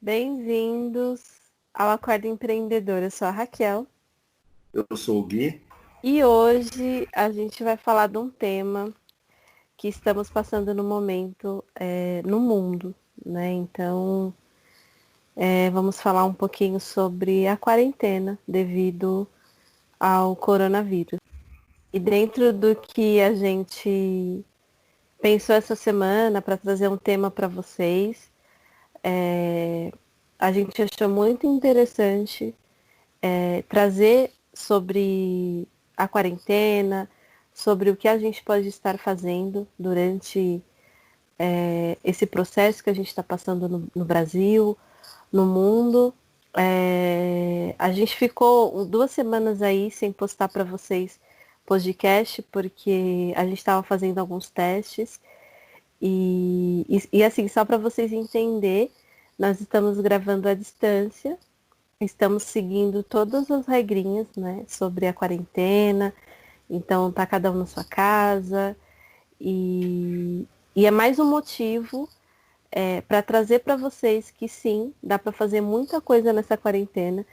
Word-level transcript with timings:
Bem-vindos 0.00 1.22
ao 1.72 1.88
Acordo 1.88 2.26
Empreendedor. 2.26 3.02
Eu 3.02 3.10
sou 3.10 3.26
a 3.26 3.30
Raquel. 3.30 3.86
Eu 4.72 4.94
sou 4.94 5.20
o 5.20 5.22
Gui. 5.24 5.60
E 6.04 6.22
hoje 6.22 7.08
a 7.14 7.30
gente 7.30 7.64
vai 7.64 7.78
falar 7.78 8.06
de 8.06 8.18
um 8.18 8.28
tema 8.28 8.92
que 9.74 9.88
estamos 9.88 10.28
passando 10.28 10.74
no 10.74 10.84
momento 10.84 11.64
é, 11.74 12.22
no 12.26 12.38
mundo, 12.38 12.94
né? 13.24 13.50
Então, 13.52 14.34
é, 15.34 15.70
vamos 15.70 15.98
falar 15.98 16.26
um 16.26 16.34
pouquinho 16.34 16.78
sobre 16.78 17.48
a 17.48 17.56
quarentena 17.56 18.38
devido 18.46 19.26
ao 19.98 20.36
coronavírus. 20.36 21.18
E 21.90 21.98
dentro 21.98 22.52
do 22.52 22.76
que 22.76 23.18
a 23.22 23.34
gente 23.34 24.44
pensou 25.22 25.56
essa 25.56 25.74
semana 25.74 26.42
para 26.42 26.58
trazer 26.58 26.88
um 26.88 26.98
tema 26.98 27.30
para 27.30 27.48
vocês, 27.48 28.30
é, 29.08 29.92
a 30.36 30.50
gente 30.50 30.82
achou 30.82 31.08
muito 31.08 31.46
interessante 31.46 32.52
é, 33.22 33.62
trazer 33.68 34.32
sobre 34.52 35.68
a 35.96 36.08
quarentena, 36.08 37.08
sobre 37.54 37.88
o 37.90 37.96
que 37.96 38.08
a 38.08 38.18
gente 38.18 38.42
pode 38.42 38.66
estar 38.66 38.98
fazendo 38.98 39.66
durante 39.78 40.60
é, 41.38 41.96
esse 42.02 42.26
processo 42.26 42.82
que 42.82 42.90
a 42.90 42.94
gente 42.94 43.06
está 43.06 43.22
passando 43.22 43.68
no, 43.68 43.88
no, 43.94 44.04
Brasil, 44.04 44.76
no 45.32 45.46
mundo. 45.46 46.12
É, 46.56 47.76
a 47.78 47.92
gente 47.92 48.16
ficou 48.16 48.84
duas 48.84 49.12
semanas 49.12 49.62
aí 49.62 49.88
sem 49.92 50.12
postar 50.12 50.48
para 50.48 50.64
vocês 50.64 51.20
podcast, 51.64 52.42
porque 52.50 53.32
a 53.36 53.44
gente 53.44 53.58
estava 53.58 53.84
fazendo 53.84 54.18
alguns 54.18 54.50
testes. 54.50 55.20
E, 56.00 56.84
e, 56.88 57.18
e 57.18 57.24
assim, 57.24 57.48
só 57.48 57.64
para 57.64 57.78
vocês 57.78 58.12
entenderem, 58.12 58.90
nós 59.38 59.60
estamos 59.60 60.00
gravando 60.00 60.48
à 60.48 60.54
distância, 60.54 61.38
estamos 62.00 62.42
seguindo 62.42 63.02
todas 63.02 63.50
as 63.50 63.66
regrinhas 63.66 64.26
né, 64.36 64.64
sobre 64.66 65.06
a 65.06 65.12
quarentena, 65.12 66.12
então 66.68 67.12
tá 67.12 67.26
cada 67.26 67.50
um 67.50 67.58
na 67.58 67.66
sua 67.66 67.84
casa. 67.84 68.76
E, 69.40 70.46
e 70.74 70.86
é 70.86 70.90
mais 70.90 71.18
um 71.18 71.28
motivo 71.28 72.08
é, 72.72 73.00
para 73.02 73.22
trazer 73.22 73.60
para 73.60 73.76
vocês 73.76 74.30
que 74.30 74.48
sim, 74.48 74.92
dá 75.02 75.18
para 75.18 75.32
fazer 75.32 75.60
muita 75.60 76.00
coisa 76.00 76.32
nessa 76.32 76.56
quarentena. 76.56 77.24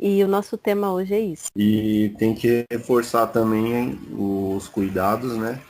E 0.00 0.22
o 0.22 0.28
nosso 0.28 0.56
tema 0.56 0.92
hoje 0.92 1.12
é 1.14 1.20
isso. 1.20 1.50
E 1.56 2.14
tem 2.18 2.32
que 2.32 2.64
reforçar 2.70 3.26
também 3.26 3.98
os 4.12 4.68
cuidados, 4.68 5.36
né? 5.36 5.60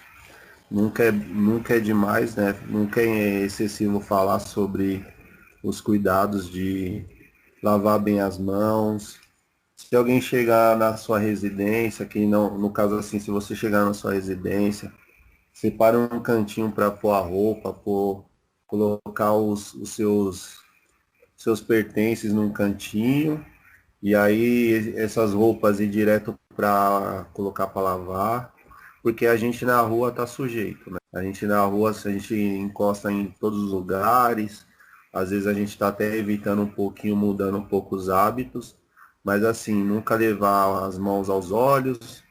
Nunca 0.71 1.05
é, 1.05 1.11
nunca 1.11 1.77
é 1.77 1.81
demais, 1.81 2.37
né? 2.37 2.55
Nunca 2.69 3.01
é 3.01 3.41
excessivo 3.45 4.01
falar 4.01 4.39
sobre 4.41 5.03
os 5.63 5.81
cuidados 5.81 6.51
de 6.51 7.05
lavar 7.63 7.99
bem 7.99 8.21
as 8.21 8.39
mãos, 8.39 9.19
se 9.77 9.95
alguém 9.97 10.21
chegar 10.21 10.77
na 10.77 10.97
sua 10.97 11.19
residência, 11.19 12.05
que 12.05 12.27
não, 12.27 12.59
no 12.59 12.71
caso 12.71 12.97
assim, 12.97 13.19
se 13.19 13.31
você 13.31 13.55
chegar 13.55 13.85
na 13.85 13.95
sua 13.95 14.13
residência, 14.13 14.93
separe 15.53 15.97
um 15.97 16.21
cantinho 16.21 16.71
para 16.71 16.91
pôr 16.91 17.13
a 17.13 17.21
roupa, 17.21 17.73
pôr, 17.73 18.25
colocar 18.67 19.33
os, 19.33 19.73
os 19.75 19.95
seus, 19.95 20.59
seus 21.37 21.61
pertences 21.61 22.33
num 22.33 22.53
cantinho, 22.53 23.45
e 24.03 24.15
aí 24.15 24.95
essas 24.97 25.33
roupas 25.33 25.81
ir 25.81 25.89
direto 25.89 26.39
para 26.55 27.27
colocar 27.33 27.69
para 27.69 27.83
lavar, 27.83 28.55
porque 29.03 29.27
a 29.27 29.37
gente 29.37 29.65
na 29.65 29.81
rua 29.81 30.13
tá 30.13 30.27
sujeito, 30.27 30.91
né? 30.91 30.99
A 31.15 31.23
gente 31.23 31.47
na 31.47 31.65
rua, 31.65 31.91
a 31.91 32.11
gente 32.11 32.35
encosta 32.35 33.11
em 33.11 33.29
todos 33.41 33.63
os 33.63 33.71
lugares, 33.71 34.67
às 35.19 35.31
vezes 35.31 35.47
a 35.47 35.53
gente 35.53 35.69
está 35.69 35.89
até 35.89 36.17
evitando 36.17 36.63
um 36.63 36.69
pouquinho, 36.69 37.17
mudando 37.17 37.59
um 37.59 37.65
pouco 37.65 37.97
os 37.97 38.09
hábitos, 38.09 38.77
mas 39.25 39.45
assim, 39.45 39.75
nunca 39.75 40.15
levar 40.15 40.85
as 40.85 40.97
mãos 40.97 41.29
aos 41.29 41.51
olhos, 41.51 42.23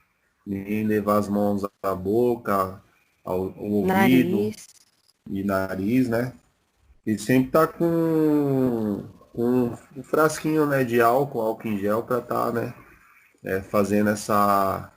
nem 0.45 0.85
levar 0.85 1.17
as 1.17 1.27
mãos 1.27 1.67
à 1.83 1.93
boca, 1.93 2.81
ao, 3.23 3.41
ao 3.41 3.63
ouvido 3.63 4.37
nariz. 4.37 4.67
e 5.29 5.43
nariz, 5.43 6.07
né? 6.07 6.33
E 7.05 7.17
sempre 7.17 7.51
tá 7.51 7.67
com, 7.67 9.03
com 9.33 9.77
um 9.95 10.03
frasquinho 10.03 10.65
né, 10.65 10.83
de 10.83 11.01
álcool, 11.01 11.41
álcool 11.41 11.67
em 11.67 11.77
gel, 11.77 12.03
para 12.03 12.19
estar 12.19 12.45
tá, 12.47 12.51
né, 12.51 12.73
é, 13.43 13.61
fazendo 13.61 14.09
essa. 14.09 14.91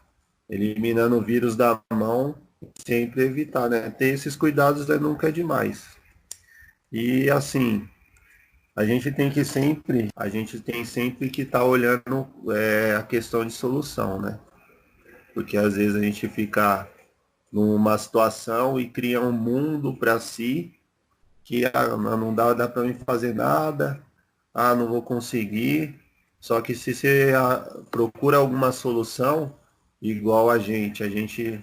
eliminando 0.48 1.16
o 1.16 1.22
vírus 1.22 1.56
da 1.56 1.80
mão, 1.92 2.36
sempre 2.84 3.24
evitar, 3.24 3.68
né? 3.68 3.90
Ter 3.90 4.14
esses 4.14 4.36
cuidados 4.36 4.86
né, 4.86 4.96
nunca 4.96 5.28
é 5.28 5.32
demais. 5.32 5.99
E 6.92 7.30
assim, 7.30 7.88
a 8.74 8.84
gente 8.84 9.12
tem 9.12 9.30
que 9.30 9.44
sempre, 9.44 10.08
a 10.16 10.28
gente 10.28 10.60
tem 10.60 10.84
sempre 10.84 11.30
que 11.30 11.42
estar 11.42 11.60
tá 11.60 11.64
olhando 11.64 12.26
é, 12.52 12.96
a 12.96 13.02
questão 13.02 13.44
de 13.44 13.52
solução, 13.52 14.20
né? 14.20 14.40
Porque 15.34 15.56
às 15.56 15.74
vezes 15.76 15.94
a 15.96 16.00
gente 16.00 16.28
fica 16.28 16.88
numa 17.52 17.98
situação 17.98 18.78
e 18.78 18.88
cria 18.88 19.20
um 19.20 19.32
mundo 19.32 19.96
para 19.96 20.18
si 20.20 20.74
que 21.44 21.64
ah, 21.66 21.96
não 21.96 22.34
dá, 22.34 22.52
dá 22.54 22.68
para 22.68 22.82
mim 22.82 22.94
fazer 23.04 23.34
nada, 23.34 24.02
ah, 24.54 24.74
não 24.74 24.88
vou 24.88 25.02
conseguir. 25.02 25.98
Só 26.38 26.60
que 26.60 26.74
se 26.74 26.94
você 26.94 27.32
ah, 27.36 27.82
procura 27.90 28.38
alguma 28.38 28.72
solução, 28.72 29.56
igual 30.00 30.48
a 30.50 30.58
gente, 30.58 31.02
a 31.02 31.08
gente 31.08 31.60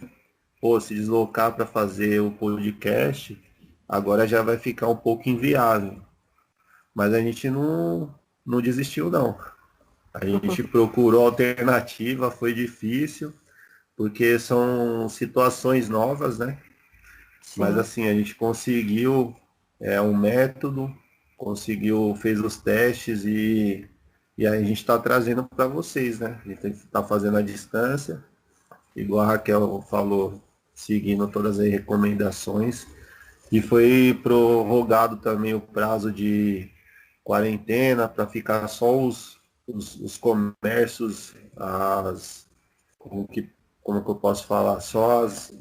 pô, 0.61 0.79
se 0.79 0.93
deslocar 0.93 1.55
para 1.55 1.65
fazer 1.65 2.19
o 2.21 2.31
podcast, 2.31 3.41
agora 3.87 4.27
já 4.27 4.41
vai 4.41 4.57
ficar 4.57 4.87
um 4.87 4.95
pouco 4.95 5.29
inviável. 5.29 6.01
Mas 6.93 7.13
a 7.13 7.19
gente 7.19 7.49
não, 7.49 8.13
não 8.45 8.61
desistiu 8.61 9.09
não. 9.09 9.37
A 10.13 10.25
gente 10.25 10.63
procurou 10.63 11.25
alternativa, 11.25 12.31
foi 12.31 12.53
difícil, 12.53 13.33
porque 13.95 14.39
são 14.39 15.07
situações 15.07 15.87
novas, 15.89 16.39
né? 16.39 16.57
Sim. 17.41 17.61
Mas 17.61 17.77
assim, 17.77 18.07
a 18.07 18.13
gente 18.13 18.35
conseguiu 18.35 19.35
é, 19.79 20.01
um 20.01 20.15
método, 20.15 20.93
conseguiu, 21.37 22.15
fez 22.15 22.39
os 22.39 22.57
testes 22.57 23.23
e, 23.25 23.87
e 24.37 24.47
a 24.47 24.59
gente 24.59 24.73
está 24.73 24.97
trazendo 24.97 25.43
para 25.43 25.67
vocês, 25.67 26.19
né? 26.19 26.41
A 26.43 26.47
gente 26.47 26.67
está 26.67 27.03
fazendo 27.03 27.37
a 27.37 27.41
distância, 27.41 28.23
igual 28.95 29.21
a 29.21 29.27
Raquel 29.27 29.81
falou, 29.87 30.41
seguindo 30.73 31.27
todas 31.27 31.59
as 31.59 31.67
recomendações. 31.67 32.87
E 33.51 33.61
foi 33.61 34.19
prorrogado 34.21 35.17
também 35.17 35.53
o 35.53 35.61
prazo 35.61 36.11
de 36.11 36.69
quarentena 37.23 38.07
para 38.07 38.27
ficar 38.27 38.67
só 38.67 38.97
os, 38.97 39.39
os, 39.67 39.95
os, 39.99 40.17
comércios, 40.17 41.33
as 41.55 42.47
como 42.97 43.27
que, 43.27 43.49
como 43.81 44.03
que 44.03 44.09
eu 44.09 44.15
posso 44.15 44.45
falar, 44.45 44.79
só 44.81 45.25
as 45.25 45.53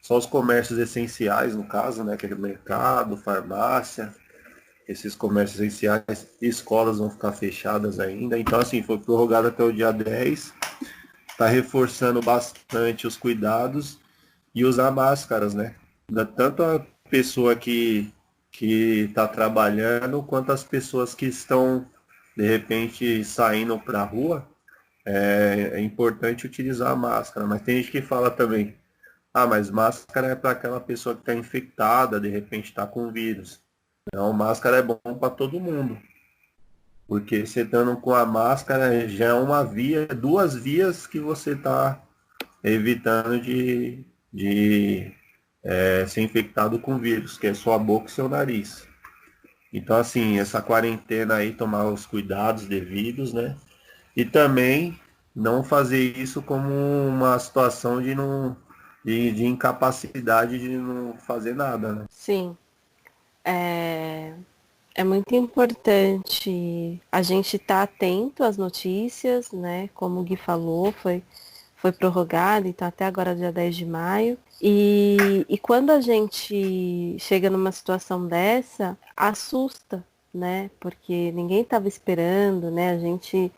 só 0.00 0.18
os 0.18 0.26
comércios 0.26 0.80
essenciais 0.80 1.54
no 1.54 1.64
caso, 1.64 2.02
né, 2.02 2.16
que 2.16 2.26
é 2.26 2.34
mercado, 2.34 3.16
farmácia, 3.16 4.12
esses 4.88 5.14
comércios 5.14 5.60
essenciais, 5.60 6.26
escolas 6.40 6.98
vão 6.98 7.08
ficar 7.08 7.32
fechadas 7.32 8.00
ainda. 8.00 8.36
Então 8.36 8.58
assim, 8.58 8.82
foi 8.82 8.98
prorrogado 8.98 9.48
até 9.48 9.62
o 9.62 9.72
dia 9.72 9.92
10. 9.92 10.52
Está 11.28 11.46
reforçando 11.46 12.20
bastante 12.20 13.06
os 13.06 13.16
cuidados 13.16 13.98
e 14.52 14.64
usar 14.64 14.90
máscaras, 14.90 15.54
né? 15.54 15.76
Tanto 16.36 16.62
a 16.62 16.86
pessoa 17.10 17.56
que 17.56 18.12
que 18.52 19.06
está 19.08 19.26
trabalhando, 19.26 20.22
quanto 20.22 20.52
as 20.52 20.62
pessoas 20.62 21.14
que 21.14 21.26
estão, 21.26 21.86
de 22.36 22.46
repente, 22.46 23.24
saindo 23.24 23.78
para 23.78 24.02
a 24.02 24.04
rua, 24.04 24.46
é, 25.04 25.72
é, 25.74 25.80
importante 25.80 26.46
utilizar 26.46 26.92
a 26.92 26.96
máscara. 26.96 27.46
Mas 27.46 27.62
tem 27.62 27.78
gente 27.78 27.90
que 27.90 28.02
fala 28.02 28.30
também, 28.30 28.76
ah, 29.32 29.46
mas 29.46 29.70
máscara 29.70 30.28
é 30.28 30.36
para 30.36 30.50
aquela 30.50 30.80
pessoa 30.80 31.14
que 31.14 31.22
está 31.22 31.34
infectada, 31.34 32.20
de 32.20 32.28
repente 32.28 32.66
está 32.66 32.86
com 32.86 33.10
vírus. 33.10 33.60
Então, 34.06 34.32
máscara 34.32 34.76
é 34.78 34.82
bom 34.82 34.98
para 35.18 35.30
todo 35.30 35.60
mundo. 35.60 35.98
Porque 37.08 37.46
você 37.46 37.62
estando 37.62 37.96
com 37.96 38.14
a 38.14 38.26
máscara 38.26 39.08
já 39.08 39.26
é 39.26 39.34
uma 39.34 39.64
via, 39.64 40.06
duas 40.06 40.54
vias 40.54 41.06
que 41.06 41.18
você 41.18 41.52
está 41.52 42.02
evitando 42.62 43.40
de, 43.40 44.04
de 44.32 45.12
é, 45.64 46.06
ser 46.06 46.22
infectado 46.22 46.78
com 46.78 46.98
vírus, 46.98 47.38
que 47.38 47.46
é 47.46 47.54
sua 47.54 47.78
boca 47.78 48.06
e 48.06 48.10
seu 48.10 48.28
nariz. 48.28 48.86
Então, 49.72 49.96
assim, 49.96 50.38
essa 50.38 50.60
quarentena 50.60 51.36
aí, 51.36 51.52
tomar 51.52 51.86
os 51.86 52.04
cuidados 52.04 52.66
devidos, 52.66 53.32
né? 53.32 53.56
E 54.14 54.24
também 54.24 54.98
não 55.34 55.64
fazer 55.64 56.16
isso 56.18 56.42
como 56.42 56.68
uma 57.08 57.38
situação 57.38 58.02
de 58.02 58.14
não 58.14 58.56
de, 59.04 59.32
de 59.32 59.44
incapacidade 59.44 60.58
de 60.58 60.68
não 60.76 61.14
fazer 61.16 61.54
nada, 61.54 61.92
né? 61.92 62.04
Sim. 62.08 62.56
É, 63.44 64.32
é 64.94 65.02
muito 65.02 65.34
importante 65.34 67.00
a 67.10 67.22
gente 67.22 67.56
estar 67.56 67.78
tá 67.78 67.82
atento 67.82 68.44
às 68.44 68.56
notícias, 68.56 69.50
né? 69.50 69.88
Como 69.94 70.20
o 70.20 70.22
Gui 70.22 70.36
falou, 70.36 70.92
foi, 70.92 71.22
foi 71.82 71.90
prorrogado, 71.90 72.68
então 72.68 72.86
até 72.86 73.04
agora 73.04 73.34
dia 73.34 73.50
10 73.50 73.74
de 73.74 73.84
maio. 73.84 74.38
E, 74.60 75.44
e 75.48 75.58
quando 75.58 75.90
a 75.90 76.00
gente 76.00 77.16
chega 77.18 77.50
numa 77.50 77.72
situação 77.72 78.28
dessa, 78.28 78.96
assusta, 79.16 80.04
né? 80.32 80.70
Porque 80.78 81.32
ninguém 81.32 81.62
estava 81.62 81.88
esperando, 81.88 82.70
né? 82.70 82.90
A 82.92 82.98
gente 82.98 83.50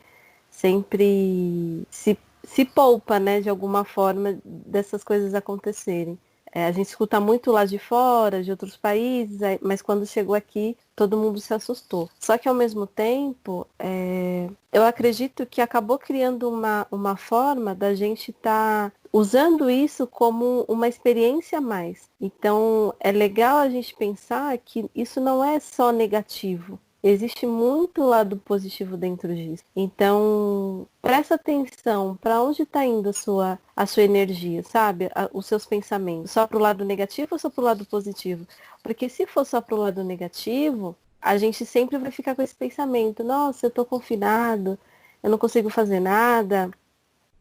sempre 0.51 1.87
se, 1.91 2.17
se 2.43 2.65
poupa, 2.65 3.21
né, 3.21 3.41
de 3.43 3.51
alguma 3.51 3.85
forma 3.85 4.39
dessas 4.45 5.05
coisas 5.05 5.35
acontecerem. 5.35 6.19
É, 6.55 6.67
a 6.67 6.73
gente 6.73 6.87
escuta 6.87 7.19
muito 7.19 7.51
lá 7.51 7.65
de 7.65 7.81
fora, 7.81 8.41
de 8.41 8.53
outros 8.53 8.77
países, 8.77 9.41
mas 9.61 9.83
quando 9.83 10.07
chegou 10.07 10.37
aqui, 10.37 10.77
todo 10.95 11.17
mundo 11.17 11.41
se 11.41 11.53
assustou. 11.53 12.09
Só 12.21 12.39
que 12.39 12.49
ao 12.49 12.55
mesmo 12.55 12.87
tempo, 12.87 13.67
é, 13.77 14.49
eu 14.73 14.85
acredito 14.85 15.45
que 15.45 15.61
acabou 15.61 15.99
criando 15.99 16.49
uma, 16.49 16.87
uma 16.93 17.17
forma 17.17 17.75
da 17.75 17.93
gente 17.93 18.31
estar 18.31 18.91
tá 18.91 18.97
usando 19.13 19.69
isso 19.69 20.07
como 20.07 20.65
uma 20.69 20.87
experiência 20.87 21.59
a 21.59 21.61
mais. 21.61 22.09
Então, 22.21 22.95
é 23.01 23.11
legal 23.11 23.59
a 23.59 23.69
gente 23.69 23.93
pensar 23.97 24.57
que 24.59 24.89
isso 24.95 25.21
não 25.21 25.43
é 25.43 25.59
só 25.59 25.91
negativo 25.91 26.79
existe 27.09 27.47
muito 27.47 28.03
lado 28.03 28.37
positivo 28.39 28.97
dentro 28.97 29.35
disso. 29.35 29.63
Então, 29.77 30.87
presta 31.03 31.35
atenção 31.35 32.17
para 32.17 32.41
onde 32.43 32.63
está 32.63 32.85
indo 32.85 33.11
a 33.11 33.13
sua, 33.13 33.59
a 33.77 33.85
sua 33.87 34.05
energia, 34.05 34.63
sabe? 34.63 35.11
A, 35.15 35.29
os 35.33 35.47
seus 35.47 35.67
pensamentos. 35.67 36.31
Só 36.31 36.47
para 36.47 36.57
o 36.57 36.61
lado 36.61 36.85
negativo 36.85 37.29
ou 37.33 37.39
só 37.39 37.51
para 37.51 37.61
o 37.61 37.65
lado 37.65 37.85
positivo? 37.85 38.47
Porque 38.83 39.09
se 39.09 39.27
for 39.27 39.45
só 39.45 39.61
para 39.61 39.75
o 39.75 39.79
lado 39.79 40.03
negativo, 40.03 40.97
a 41.21 41.37
gente 41.37 41.67
sempre 41.67 41.99
vai 41.99 42.11
ficar 42.11 42.35
com 42.35 42.43
esse 42.43 42.55
pensamento, 42.55 43.23
nossa, 43.23 43.67
eu 43.67 43.69
estou 43.69 43.85
confinado, 43.85 44.79
eu 45.23 45.31
não 45.31 45.39
consigo 45.39 45.71
fazer 45.71 46.01
nada, 46.01 46.71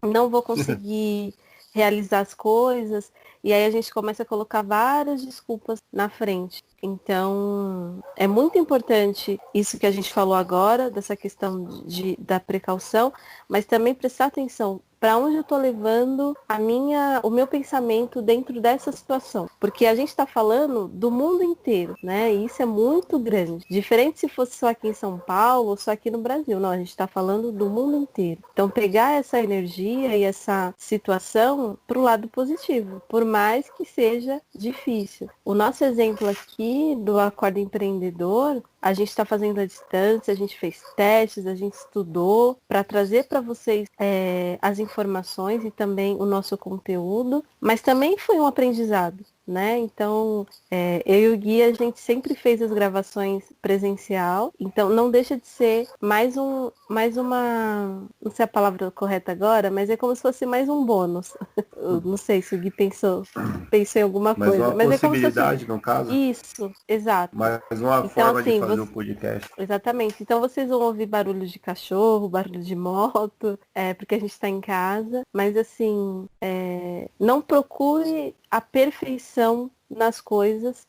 não 0.02 0.30
vou 0.30 0.42
conseguir 0.44 1.34
realizar 1.74 2.20
as 2.20 2.34
coisas. 2.34 3.12
E 3.44 3.54
aí 3.54 3.66
a 3.66 3.72
gente 3.72 3.94
começa 3.94 4.24
a 4.24 4.26
colocar 4.26 4.62
várias 4.62 5.26
desculpas 5.26 5.82
na 5.92 6.10
frente. 6.10 6.64
Então, 6.84 8.04
é 8.18 8.28
muito 8.28 8.58
importante 8.58 9.40
isso 9.54 9.80
que 9.80 9.86
a 9.86 9.92
gente 9.92 10.12
falou 10.12 10.36
agora, 10.36 10.92
dessa 10.92 11.16
questão 11.16 11.64
de, 11.86 12.18
da 12.20 12.42
precaução, 12.42 13.14
mas 13.48 13.66
também 13.66 13.96
prestar 13.96 14.26
atenção 14.26 14.82
para 15.04 15.18
onde 15.18 15.36
eu 15.36 15.42
estou 15.42 15.58
levando 15.58 16.34
a 16.48 16.58
minha, 16.58 17.20
o 17.24 17.30
meu 17.30 17.46
pensamento 17.46 18.22
dentro 18.22 18.62
dessa 18.62 18.90
situação. 18.90 19.50
Porque 19.60 19.86
a 19.86 19.94
gente 19.94 20.08
está 20.08 20.26
falando 20.26 20.88
do 20.88 21.12
mundo 21.12 21.44
inteiro, 21.44 21.94
né? 22.02 22.34
E 22.34 22.46
isso 22.46 22.62
é 22.62 22.66
muito 22.66 23.20
grande. 23.20 23.66
Diferente 23.70 24.22
se 24.22 24.30
fosse 24.30 24.56
só 24.56 24.70
aqui 24.70 24.88
em 24.88 24.94
São 24.94 25.20
Paulo 25.20 25.72
ou 25.72 25.76
só 25.76 25.92
aqui 25.92 26.10
no 26.10 26.20
Brasil. 26.20 26.58
Não, 26.58 26.70
a 26.70 26.78
gente 26.78 26.88
está 26.88 27.06
falando 27.06 27.52
do 27.52 27.70
mundo 27.70 27.98
inteiro. 27.98 28.42
Então 28.54 28.70
pegar 28.70 29.12
essa 29.12 29.38
energia 29.42 30.16
e 30.16 30.24
essa 30.24 30.74
situação 30.78 31.78
para 31.86 32.00
o 32.00 32.02
lado 32.02 32.30
positivo, 32.30 33.02
por 33.10 33.26
mais 33.26 33.70
que 33.72 33.84
seja 33.84 34.42
difícil. 34.56 35.30
O 35.44 35.54
nosso 35.54 35.84
exemplo 35.84 36.30
aqui 36.30 36.64
do 36.96 37.20
Acordo 37.20 37.60
Empreendedor 37.60 38.62
a 38.84 38.92
gente 38.92 39.08
está 39.08 39.24
fazendo 39.24 39.62
a 39.62 39.66
distância, 39.66 40.34
a 40.34 40.36
gente 40.36 40.60
fez 40.60 40.84
testes, 40.98 41.48
a 41.48 41.56
gente 41.56 41.74
estudou 41.74 42.58
para 42.68 42.84
trazer 42.84 43.30
para 43.30 43.40
vocês 43.40 43.88
é, 43.98 44.60
as 44.62 44.78
informações 44.78 45.64
e 45.64 45.72
também 45.72 46.18
o 46.18 46.26
nosso 46.26 46.58
conteúdo, 46.58 47.46
mas 47.62 47.82
também 47.82 48.18
foi 48.18 48.36
um 48.36 48.46
aprendizado 48.46 49.24
né? 49.48 49.78
Então, 49.78 50.46
é, 50.72 51.02
eu 51.06 51.32
e 51.32 51.36
o 51.36 51.38
Gui, 51.38 51.62
a 51.62 51.74
gente 51.74 52.00
sempre 52.00 52.36
fez 52.36 52.62
as 52.62 52.72
gravações 52.72 53.44
presencial, 53.62 54.54
então 54.60 54.90
não 54.90 55.12
deixa 55.12 55.38
de 55.38 55.48
ser 55.48 55.88
mais 56.00 56.38
um, 56.38 56.72
mais 56.90 57.18
uma, 57.18 58.04
não 58.22 58.32
sei 58.32 58.46
a 58.46 58.48
palavra 58.48 58.92
correta 58.92 59.32
agora, 59.32 59.70
mas 59.70 59.90
é 59.90 59.98
como 59.98 60.16
se 60.16 60.22
fosse 60.22 60.46
mais 60.46 60.70
um 60.70 60.86
bônus. 60.86 61.36
não 62.04 62.18
sei 62.18 62.42
se 62.42 62.56
o 62.56 62.60
Gui 62.60 62.72
pensou, 62.72 63.24
pensou 63.70 64.00
em 64.00 64.04
alguma 64.04 64.36
mas 64.38 64.50
coisa. 64.50 64.68
Uma 64.68 64.76
mas 64.76 65.02
possibilidade, 65.02 65.36
é 65.36 65.42
como 65.42 65.52
se 65.52 65.58
fosse... 65.58 65.68
no 65.68 65.82
caso? 65.82 66.12
Isso, 66.12 66.72
exato. 66.88 67.36
Mais 67.38 67.62
uma 67.72 68.00
então, 68.00 68.10
forma 68.10 68.40
assim, 68.40 68.54
de 68.54 68.60
fazer 68.60 68.76
você... 68.76 68.82
um 68.82 68.88
podcast. 68.88 69.52
Exatamente. 69.58 70.24
Então 70.24 70.40
vocês 70.40 70.70
vão 70.70 70.82
ouvir 70.82 71.06
barulho 71.06 71.46
de 71.46 71.60
cachorro, 71.60 72.30
barulho 72.30 72.62
de 72.62 72.76
moto, 72.76 73.60
é, 73.74 73.94
porque 73.94 74.16
a 74.16 74.20
gente 74.20 74.32
está 74.32 74.48
em 74.48 74.62
casa, 74.62 75.24
mas 75.34 75.58
assim, 75.58 76.28
é, 76.42 77.10
não 77.20 77.42
procure 77.42 78.36
a 78.54 78.62
perfeição 78.62 79.72
nas 79.90 80.22
coisas 80.22 80.88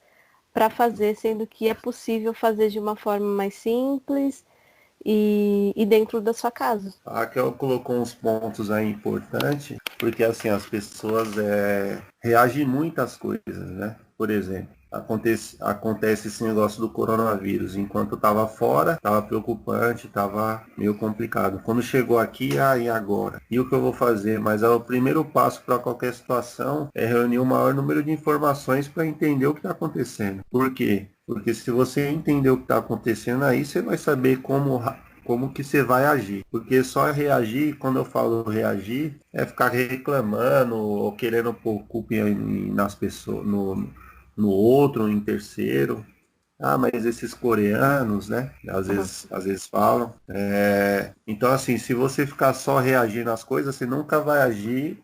para 0.52 0.68
fazer, 0.68 1.16
sendo 1.16 1.46
que 1.46 1.66
é 1.66 1.72
possível 1.72 2.34
fazer 2.34 2.68
de 2.68 2.78
uma 2.78 2.94
forma 2.94 3.26
mais 3.26 3.54
simples 3.54 4.44
e, 5.02 5.72
e, 5.74 5.86
dentro 5.86 6.20
da 6.20 6.34
sua 6.34 6.50
casa. 6.50 6.92
A 7.06 7.20
Raquel 7.20 7.52
colocou 7.52 7.96
uns 7.96 8.14
pontos 8.14 8.70
aí 8.70 8.90
importantes, 8.90 9.78
porque 9.98 10.22
assim, 10.22 10.50
as 10.50 10.66
pessoas 10.66 11.38
é, 11.38 12.02
reagem 12.22 12.66
muito 12.66 12.98
às 12.98 13.16
coisas, 13.16 13.42
né? 13.46 13.96
Por 14.18 14.28
exemplo, 14.28 14.68
acontece, 14.94 15.56
acontece 15.60 16.28
esse 16.28 16.42
negócio 16.42 16.80
do 16.80 16.88
coronavírus. 16.88 17.76
Enquanto 17.76 18.14
estava 18.14 18.46
fora, 18.46 18.94
estava 18.94 19.22
preocupante, 19.22 20.06
estava 20.06 20.62
meio 20.76 20.94
complicado. 20.94 21.60
Quando 21.62 21.82
chegou 21.82 22.18
aqui, 22.18 22.58
aí 22.58 22.88
ah, 22.88 22.96
agora? 22.96 23.40
E 23.50 23.58
o 23.58 23.68
que 23.68 23.74
eu 23.74 23.80
vou 23.80 23.92
fazer? 23.92 24.38
Mas 24.38 24.62
é 24.62 24.68
o 24.68 24.80
primeiro 24.80 25.24
passo 25.24 25.62
para 25.62 25.78
qualquer 25.78 26.14
situação 26.14 26.88
é 26.94 27.06
reunir 27.06 27.38
o 27.38 27.44
maior 27.44 27.74
número 27.74 28.02
de 28.02 28.10
informações 28.10 28.88
para 28.88 29.06
entender 29.06 29.46
o 29.46 29.52
que 29.52 29.60
está 29.60 29.70
acontecendo. 29.70 30.42
Por 30.50 30.72
quê? 30.72 31.08
Porque 31.26 31.54
se 31.54 31.70
você 31.70 32.08
entender 32.08 32.50
o 32.50 32.56
que 32.56 32.64
está 32.64 32.78
acontecendo 32.78 33.44
aí, 33.44 33.64
você 33.64 33.80
vai 33.80 33.96
saber 33.96 34.42
como 34.42 34.82
como 35.24 35.52
que 35.52 35.64
você 35.64 35.82
vai 35.82 36.04
agir. 36.04 36.44
Porque 36.50 36.84
só 36.84 37.10
reagir, 37.10 37.76
quando 37.78 37.98
eu 37.98 38.04
falo 38.04 38.42
reagir, 38.42 39.16
é 39.32 39.44
ficar 39.44 39.70
reclamando 39.70 40.76
ou 40.76 41.12
querendo 41.16 41.52
pôr 41.52 41.82
culpa 41.84 42.14
nas 42.74 42.94
pessoas, 42.94 43.46
no, 43.46 43.88
no 44.36 44.48
outro, 44.48 45.08
em 45.08 45.20
terceiro. 45.20 46.04
Ah, 46.58 46.78
mas 46.78 47.04
esses 47.04 47.34
coreanos, 47.34 48.28
né? 48.28 48.52
Às 48.68 48.86
vezes, 48.86 49.26
às 49.30 49.44
vezes 49.44 49.66
falam. 49.66 50.14
É... 50.28 51.12
Então, 51.26 51.50
assim, 51.50 51.76
se 51.78 51.92
você 51.92 52.26
ficar 52.26 52.54
só 52.54 52.78
reagindo 52.78 53.30
às 53.30 53.42
coisas, 53.42 53.74
você 53.74 53.84
nunca 53.84 54.20
vai 54.20 54.40
agir 54.40 55.02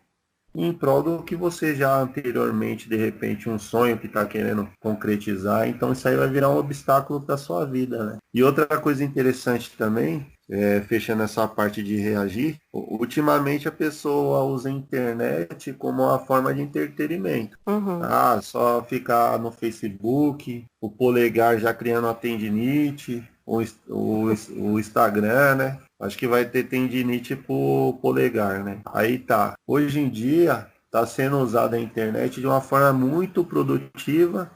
em 0.55 0.73
prol 0.73 1.01
do 1.01 1.23
que 1.23 1.35
você 1.35 1.75
já 1.75 1.97
anteriormente, 1.99 2.89
de 2.89 2.97
repente, 2.97 3.49
um 3.49 3.57
sonho 3.57 3.97
que 3.97 4.07
está 4.07 4.25
querendo 4.25 4.69
concretizar. 4.79 5.67
Então, 5.67 5.91
isso 5.91 6.07
aí 6.07 6.15
vai 6.15 6.29
virar 6.29 6.49
um 6.49 6.57
obstáculo 6.57 7.21
para 7.21 7.37
sua 7.37 7.65
vida, 7.65 8.03
né? 8.03 8.17
E 8.33 8.43
outra 8.43 8.65
coisa 8.79 9.03
interessante 9.03 9.71
também 9.77 10.25
é, 10.51 10.81
fechando 10.81 11.23
essa 11.23 11.47
parte 11.47 11.81
de 11.81 11.95
reagir, 11.95 12.57
ultimamente 12.73 13.69
a 13.69 13.71
pessoa 13.71 14.43
usa 14.43 14.67
a 14.67 14.71
internet 14.71 15.71
como 15.73 16.03
uma 16.03 16.19
forma 16.19 16.53
de 16.53 16.61
entretenimento. 16.61 17.57
Uhum. 17.65 18.03
Ah, 18.03 18.37
só 18.43 18.83
ficar 18.83 19.39
no 19.39 19.49
Facebook, 19.49 20.65
o 20.81 20.89
polegar 20.89 21.57
já 21.57 21.73
criando 21.73 22.07
a 22.07 22.13
tendinite, 22.13 23.23
o, 23.45 23.61
o, 23.87 24.33
o 24.57 24.79
Instagram, 24.79 25.55
né? 25.55 25.77
Acho 25.99 26.17
que 26.17 26.27
vai 26.27 26.43
ter 26.43 26.63
tendinite 26.63 27.35
pro 27.35 27.97
polegar, 28.01 28.63
né? 28.63 28.81
Aí 28.93 29.19
tá. 29.19 29.53
Hoje 29.65 29.99
em 29.99 30.09
dia 30.09 30.67
está 30.85 31.05
sendo 31.05 31.37
usada 31.37 31.77
a 31.77 31.79
internet 31.79 32.41
de 32.41 32.47
uma 32.47 32.59
forma 32.59 32.91
muito 32.91 33.45
produtiva. 33.45 34.51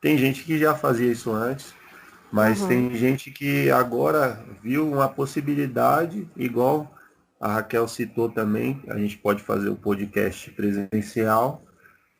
Tem 0.00 0.16
gente 0.16 0.42
que 0.44 0.58
já 0.58 0.74
fazia 0.74 1.12
isso 1.12 1.30
antes, 1.32 1.74
mas 2.34 2.62
uhum. 2.62 2.66
tem 2.66 2.94
gente 2.96 3.30
que 3.30 3.70
agora 3.70 4.44
viu 4.60 4.90
uma 4.90 5.08
possibilidade, 5.08 6.28
igual 6.36 6.92
a 7.40 7.46
Raquel 7.46 7.86
citou 7.86 8.28
também, 8.28 8.82
a 8.88 8.98
gente 8.98 9.16
pode 9.16 9.40
fazer 9.40 9.68
o 9.68 9.76
podcast 9.76 10.50
presencial 10.50 11.62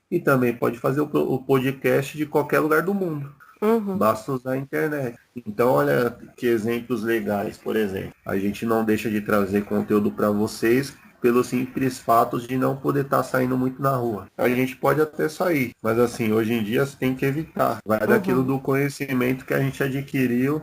e 0.08 0.20
também 0.20 0.54
pode 0.54 0.78
fazer 0.78 1.00
o 1.00 1.38
podcast 1.40 2.16
de 2.16 2.26
qualquer 2.26 2.60
lugar 2.60 2.82
do 2.82 2.94
mundo. 2.94 3.34
Uhum. 3.60 3.98
Basta 3.98 4.30
usar 4.30 4.52
a 4.52 4.56
internet. 4.56 5.18
Então, 5.34 5.70
olha 5.70 6.16
que 6.36 6.46
exemplos 6.46 7.02
legais, 7.02 7.58
por 7.58 7.74
exemplo. 7.74 8.12
A 8.24 8.38
gente 8.38 8.64
não 8.64 8.84
deixa 8.84 9.10
de 9.10 9.20
trazer 9.20 9.64
conteúdo 9.64 10.12
para 10.12 10.30
vocês 10.30 10.96
pelo 11.24 11.42
simples 11.42 11.98
fato 11.98 12.38
de 12.38 12.54
não 12.58 12.76
poder 12.76 13.06
estar 13.06 13.16
tá 13.16 13.22
saindo 13.22 13.56
muito 13.56 13.80
na 13.80 13.96
rua. 13.96 14.26
A 14.36 14.46
gente 14.46 14.76
pode 14.76 15.00
até 15.00 15.26
sair, 15.26 15.72
mas 15.82 15.98
assim, 15.98 16.30
hoje 16.30 16.52
em 16.52 16.62
dia 16.62 16.84
você 16.84 16.98
tem 16.98 17.14
que 17.14 17.24
evitar. 17.24 17.78
Vai 17.82 17.98
uhum. 18.02 18.06
daquilo 18.08 18.42
do 18.42 18.60
conhecimento 18.60 19.46
que 19.46 19.54
a 19.54 19.58
gente 19.58 19.82
adquiriu 19.82 20.60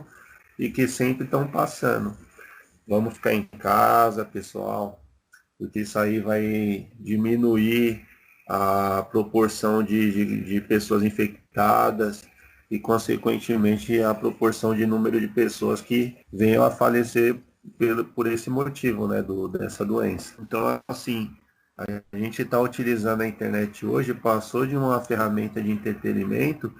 e 0.56 0.70
que 0.70 0.86
sempre 0.86 1.24
estão 1.24 1.48
passando. 1.48 2.16
Vamos 2.86 3.14
ficar 3.14 3.34
em 3.34 3.42
casa, 3.42 4.24
pessoal, 4.24 5.02
porque 5.58 5.80
isso 5.80 5.98
aí 5.98 6.20
vai 6.20 6.86
diminuir 7.00 8.06
a 8.48 9.04
proporção 9.10 9.82
de, 9.82 10.12
de, 10.12 10.44
de 10.44 10.60
pessoas 10.60 11.02
infectadas 11.02 12.22
e, 12.70 12.78
consequentemente, 12.78 14.00
a 14.00 14.14
proporção 14.14 14.76
de 14.76 14.86
número 14.86 15.20
de 15.20 15.26
pessoas 15.26 15.80
que 15.80 16.16
venham 16.32 16.62
a 16.62 16.70
falecer 16.70 17.34
pelo, 17.78 18.04
por 18.04 18.26
esse 18.26 18.50
motivo, 18.50 19.06
né, 19.06 19.22
do, 19.22 19.48
dessa 19.48 19.84
doença. 19.84 20.34
Então, 20.40 20.80
assim, 20.88 21.30
a 21.78 22.16
gente 22.16 22.42
está 22.42 22.60
utilizando 22.60 23.22
a 23.22 23.26
internet 23.26 23.84
hoje, 23.84 24.14
passou 24.14 24.66
de 24.66 24.76
uma 24.76 25.00
ferramenta 25.00 25.62
de 25.62 25.70
entretenimento 25.70 26.72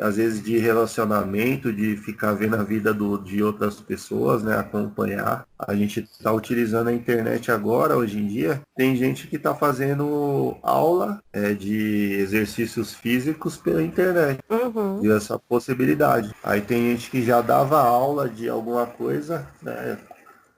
às 0.00 0.16
vezes 0.16 0.42
de 0.42 0.58
relacionamento, 0.58 1.72
de 1.72 1.96
ficar 1.96 2.32
vendo 2.32 2.56
a 2.56 2.62
vida 2.62 2.94
do, 2.94 3.18
de 3.18 3.42
outras 3.42 3.80
pessoas, 3.80 4.42
né, 4.42 4.56
acompanhar. 4.56 5.46
A 5.58 5.74
gente 5.74 6.00
está 6.00 6.32
utilizando 6.32 6.88
a 6.88 6.92
internet 6.92 7.50
agora, 7.50 7.96
hoje 7.96 8.18
em 8.18 8.26
dia. 8.26 8.60
Tem 8.76 8.94
gente 8.94 9.26
que 9.26 9.36
está 9.36 9.54
fazendo 9.54 10.56
aula 10.62 11.20
é, 11.32 11.52
de 11.52 12.12
exercícios 12.12 12.94
físicos 12.94 13.56
pela 13.56 13.82
internet. 13.82 14.40
Uhum. 14.48 15.04
E 15.04 15.10
essa 15.10 15.38
possibilidade. 15.38 16.32
Aí 16.44 16.60
tem 16.60 16.92
gente 16.92 17.10
que 17.10 17.22
já 17.22 17.40
dava 17.40 17.80
aula 17.80 18.28
de 18.28 18.48
alguma 18.48 18.86
coisa, 18.86 19.48
né, 19.62 19.98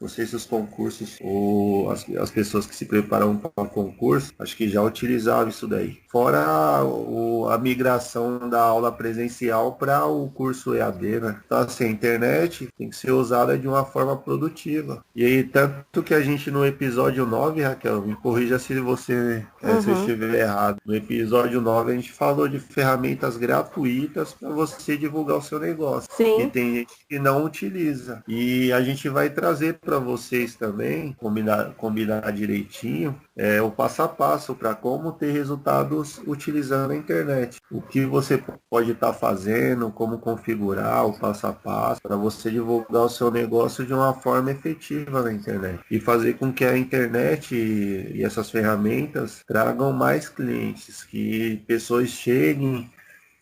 não 0.01 0.09
sei 0.09 0.27
se 0.27 0.35
os 0.35 0.47
concursos 0.47 1.19
ou 1.21 1.91
as, 1.91 2.07
as 2.19 2.31
pessoas 2.31 2.67
que 2.67 2.75
se 2.75 2.87
preparam 2.87 3.37
para 3.37 3.69
concurso, 3.69 4.33
acho 4.39 4.57
que 4.57 4.69
já 4.69 4.83
utilizavam 4.83 5.49
isso 5.49 5.67
daí. 5.67 5.99
Fora 6.09 6.83
o, 6.85 7.49
a 7.49 7.59
migração 7.59 8.49
da 8.49 8.63
aula 8.63 8.91
presencial 8.91 9.75
para 9.75 10.07
o 10.07 10.29
curso 10.29 10.75
EAD, 10.75 11.21
né? 11.21 11.41
Então, 11.45 11.59
assim, 11.59 11.85
a 11.85 11.89
internet 11.89 12.69
tem 12.77 12.89
que 12.89 12.97
ser 12.97 13.13
usada 13.13 13.59
de 13.59 13.69
uma 13.69 13.85
forma 13.85 14.17
produtiva. 14.17 15.05
E 15.15 15.25
aí, 15.25 15.45
tanto 15.45 16.03
que 16.03 16.15
a 16.15 16.21
gente 16.21 16.51
no 16.51 16.65
episódio 16.65 17.27
9, 17.27 17.63
Raquel, 17.63 18.03
me 18.03 18.15
corrija 18.17 18.59
se 18.59 18.79
você 18.81 19.45
uhum. 19.63 19.83
se 19.83 19.91
estiver 19.91 20.41
errado. 20.41 20.79
No 20.85 20.95
episódio 20.95 21.61
9 21.61 21.93
a 21.93 21.95
gente 21.95 22.13
falou 22.13 22.49
de 22.49 22.59
ferramentas 22.59 23.37
gratuitas 23.37 24.33
para 24.33 24.51
você 24.51 24.97
divulgar 24.97 25.39
o 25.39 25.43
seu 25.43 25.59
negócio. 25.59 26.09
Sim. 26.13 26.43
E 26.43 26.47
tem 26.49 26.75
gente 26.75 26.95
que 27.09 27.19
não 27.19 27.45
utiliza. 27.45 28.23
E 28.27 28.73
a 28.73 28.81
gente 28.81 29.09
vai 29.09 29.31
trazer 29.31 29.75
para 29.91 29.99
vocês 29.99 30.55
também, 30.55 31.13
combinar, 31.15 31.75
combinar 31.75 32.31
direitinho, 32.31 33.21
é, 33.37 33.61
o 33.61 33.73
passo 33.73 34.03
a 34.03 34.09
passo 34.09 34.55
para 34.55 34.73
como 34.73 35.11
ter 35.11 35.33
resultados 35.33 36.23
utilizando 36.29 36.93
a 36.93 36.97
internet. 36.97 37.59
O 37.69 37.83
que 37.83 38.05
você 38.07 38.41
pode 38.71 38.93
estar 38.93 39.09
tá 39.09 39.13
fazendo, 39.13 39.91
como 39.91 40.19
configurar 40.19 41.05
o 41.07 41.19
passo 41.19 41.49
a 41.49 41.53
passo 41.53 42.01
para 42.01 42.15
você 42.15 42.53
divulgar 42.53 43.03
o 43.03 43.09
seu 43.09 43.33
negócio 43.33 43.85
de 43.85 43.93
uma 43.93 44.15
forma 44.15 44.53
efetiva 44.53 45.23
na 45.23 45.33
internet. 45.33 45.81
E 45.91 45.99
fazer 45.99 46.35
com 46.35 46.53
que 46.53 46.65
a 46.65 46.79
internet 46.79 47.57
e, 47.57 48.19
e 48.19 48.23
essas 48.23 48.49
ferramentas 48.49 49.43
tragam 49.45 49.93
mais 49.93 50.29
clientes, 50.29 51.03
que 51.03 51.65
pessoas 51.67 52.11
cheguem 52.11 52.89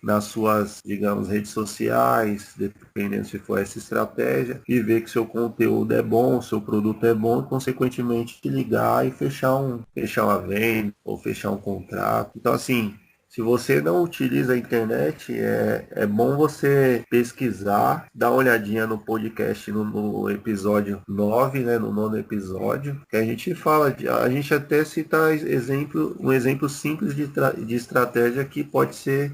nas 0.03 0.25
suas, 0.25 0.81
digamos, 0.85 1.29
redes 1.29 1.51
sociais, 1.51 2.55
dependendo 2.57 3.27
se 3.27 3.39
for 3.39 3.59
essa 3.59 3.79
estratégia, 3.79 4.61
e 4.69 4.81
ver 4.81 5.03
que 5.03 5.11
seu 5.11 5.27
conteúdo 5.27 5.93
é 5.95 6.03
bom, 6.03 6.41
seu 6.41 6.61
produto 6.61 7.05
é 7.07 7.15
bom, 7.15 7.41
e 7.41 7.47
consequentemente 7.47 8.41
te 8.41 8.49
ligar 8.49 9.07
e 9.07 9.11
fechar 9.11 9.57
um, 9.57 9.83
fechar 9.95 10.25
uma 10.25 10.39
venda 10.39 10.95
ou 11.05 11.19
fechar 11.19 11.51
um 11.51 11.59
contrato. 11.59 12.33
Então 12.37 12.53
assim, 12.53 12.95
se 13.29 13.43
você 13.43 13.81
não 13.83 14.03
utiliza 14.03 14.55
a 14.55 14.57
internet, 14.57 15.39
é, 15.39 15.87
é 15.91 16.07
bom 16.07 16.35
você 16.35 17.05
pesquisar, 17.11 18.09
dar 18.15 18.31
uma 18.31 18.39
olhadinha 18.39 18.87
no 18.87 18.99
podcast 18.99 19.71
no, 19.71 19.85
no 19.85 20.31
episódio 20.31 21.03
9, 21.07 21.61
né, 21.61 21.79
no 21.79 21.93
nono 21.93 22.19
episódio, 22.19 23.01
que 23.09 23.17
a 23.17 23.23
gente 23.23 23.55
fala, 23.55 23.91
de, 23.91 24.09
a 24.09 24.29
gente 24.31 24.53
até 24.55 24.83
cita 24.83 25.31
exemplo, 25.35 26.17
um 26.19 26.33
exemplo 26.33 26.69
simples 26.71 27.15
de, 27.15 27.31
de 27.67 27.75
estratégia 27.75 28.45
que 28.47 28.65
pode 28.65 28.97
ser 28.97 29.31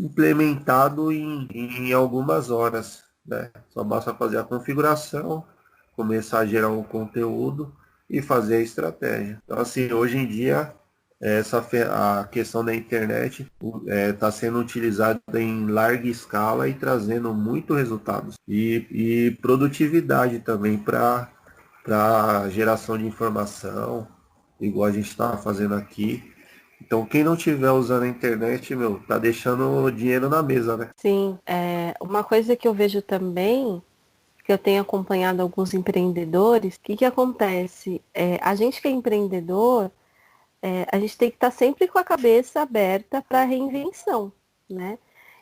implementado 0.00 1.12
em, 1.12 1.46
em 1.52 1.92
algumas 1.92 2.50
horas. 2.50 3.04
Né? 3.26 3.50
Só 3.68 3.84
basta 3.84 4.14
fazer 4.14 4.38
a 4.38 4.44
configuração, 4.44 5.44
começar 5.94 6.40
a 6.40 6.46
gerar 6.46 6.70
um 6.70 6.82
conteúdo 6.82 7.74
e 8.08 8.22
fazer 8.22 8.56
a 8.56 8.60
estratégia. 8.60 9.40
Então, 9.44 9.58
assim, 9.58 9.92
hoje 9.92 10.16
em 10.16 10.26
dia, 10.26 10.74
essa 11.20 11.58
a 11.92 12.24
questão 12.24 12.64
da 12.64 12.74
internet 12.74 13.42
está 13.42 13.94
é, 13.94 14.12
tá 14.12 14.32
sendo 14.32 14.58
utilizada 14.58 15.20
em 15.34 15.66
larga 15.66 16.08
escala 16.08 16.66
e 16.66 16.72
trazendo 16.72 17.34
muito 17.34 17.74
resultados. 17.74 18.36
E, 18.48 18.86
e 18.90 19.30
produtividade 19.42 20.38
também 20.38 20.78
para 20.78 21.28
geração 22.48 22.96
de 22.96 23.06
informação, 23.06 24.08
igual 24.58 24.88
a 24.88 24.92
gente 24.92 25.10
está 25.10 25.36
fazendo 25.36 25.74
aqui. 25.74 26.32
Então, 26.90 27.06
quem 27.06 27.22
não 27.22 27.36
tiver 27.36 27.70
usando 27.70 28.02
a 28.02 28.08
internet, 28.08 28.74
meu, 28.74 28.98
tá 29.06 29.16
deixando 29.16 29.88
dinheiro 29.92 30.28
na 30.28 30.42
mesa, 30.42 30.76
né? 30.76 30.90
Sim. 30.96 31.38
É, 31.46 31.94
uma 32.00 32.24
coisa 32.24 32.56
que 32.56 32.66
eu 32.66 32.74
vejo 32.74 33.00
também, 33.00 33.80
que 34.44 34.52
eu 34.52 34.58
tenho 34.58 34.82
acompanhado 34.82 35.40
alguns 35.40 35.72
empreendedores, 35.72 36.74
o 36.74 36.80
que, 36.80 36.96
que 36.96 37.04
acontece? 37.04 38.02
É, 38.12 38.40
a 38.42 38.56
gente 38.56 38.82
que 38.82 38.88
é 38.88 38.90
empreendedor, 38.90 39.88
é, 40.60 40.84
a 40.90 40.98
gente 40.98 41.16
tem 41.16 41.30
que 41.30 41.36
estar 41.36 41.52
tá 41.52 41.56
sempre 41.56 41.86
com 41.86 41.96
a 41.96 42.02
cabeça 42.02 42.60
aberta 42.60 43.22
para 43.22 43.44
reinvenção, 43.44 44.32
né? 44.68 44.98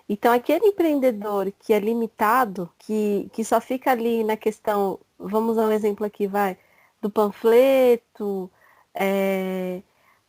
Então, 0.06 0.30
aquele 0.34 0.66
empreendedor 0.66 1.50
que 1.60 1.72
é 1.72 1.78
limitado, 1.78 2.70
que, 2.78 3.30
que 3.32 3.42
só 3.42 3.58
fica 3.58 3.90
ali 3.90 4.22
na 4.22 4.36
questão, 4.36 5.00
vamos 5.18 5.56
dar 5.56 5.66
um 5.68 5.72
exemplo 5.72 6.04
aqui, 6.04 6.26
vai, 6.26 6.58
do 7.00 7.08
panfleto, 7.08 8.50
é, 8.94 9.82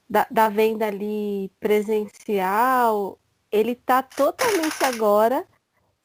da, 0.09 0.25
da 0.31 0.49
venda 0.49 0.87
ali 0.87 1.51
presencial, 1.59 3.19
ele 3.51 3.73
está 3.73 4.01
totalmente 4.01 4.83
agora 4.83 5.45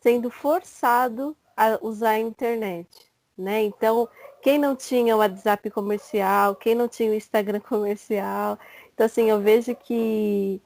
sendo 0.00 0.30
forçado 0.30 1.36
a 1.56 1.78
usar 1.80 2.10
a 2.10 2.18
internet, 2.18 2.88
né? 3.36 3.62
Então, 3.62 4.08
quem 4.42 4.58
não 4.58 4.76
tinha 4.76 5.16
o 5.16 5.20
WhatsApp 5.20 5.70
comercial, 5.70 6.54
quem 6.54 6.74
não 6.74 6.86
tinha 6.86 7.10
o 7.10 7.14
Instagram 7.14 7.60
comercial, 7.66 8.58
então 8.92 9.06
assim, 9.06 9.30
eu 9.30 9.40
vejo 9.40 9.74
que 9.74 10.60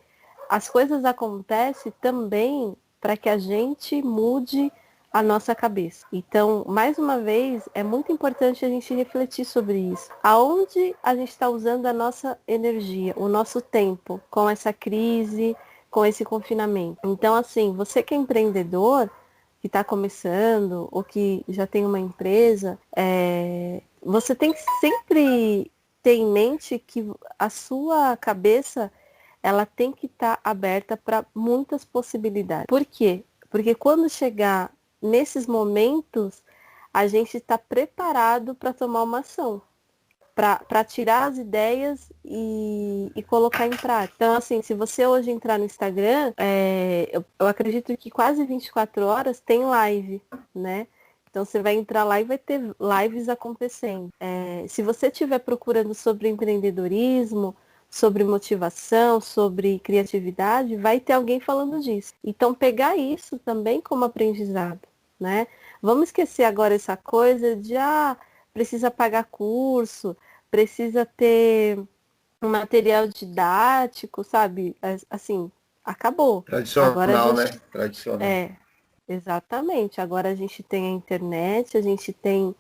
as 0.48 0.68
coisas 0.68 1.04
acontecem 1.04 1.92
também 2.00 2.76
para 3.00 3.16
que 3.16 3.28
a 3.28 3.38
gente 3.38 4.02
mude 4.02 4.72
a 5.12 5.22
nossa 5.22 5.54
cabeça. 5.54 6.06
Então, 6.12 6.64
mais 6.68 6.98
uma 6.98 7.18
vez, 7.18 7.68
é 7.74 7.82
muito 7.82 8.12
importante 8.12 8.64
a 8.64 8.68
gente 8.68 8.94
refletir 8.94 9.44
sobre 9.44 9.78
isso. 9.78 10.10
Aonde 10.22 10.94
a 11.02 11.14
gente 11.14 11.30
está 11.30 11.48
usando 11.48 11.86
a 11.86 11.92
nossa 11.92 12.38
energia, 12.46 13.14
o 13.16 13.28
nosso 13.28 13.60
tempo 13.60 14.20
com 14.30 14.48
essa 14.48 14.72
crise, 14.72 15.56
com 15.90 16.04
esse 16.04 16.24
confinamento. 16.24 16.98
Então, 17.04 17.34
assim, 17.34 17.72
você 17.72 18.02
que 18.02 18.14
é 18.14 18.16
empreendedor, 18.16 19.10
que 19.60 19.66
está 19.66 19.82
começando 19.82 20.88
ou 20.92 21.02
que 21.02 21.44
já 21.48 21.66
tem 21.66 21.84
uma 21.84 21.98
empresa, 21.98 22.78
é, 22.94 23.82
você 24.02 24.34
tem 24.34 24.52
que 24.52 24.60
sempre 24.80 25.70
ter 26.02 26.14
em 26.14 26.26
mente 26.26 26.78
que 26.78 27.10
a 27.38 27.50
sua 27.50 28.16
cabeça 28.16 28.92
ela 29.42 29.64
tem 29.66 29.92
que 29.92 30.06
estar 30.06 30.36
tá 30.36 30.50
aberta 30.50 30.96
para 30.96 31.24
muitas 31.34 31.84
possibilidades. 31.84 32.66
Por 32.68 32.84
quê? 32.84 33.24
Porque 33.50 33.74
quando 33.74 34.08
chegar 34.08 34.70
nesses 35.00 35.46
momentos, 35.46 36.42
a 36.92 37.06
gente 37.06 37.36
está 37.36 37.56
preparado 37.58 38.54
para 38.54 38.72
tomar 38.72 39.02
uma 39.02 39.20
ação, 39.20 39.62
para 40.34 40.84
tirar 40.84 41.28
as 41.28 41.38
ideias 41.38 42.12
e, 42.24 43.10
e, 43.14 43.22
colocar 43.22 43.66
em 43.66 43.76
prática. 43.76 44.14
Então, 44.16 44.36
assim, 44.36 44.62
se 44.62 44.74
você 44.74 45.06
hoje 45.06 45.30
entrar 45.30 45.58
no 45.58 45.64
Instagram, 45.64 46.32
é, 46.36 47.08
eu, 47.12 47.24
eu 47.38 47.46
acredito 47.46 47.96
que 47.96 48.10
quase 48.10 48.44
24 48.44 49.04
horas 49.04 49.40
tem 49.40 49.64
live, 49.64 50.22
né? 50.54 50.86
Então 51.30 51.44
você 51.44 51.60
vai 51.60 51.74
entrar 51.74 52.04
lá 52.04 52.20
e 52.20 52.24
vai 52.24 52.38
ter 52.38 52.60
lives 52.80 53.28
acontecendo. 53.28 54.10
É, 54.18 54.64
se 54.66 54.82
você 54.82 55.08
estiver 55.08 55.38
procurando 55.40 55.94
sobre 55.94 56.28
empreendedorismo, 56.28 57.54
sobre 57.90 58.24
motivação, 58.24 59.20
sobre 59.20 59.78
criatividade, 59.80 60.76
vai 60.76 61.00
ter 61.00 61.12
alguém 61.12 61.38
falando 61.38 61.80
disso. 61.80 62.14
Então 62.24 62.54
pegar 62.54 62.96
isso 62.96 63.38
também 63.38 63.80
como 63.80 64.04
aprendizado 64.04 64.87
né? 65.18 65.46
Vamos 65.82 66.08
esquecer 66.08 66.44
agora 66.44 66.74
essa 66.74 66.96
coisa 66.96 67.56
de 67.56 67.76
ah, 67.76 68.16
precisa 68.52 68.90
pagar 68.90 69.24
curso, 69.24 70.16
precisa 70.50 71.06
ter 71.06 71.78
um 72.42 72.48
material 72.48 73.08
didático, 73.08 74.22
sabe? 74.24 74.76
Assim, 75.10 75.50
acabou. 75.84 76.42
Tradicional, 76.42 76.90
agora 76.90 77.12
gente... 77.12 77.54
né? 77.54 77.60
Tradicional. 77.72 78.26
É, 78.26 78.56
exatamente. 79.08 80.00
Agora 80.00 80.30
a 80.30 80.34
gente 80.34 80.62
tem 80.62 80.86
a 80.86 80.90
internet, 80.90 81.76
a 81.76 81.82
gente 81.82 82.12
tem 82.12 82.54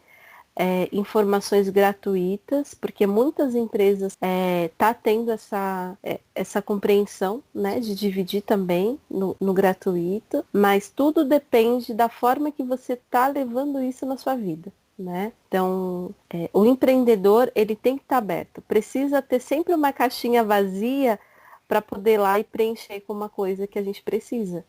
é, 0.60 0.88
informações 0.90 1.68
gratuitas, 1.68 2.74
porque 2.74 3.06
muitas 3.06 3.54
empresas 3.54 4.14
estão 4.14 4.28
é, 4.28 4.70
tá 4.76 4.92
tendo 4.92 5.30
essa, 5.30 5.96
é, 6.02 6.18
essa 6.34 6.60
compreensão 6.60 7.40
né, 7.54 7.78
de 7.78 7.94
dividir 7.94 8.42
também 8.42 8.98
no, 9.08 9.36
no 9.40 9.54
gratuito, 9.54 10.44
mas 10.52 10.90
tudo 10.90 11.24
depende 11.24 11.94
da 11.94 12.08
forma 12.08 12.50
que 12.50 12.64
você 12.64 12.94
está 12.94 13.28
levando 13.28 13.80
isso 13.80 14.04
na 14.04 14.16
sua 14.16 14.34
vida. 14.34 14.72
Né? 14.98 15.32
Então, 15.46 16.10
é, 16.28 16.50
o 16.52 16.66
empreendedor 16.66 17.52
ele 17.54 17.76
tem 17.76 17.96
que 17.96 18.02
estar 18.02 18.16
tá 18.16 18.18
aberto. 18.18 18.60
Precisa 18.62 19.22
ter 19.22 19.38
sempre 19.38 19.72
uma 19.72 19.92
caixinha 19.92 20.42
vazia 20.42 21.20
para 21.68 21.80
poder 21.80 22.18
lá 22.18 22.40
e 22.40 22.42
preencher 22.42 23.00
com 23.02 23.12
uma 23.12 23.28
coisa 23.28 23.68
que 23.68 23.78
a 23.78 23.82
gente 23.82 24.02
precisa. 24.02 24.64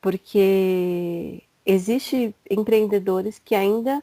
Porque 0.00 1.42
existe 1.64 2.32
empreendedores 2.48 3.40
que 3.44 3.56
ainda 3.56 4.00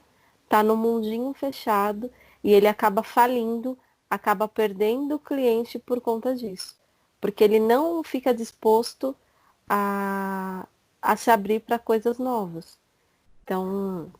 está 0.54 0.62
no 0.62 0.78
mundinho 0.78 1.34
fechado 1.34 2.12
e 2.44 2.54
ele 2.54 2.68
acaba 2.68 3.02
falindo, 3.02 3.76
acaba 4.08 4.48
perdendo 4.48 5.16
o 5.16 5.20
cliente 5.20 5.80
por 5.80 6.00
conta 6.00 6.36
disso. 6.36 6.78
Porque 7.20 7.44
ele 7.44 7.60
não 7.60 8.04
fica 8.04 8.32
disposto 8.32 9.16
a, 9.68 10.68
a 11.02 11.16
se 11.16 11.32
abrir 11.32 11.62
para 11.62 11.80
coisas 11.80 12.20
novas. 12.20 12.78
Então, 13.44 14.12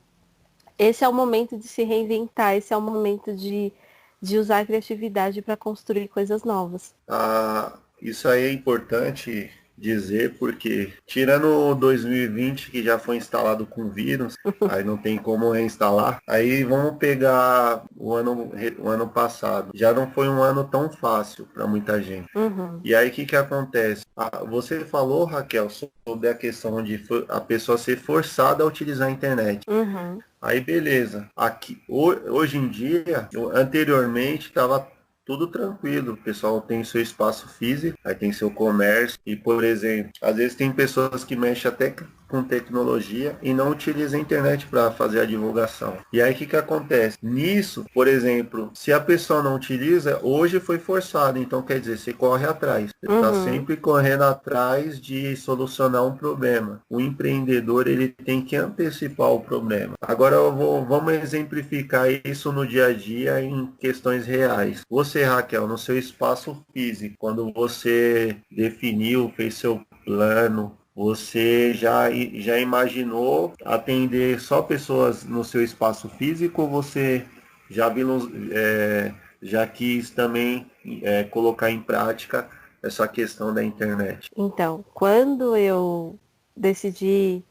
esse 0.80 1.04
é 1.04 1.08
o 1.08 1.14
momento 1.14 1.56
de 1.56 1.68
se 1.68 1.84
reinventar, 1.84 2.56
esse 2.56 2.74
é 2.74 2.78
o 2.78 2.82
momento 2.82 3.36
de, 3.36 3.72
de 4.20 4.40
usar 4.40 4.60
a 4.60 4.66
criatividade 4.66 5.40
para 5.40 5.56
construir 5.56 6.08
coisas 6.08 6.44
novas. 6.44 6.96
Ah, 7.08 7.78
isso 8.02 8.28
aí 8.28 8.46
é 8.46 8.52
importante 8.52 9.52
dizer, 9.78 10.36
porque 10.38 10.94
tirando 11.06 11.76
2020 11.76 12.72
que 12.72 12.84
já 12.84 12.98
foi 12.98 13.18
instalado 13.18 13.66
com 13.66 13.90
vírus, 13.90 14.36
aí 14.70 14.84
não 14.84 14.98
tem 14.98 15.18
como 15.18 15.52
reinstalar. 15.52 16.20
Aí 16.28 16.64
vamos 16.64 16.98
pegar 16.98 17.84
o 17.96 18.14
ano, 18.14 18.52
o 18.80 18.90
ano 18.90 19.08
passado. 19.08 19.72
Já 19.74 19.94
não 19.94 20.10
foi 20.12 20.28
um 20.30 20.42
ano 20.42 20.64
tão 20.64 20.90
fácil 20.90 21.48
para 21.54 21.68
muita 21.68 22.02
gente. 22.02 22.28
Uhum. 22.36 22.80
E 22.84 22.94
aí 22.96 23.10
o 23.10 23.12
que, 23.12 23.26
que 23.26 23.36
acontece? 23.36 24.06
Ah, 24.16 24.44
você 24.46 24.82
falou, 24.82 25.26
Raquel, 25.26 25.70
sobre 25.70 26.30
a 26.30 26.36
questão 26.36 26.84
de 26.84 27.04
a 27.30 27.40
pessoa 27.40 27.78
ser 27.78 27.98
forçada 27.98 28.64
a 28.64 28.68
utilizar 28.68 29.08
a 29.08 29.12
internet. 29.12 29.64
Uhum. 29.68 30.20
Aí 30.42 30.60
beleza. 30.60 31.30
Aqui, 31.36 31.82
hoje 31.88 32.58
em 32.58 32.68
dia, 32.68 33.30
anteriormente 33.54 34.48
estava 34.48 34.88
tudo 35.26 35.48
tranquilo. 35.48 36.14
O 36.14 36.18
pessoal 36.18 36.62
tem 36.62 36.84
seu 36.84 37.02
espaço 37.02 37.48
físico, 37.48 37.98
aí 38.04 38.16
tem 38.16 38.32
seu 38.32 38.52
comércio. 38.52 39.20
E, 39.26 39.36
por 39.36 39.64
exemplo, 39.64 40.12
às 40.22 40.36
vezes 40.36 40.56
tem 40.56 40.72
pessoas 40.72 41.24
que 41.24 41.36
mexem 41.36 41.70
até 41.70 41.94
com 42.34 42.44
tecnologia 42.44 43.38
e 43.44 43.54
não 43.54 43.70
utilizam 43.70 44.20
a 44.20 44.22
internet 44.24 44.66
para 44.66 44.90
fazer 44.90 45.20
a 45.20 45.26
divulgação. 45.26 45.98
E 46.12 46.20
aí 46.20 46.34
o 46.34 46.36
que, 46.36 46.48
que 46.48 46.56
acontece? 46.56 47.16
Nisso, 47.22 47.86
por 47.94 48.08
exemplo, 48.08 48.72
se 48.74 48.92
a 48.92 49.00
pessoa 49.00 49.44
não 49.44 49.56
utiliza, 49.56 50.20
hoje 50.24 50.60
foi 50.60 50.80
forçado, 50.80 51.38
então 51.38 51.62
quer 51.62 51.80
dizer, 51.80 52.00
você 52.00 52.12
corre 52.12 52.48
atrás. 52.48 52.90
Você 52.90 53.14
está 53.14 53.30
uhum. 53.30 53.44
sempre 53.44 53.78
correndo 53.78 54.24
atrás 54.24 55.00
de 55.00 55.36
solucionar 55.36 56.04
um 56.04 56.18
problema. 56.18 56.82
O 56.90 57.00
empreendedor 57.00 57.88
ele 57.88 58.08
tem 58.08 58.42
que 58.42 58.56
antecipar 58.56 59.30
o 59.30 59.42
problema. 59.42 59.94
Agora 60.02 60.36
eu 60.36 60.52
vou, 60.52 60.84
vamos 60.84 61.14
exemplificar 61.14 62.08
isso 62.26 62.52
no 62.52 62.66
dia 62.66 62.88
a 62.88 62.94
dia 62.94 63.44
em 63.44 63.68
questões 63.80 64.26
reais. 64.26 64.82
Você, 64.90 65.24
Raquel, 65.24 65.68
no 65.68 65.78
seu 65.78 66.00
espaço 66.00 66.66
físico, 66.74 67.16
quando 67.20 67.54
você 67.54 68.38
definiu, 68.50 69.32
fez 69.38 69.54
seu 69.54 69.84
plano, 70.04 70.76
você 70.96 71.74
já, 71.74 72.10
já 72.36 72.60
imaginou 72.60 73.54
atender 73.66 74.40
só 74.40 74.62
pessoas 74.62 75.24
no 75.24 75.44
seu 75.44 75.64
espaço 75.64 76.08
físico 76.10 76.68
você 76.68 77.26
já, 77.70 77.90
viu, 77.90 78.32
é, 78.52 79.12
já 79.42 79.66
quis 79.66 80.12
também 80.12 80.70
é, 81.02 81.24
colocar 81.24 81.72
em 81.72 81.82
prática 81.82 82.48
essa 82.82 83.08
questão 83.08 83.54
da 83.54 83.64
internet? 83.64 84.30
Então, 84.38 84.86
quando 84.94 85.56
eu 85.58 86.20
decidi 86.56 87.44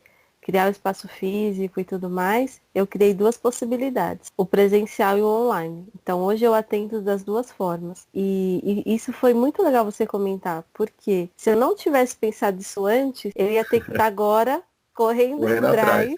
criar 0.43 0.67
o 0.67 0.71
espaço 0.71 1.09
físico 1.09 1.81
e 1.81 1.85
tudo 1.85 2.11
mais, 2.11 2.61
eu 2.75 2.87
criei 2.87 3.15
duas 3.15 3.37
possibilidades, 3.37 4.31
o 4.37 4.45
presencial 4.45 5.17
e 5.17 5.23
o 5.23 5.27
online. 5.27 5.87
Então 5.95 6.21
hoje 6.21 6.45
eu 6.45 6.53
atendo 6.53 7.01
das 7.01 7.23
duas 7.23 7.51
formas. 7.51 8.07
E, 8.13 8.83
e 8.87 8.95
isso 8.95 9.13
foi 9.13 9.33
muito 9.33 9.63
legal 9.63 9.85
você 9.85 10.05
comentar, 10.05 10.65
porque 10.75 11.31
se 11.37 11.51
eu 11.51 11.57
não 11.57 11.77
tivesse 11.77 12.17
pensado 12.17 12.61
isso 12.61 12.85
antes, 12.85 13.33
eu 13.37 13.51
ia 13.51 13.65
ter 13.65 13.81
que 13.83 13.91
estar 13.93 14.05
agora 14.07 14.63
correndo 14.93 15.47
atrás 15.47 16.15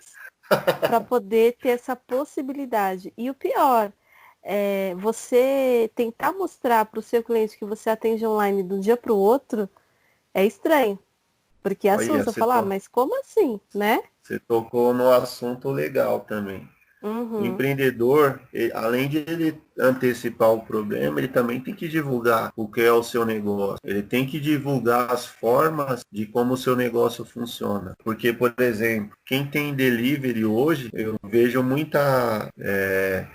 para 0.80 1.00
poder 1.00 1.56
ter 1.60 1.68
essa 1.68 1.94
possibilidade. 1.94 3.12
E 3.16 3.28
o 3.28 3.34
pior, 3.34 3.92
é 4.42 4.94
você 4.96 5.90
tentar 5.94 6.32
mostrar 6.32 6.84
para 6.84 7.00
o 7.00 7.02
seu 7.02 7.22
cliente 7.22 7.58
que 7.58 7.64
você 7.64 7.88
atende 7.88 8.26
online 8.26 8.62
de 8.62 8.74
um 8.74 8.80
dia 8.80 8.96
para 8.96 9.12
o 9.12 9.16
outro, 9.16 9.68
é 10.34 10.44
estranho. 10.44 10.98
Porque 11.62 11.88
a 11.88 11.98
Susa 11.98 12.30
falar, 12.30 12.58
ah, 12.58 12.62
mas 12.62 12.86
como 12.86 13.18
assim, 13.20 13.58
né? 13.74 14.02
Você 14.24 14.38
tocou 14.38 14.94
no 14.94 15.12
assunto 15.12 15.70
legal 15.70 16.20
também. 16.20 16.66
Uhum. 17.02 17.42
O 17.42 17.44
empreendedor, 17.44 18.40
além 18.72 19.06
de 19.10 19.18
ele 19.18 19.60
antecipar 19.78 20.50
o 20.50 20.64
problema, 20.64 21.20
ele 21.20 21.28
também 21.28 21.60
tem 21.60 21.74
que 21.74 21.86
divulgar 21.86 22.50
o 22.56 22.66
que 22.66 22.80
é 22.80 22.90
o 22.90 23.02
seu 23.02 23.26
negócio. 23.26 23.76
Ele 23.84 24.02
tem 24.02 24.26
que 24.26 24.40
divulgar 24.40 25.12
as 25.12 25.26
formas 25.26 26.02
de 26.10 26.24
como 26.24 26.54
o 26.54 26.56
seu 26.56 26.74
negócio 26.74 27.22
funciona. 27.22 27.94
Porque, 28.02 28.32
por 28.32 28.54
exemplo, 28.58 29.14
quem 29.26 29.46
tem 29.46 29.74
delivery 29.74 30.46
hoje, 30.46 30.88
eu 30.94 31.16
vejo 31.22 31.62
muita. 31.62 32.50
É, 32.58 33.26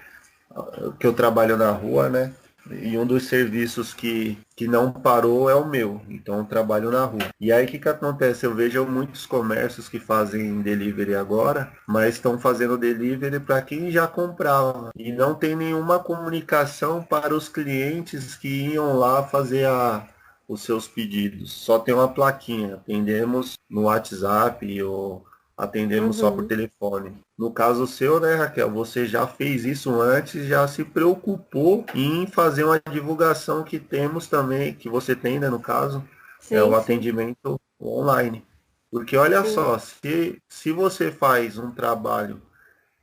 que 1.00 1.06
eu 1.06 1.14
trabalho 1.14 1.56
na 1.56 1.70
rua, 1.70 2.10
né? 2.10 2.34
E 2.72 2.98
um 2.98 3.06
dos 3.06 3.28
serviços 3.28 3.94
que, 3.94 4.38
que 4.56 4.68
não 4.68 4.92
parou 4.92 5.50
é 5.50 5.56
o 5.56 5.68
meu. 5.68 6.02
Então 6.10 6.40
eu 6.40 6.46
trabalho 6.46 6.92
na 6.92 7.06
rua. 7.06 7.30
E 7.40 7.52
aí 7.52 7.66
o 7.66 7.68
que, 7.68 7.80
que 7.80 7.90
acontece? 7.90 8.46
Eu 8.46 8.54
vejo 8.54 8.86
muitos 8.86 9.26
comércios 9.26 9.90
que 9.90 10.00
fazem 10.00 10.62
delivery 10.62 11.16
agora, 11.16 11.72
mas 11.88 12.16
estão 12.16 12.40
fazendo 12.40 12.78
delivery 12.78 13.40
para 13.40 13.62
quem 13.62 13.92
já 13.92 14.08
comprava. 14.08 14.92
E 14.96 15.12
não 15.12 15.36
tem 15.36 15.56
nenhuma 15.56 16.00
comunicação 16.00 17.02
para 17.04 17.34
os 17.36 17.50
clientes 17.50 18.36
que 18.36 18.74
iam 18.74 18.98
lá 18.98 19.24
fazer 19.24 19.66
a, 19.66 20.08
os 20.48 20.62
seus 20.64 20.88
pedidos. 20.88 21.52
Só 21.52 21.80
tem 21.80 21.94
uma 21.94 22.08
plaquinha. 22.08 22.76
Atendemos 22.76 23.54
no 23.70 23.84
WhatsApp 23.84 24.82
ou 24.84 25.24
atendemos 25.60 26.16
uhum. 26.16 26.22
só 26.22 26.32
por 26.32 26.44
uhum. 26.44 26.48
telefone. 26.48 27.18
No 27.38 27.52
caso 27.52 27.86
seu, 27.86 28.18
né, 28.18 28.36
Raquel, 28.36 28.72
você 28.72 29.06
já 29.06 29.28
fez 29.28 29.66
isso 29.66 30.02
antes, 30.02 30.48
já 30.48 30.66
se 30.68 30.86
preocupou 30.86 31.86
em 31.94 32.26
fazer 32.26 32.64
uma 32.64 32.82
divulgação 32.90 33.64
que 33.64 33.78
temos 33.78 34.28
também, 34.28 34.74
que 34.74 34.88
você 34.88 35.14
tem, 35.14 35.38
né, 35.38 35.50
no 35.50 35.60
caso, 35.60 36.02
sim, 36.40 36.56
é 36.56 36.64
o 36.64 36.70
sim. 36.70 36.76
atendimento 36.76 37.60
online. 37.80 38.46
Porque 38.90 39.18
olha 39.18 39.44
sim. 39.44 39.54
só, 39.54 39.78
se, 39.78 40.42
se 40.48 40.72
você 40.72 41.12
faz 41.12 41.58
um 41.58 41.72
trabalho 41.72 42.42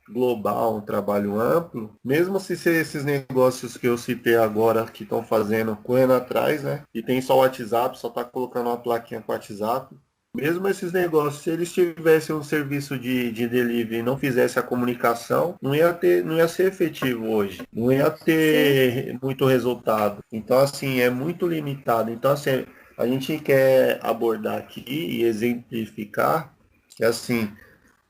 global, 0.09 0.77
um 0.77 0.81
trabalho 0.81 1.39
amplo, 1.39 1.93
mesmo 2.03 2.39
se 2.39 2.53
esses 2.53 3.05
negócios 3.05 3.77
que 3.77 3.87
eu 3.87 3.97
citei 3.97 4.35
agora 4.35 4.85
que 4.85 5.03
estão 5.03 5.23
fazendo 5.23 5.75
correndo 5.75 6.13
atrás, 6.13 6.63
né? 6.63 6.83
E 6.93 7.03
tem 7.03 7.21
só 7.21 7.35
o 7.35 7.41
WhatsApp, 7.41 7.99
só 7.99 8.09
tá 8.09 8.23
colocando 8.23 8.67
uma 8.67 8.77
plaquinha 8.77 9.21
com 9.21 9.31
o 9.31 9.35
WhatsApp, 9.35 9.95
mesmo 10.37 10.67
esses 10.67 10.91
negócios, 10.91 11.43
se 11.43 11.49
eles 11.49 11.73
tivessem 11.73 12.35
um 12.35 12.43
serviço 12.43 12.97
de, 12.97 13.31
de 13.31 13.47
delivery 13.47 13.97
e 13.97 14.03
não 14.03 14.17
fizesse 14.17 14.59
a 14.59 14.63
comunicação, 14.63 15.55
não 15.61 15.73
ia 15.73 15.91
ter, 15.91 16.23
não 16.23 16.35
ia 16.35 16.47
ser 16.47 16.67
efetivo 16.67 17.27
hoje. 17.27 17.61
Não 17.73 17.91
ia 17.91 18.11
ter 18.11 19.11
Sim. 19.11 19.19
muito 19.21 19.45
resultado. 19.45 20.23
Então, 20.31 20.59
assim, 20.59 20.99
é 20.99 21.09
muito 21.09 21.47
limitado. 21.47 22.11
Então, 22.11 22.31
assim, 22.31 22.65
a 22.97 23.07
gente 23.07 23.39
quer 23.39 23.99
abordar 24.03 24.57
aqui 24.57 24.83
e 24.87 25.23
exemplificar 25.23 26.53
que, 26.95 27.03
assim, 27.03 27.51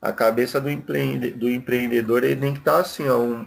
a 0.00 0.12
cabeça 0.12 0.60
do, 0.60 0.70
empreende, 0.70 1.30
do 1.30 1.50
empreendedor 1.50 2.24
ele 2.24 2.36
tem 2.36 2.52
que 2.52 2.60
estar 2.60 2.78
assim, 2.78 3.08
ó, 3.08 3.18
um, 3.18 3.46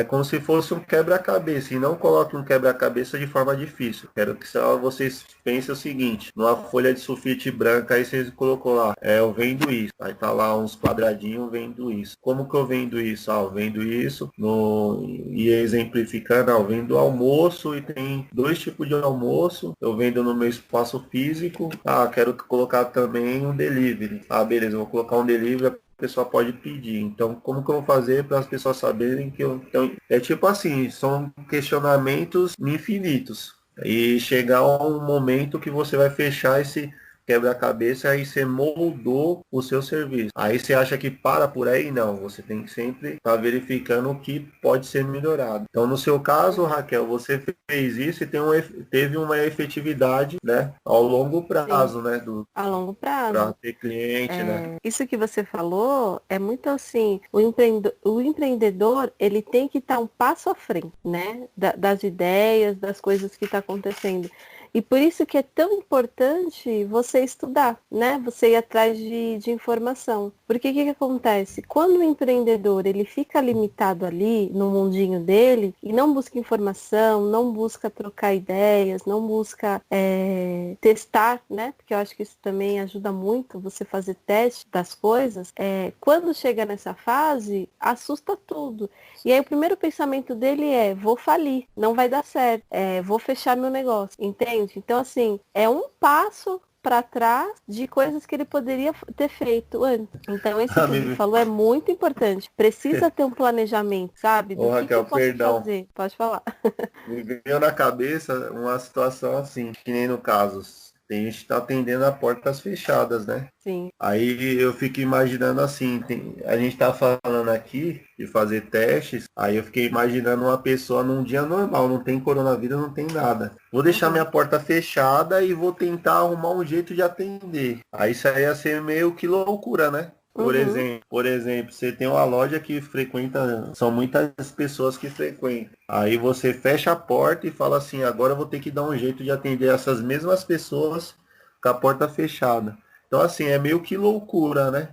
é 0.00 0.04
como 0.04 0.24
se 0.24 0.40
fosse 0.40 0.72
um 0.72 0.80
quebra-cabeça. 0.80 1.74
E 1.74 1.78
não 1.78 1.94
coloque 1.94 2.36
um 2.36 2.42
quebra-cabeça 2.42 3.18
de 3.18 3.26
forma 3.26 3.54
difícil. 3.54 4.08
Quero 4.14 4.34
que 4.34 4.48
só 4.48 4.76
vocês 4.78 5.24
pensem 5.44 5.72
o 5.72 5.76
seguinte. 5.76 6.32
Numa 6.34 6.56
folha 6.56 6.94
de 6.94 7.00
sulfite 7.00 7.50
branca, 7.50 7.94
aí 7.94 8.04
vocês 8.04 8.30
colocou 8.30 8.74
lá. 8.74 8.94
É, 9.00 9.18
eu 9.18 9.32
vendo 9.32 9.70
isso. 9.70 9.92
Aí 10.00 10.14
tá 10.14 10.30
lá 10.32 10.56
uns 10.56 10.74
quadradinhos, 10.74 11.50
vendo 11.50 11.92
isso. 11.92 12.16
Como 12.20 12.48
que 12.48 12.56
eu 12.56 12.66
vendo 12.66 12.98
isso? 12.98 13.30
Ah, 13.30 13.42
eu 13.42 13.50
vendo 13.50 13.82
isso. 13.82 14.30
No... 14.38 15.04
E 15.30 15.50
exemplificando, 15.50 16.50
ah, 16.50 16.54
eu 16.54 16.64
vendo 16.64 16.96
almoço 16.96 17.76
e 17.76 17.82
tem 17.82 18.26
dois 18.32 18.58
tipos 18.58 18.88
de 18.88 18.94
almoço. 18.94 19.74
Eu 19.80 19.96
vendo 19.96 20.24
no 20.24 20.34
meu 20.34 20.48
espaço 20.48 21.04
físico. 21.10 21.70
Ah, 21.84 22.08
quero 22.08 22.34
colocar 22.34 22.86
também 22.86 23.46
um 23.46 23.54
delivery. 23.54 24.22
Ah, 24.30 24.44
beleza, 24.44 24.76
vou 24.76 24.86
colocar 24.86 25.18
um 25.18 25.26
delivery 25.26 25.76
pessoa 26.00 26.26
pode 26.26 26.52
pedir. 26.54 27.00
Então, 27.00 27.34
como 27.34 27.64
que 27.64 27.70
eu 27.70 27.76
vou 27.76 27.84
fazer 27.84 28.24
para 28.24 28.38
as 28.38 28.46
pessoas 28.46 28.76
saberem 28.76 29.30
que 29.30 29.42
eu. 29.42 29.62
Então, 29.68 29.92
é 30.08 30.18
tipo 30.18 30.46
assim, 30.46 30.90
são 30.90 31.30
questionamentos 31.48 32.54
infinitos. 32.58 33.54
E 33.84 34.18
chegar 34.20 34.66
um 34.66 35.04
momento 35.04 35.58
que 35.58 35.70
você 35.70 35.96
vai 35.96 36.10
fechar 36.10 36.60
esse 36.60 36.92
quebra-cabeça, 37.30 38.08
aí 38.08 38.26
você 38.26 38.44
moldou 38.44 39.42
o 39.52 39.62
seu 39.62 39.80
serviço. 39.80 40.30
Aí 40.34 40.58
você 40.58 40.74
acha 40.74 40.98
que 40.98 41.08
para 41.08 41.46
por 41.46 41.68
aí? 41.68 41.92
Não, 41.92 42.16
você 42.16 42.42
tem 42.42 42.64
que 42.64 42.70
sempre 42.72 43.10
estar 43.10 43.30
tá 43.30 43.36
verificando 43.36 44.10
o 44.10 44.18
que 44.18 44.40
pode 44.60 44.86
ser 44.86 45.04
melhorado. 45.04 45.64
Então, 45.70 45.86
no 45.86 45.96
seu 45.96 46.18
caso, 46.18 46.64
Raquel, 46.64 47.06
você 47.06 47.40
fez 47.70 47.96
isso 47.96 48.24
e 48.24 48.26
tem 48.26 48.40
um, 48.40 48.50
teve 48.90 49.16
uma 49.16 49.38
efetividade, 49.38 50.38
né, 50.44 50.74
ao 50.84 51.04
longo 51.04 51.44
prazo, 51.44 51.98
Sim. 51.98 52.08
né? 52.08 52.18
Do, 52.18 52.44
a 52.52 52.66
longo 52.66 52.94
prazo. 52.94 53.32
Para 53.32 53.52
ter 53.52 53.74
cliente, 53.74 54.32
é, 54.32 54.42
né? 54.42 54.76
Isso 54.82 55.06
que 55.06 55.16
você 55.16 55.44
falou 55.44 56.20
é 56.28 56.36
muito 56.36 56.68
assim, 56.68 57.20
o, 57.32 57.40
empreendedor, 57.40 57.94
o 58.04 58.20
empreendedor, 58.20 59.12
ele 59.20 59.40
tem 59.40 59.68
que 59.68 59.78
estar 59.78 59.96
tá 59.96 60.00
um 60.00 60.08
passo 60.08 60.50
à 60.50 60.54
frente, 60.56 60.90
né, 61.04 61.46
da, 61.56 61.72
das 61.76 62.02
ideias, 62.02 62.76
das 62.76 63.00
coisas 63.00 63.36
que 63.36 63.44
está 63.44 63.58
acontecendo. 63.58 64.28
E 64.72 64.80
por 64.80 64.98
isso 65.00 65.26
que 65.26 65.38
é 65.38 65.42
tão 65.42 65.72
importante 65.72 66.84
você 66.84 67.24
estudar, 67.24 67.80
né? 67.90 68.20
Você 68.24 68.50
ir 68.50 68.56
atrás 68.56 68.96
de, 68.96 69.38
de 69.38 69.50
informação. 69.50 70.32
Porque 70.46 70.70
o 70.70 70.72
que, 70.72 70.84
que 70.84 70.90
acontece? 70.90 71.62
Quando 71.62 71.98
o 71.98 72.02
empreendedor 72.02 72.86
ele 72.86 73.04
fica 73.04 73.40
limitado 73.40 74.04
ali 74.04 74.50
no 74.50 74.70
mundinho 74.70 75.20
dele 75.20 75.74
e 75.82 75.92
não 75.92 76.12
busca 76.12 76.38
informação, 76.38 77.22
não 77.22 77.52
busca 77.52 77.88
trocar 77.90 78.34
ideias, 78.34 79.04
não 79.04 79.26
busca 79.26 79.80
é, 79.90 80.76
testar, 80.80 81.42
né? 81.48 81.72
Porque 81.76 81.94
eu 81.94 81.98
acho 81.98 82.16
que 82.16 82.22
isso 82.22 82.36
também 82.42 82.80
ajuda 82.80 83.12
muito 83.12 83.60
você 83.60 83.84
fazer 83.84 84.14
teste 84.26 84.66
das 84.70 84.94
coisas. 84.94 85.52
É, 85.56 85.92
quando 86.00 86.34
chega 86.34 86.64
nessa 86.64 86.94
fase, 86.94 87.68
assusta 87.78 88.36
tudo. 88.36 88.90
E 89.24 89.32
aí 89.32 89.40
o 89.40 89.44
primeiro 89.44 89.76
pensamento 89.76 90.34
dele 90.34 90.68
é, 90.70 90.94
vou 90.94 91.16
falir, 91.16 91.66
não 91.76 91.94
vai 91.94 92.08
dar 92.08 92.24
certo, 92.24 92.64
é, 92.70 93.02
vou 93.02 93.18
fechar 93.18 93.56
meu 93.56 93.70
negócio, 93.70 94.16
entende? 94.18 94.74
Então, 94.76 94.98
assim, 95.00 95.38
é 95.54 95.68
um 95.68 95.84
passo 95.98 96.60
para 96.82 97.02
trás 97.02 97.52
de 97.68 97.86
coisas 97.86 98.24
que 98.24 98.34
ele 98.34 98.44
poderia 98.44 98.94
ter 99.14 99.28
feito 99.28 99.84
antes. 99.84 100.08
Então, 100.28 100.60
esse 100.60 100.74
que 100.74 100.80
ele 100.80 101.14
falou 101.14 101.36
é 101.36 101.44
muito 101.44 101.90
importante. 101.90 102.50
Precisa 102.56 103.10
ter 103.10 103.24
um 103.24 103.30
planejamento, 103.30 104.12
sabe? 104.14 104.54
Do 104.54 104.62
Ô, 104.62 104.68
que 104.68 104.80
Raquel, 104.80 105.04
que 105.04 105.14
perdão. 105.14 105.58
Fazer. 105.58 105.88
Pode 105.94 106.16
falar. 106.16 106.42
Me 107.06 107.22
veio 107.22 107.60
na 107.60 107.72
cabeça 107.72 108.50
uma 108.52 108.78
situação 108.78 109.36
assim, 109.36 109.72
que 109.72 109.92
nem 109.92 110.08
no 110.08 110.18
caso 110.18 110.62
tem 111.10 111.24
gente 111.24 111.40
que 111.40 111.48
tá 111.48 111.56
atendendo 111.56 112.04
a 112.04 112.12
portas 112.12 112.60
fechadas, 112.60 113.26
né? 113.26 113.48
Sim. 113.58 113.90
Aí 113.98 114.60
eu 114.60 114.72
fico 114.72 115.00
imaginando 115.00 115.60
assim, 115.60 116.00
tem, 116.06 116.36
a 116.44 116.56
gente 116.56 116.76
tá 116.76 116.94
falando 116.94 117.48
aqui 117.48 118.00
de 118.16 118.28
fazer 118.28 118.70
testes, 118.70 119.24
aí 119.36 119.56
eu 119.56 119.64
fiquei 119.64 119.86
imaginando 119.86 120.44
uma 120.44 120.56
pessoa 120.56 121.02
num 121.02 121.24
dia 121.24 121.42
normal, 121.42 121.88
não 121.88 122.04
tem 122.04 122.20
coronavírus, 122.20 122.78
não 122.78 122.94
tem 122.94 123.08
nada. 123.08 123.56
Vou 123.72 123.82
deixar 123.82 124.06
uhum. 124.06 124.12
minha 124.12 124.24
porta 124.24 124.60
fechada 124.60 125.42
e 125.42 125.52
vou 125.52 125.72
tentar 125.72 126.18
arrumar 126.18 126.52
um 126.52 126.64
jeito 126.64 126.94
de 126.94 127.02
atender. 127.02 127.80
Aí 127.92 128.12
isso 128.12 128.28
aí 128.28 128.42
ia 128.42 128.54
ser 128.54 128.80
meio 128.80 129.12
que 129.12 129.26
loucura, 129.26 129.90
né? 129.90 130.12
Por, 130.32 130.54
uhum. 130.54 130.60
exemplo, 130.60 131.02
por 131.08 131.26
exemplo, 131.26 131.72
você 131.72 131.90
tem 131.90 132.06
uma 132.06 132.24
loja 132.24 132.60
que 132.60 132.80
frequenta, 132.80 133.72
são 133.74 133.90
muitas 133.90 134.52
pessoas 134.52 134.96
que 134.96 135.10
frequentam. 135.10 135.72
Aí 135.88 136.16
você 136.16 136.54
fecha 136.54 136.92
a 136.92 136.96
porta 136.96 137.46
e 137.46 137.50
fala 137.50 137.78
assim, 137.78 138.04
agora 138.04 138.32
eu 138.32 138.36
vou 138.36 138.46
ter 138.46 138.60
que 138.60 138.70
dar 138.70 138.84
um 138.84 138.96
jeito 138.96 139.24
de 139.24 139.30
atender 139.30 139.74
essas 139.74 140.00
mesmas 140.00 140.44
pessoas 140.44 141.14
com 141.60 141.68
a 141.68 141.74
porta 141.74 142.08
fechada. 142.08 142.78
Então 143.06 143.20
assim, 143.20 143.46
é 143.46 143.58
meio 143.58 143.80
que 143.80 143.96
loucura, 143.96 144.70
né? 144.70 144.90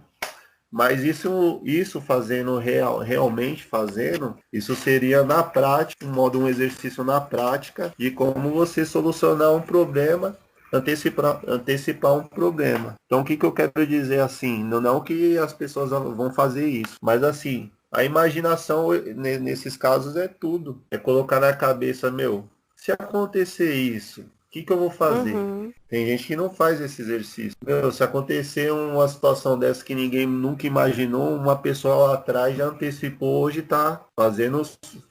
Mas 0.72 1.04
isso, 1.04 1.62
isso 1.64 2.02
fazendo 2.02 2.58
real, 2.58 3.00
realmente 3.00 3.64
fazendo, 3.64 4.38
isso 4.52 4.76
seria 4.76 5.24
na 5.24 5.42
prática, 5.42 6.06
um 6.06 6.12
modo 6.12 6.40
um 6.40 6.48
exercício 6.48 7.04
na 7.04 7.22
prática 7.22 7.94
de 7.98 8.12
como 8.12 8.50
você 8.52 8.86
solucionar 8.86 9.54
um 9.54 9.62
problema 9.62 10.38
antecipar, 10.72 11.42
antecipar 11.48 12.14
um 12.16 12.24
problema. 12.24 12.96
Então 13.06 13.22
o 13.22 13.24
que, 13.24 13.38
que 13.38 13.46
eu 13.46 13.52
quero 13.52 13.86
dizer 13.86 14.20
assim, 14.20 14.64
não, 14.64 14.82
não 14.82 15.02
que 15.02 15.38
as 15.38 15.54
pessoas 15.54 15.90
vão 15.90 16.32
fazer 16.32 16.68
isso, 16.68 16.98
mas 17.02 17.24
assim, 17.24 17.72
a 17.92 18.04
imaginação 18.04 18.90
nesses 19.16 19.78
casos 19.78 20.16
é 20.16 20.28
tudo. 20.28 20.82
É 20.92 20.98
colocar 20.98 21.40
na 21.40 21.54
cabeça, 21.54 22.12
meu, 22.12 22.46
se 22.76 22.92
acontecer 22.92 23.74
isso, 23.74 24.22
o 24.22 24.50
que, 24.50 24.64
que 24.64 24.72
eu 24.72 24.78
vou 24.78 24.90
fazer? 24.90 25.36
Uhum. 25.36 25.74
Tem 25.90 26.06
gente 26.06 26.26
que 26.26 26.36
não 26.36 26.50
faz 26.50 26.80
esse 26.80 27.02
exercício. 27.02 27.58
Meu, 27.66 27.92
se 27.92 28.02
acontecer 28.04 28.72
uma 28.72 29.08
situação 29.08 29.60
dessa 29.60 29.84
que 29.84 29.94
ninguém 29.94 30.26
nunca 30.26 30.66
imaginou, 30.66 31.36
uma 31.36 31.58
pessoa 31.58 32.08
lá 32.08 32.14
atrás 32.14 32.56
já 32.56 32.66
antecipou, 32.66 33.44
hoje 33.44 33.60
está 33.60 34.06
fazendo, 34.16 34.62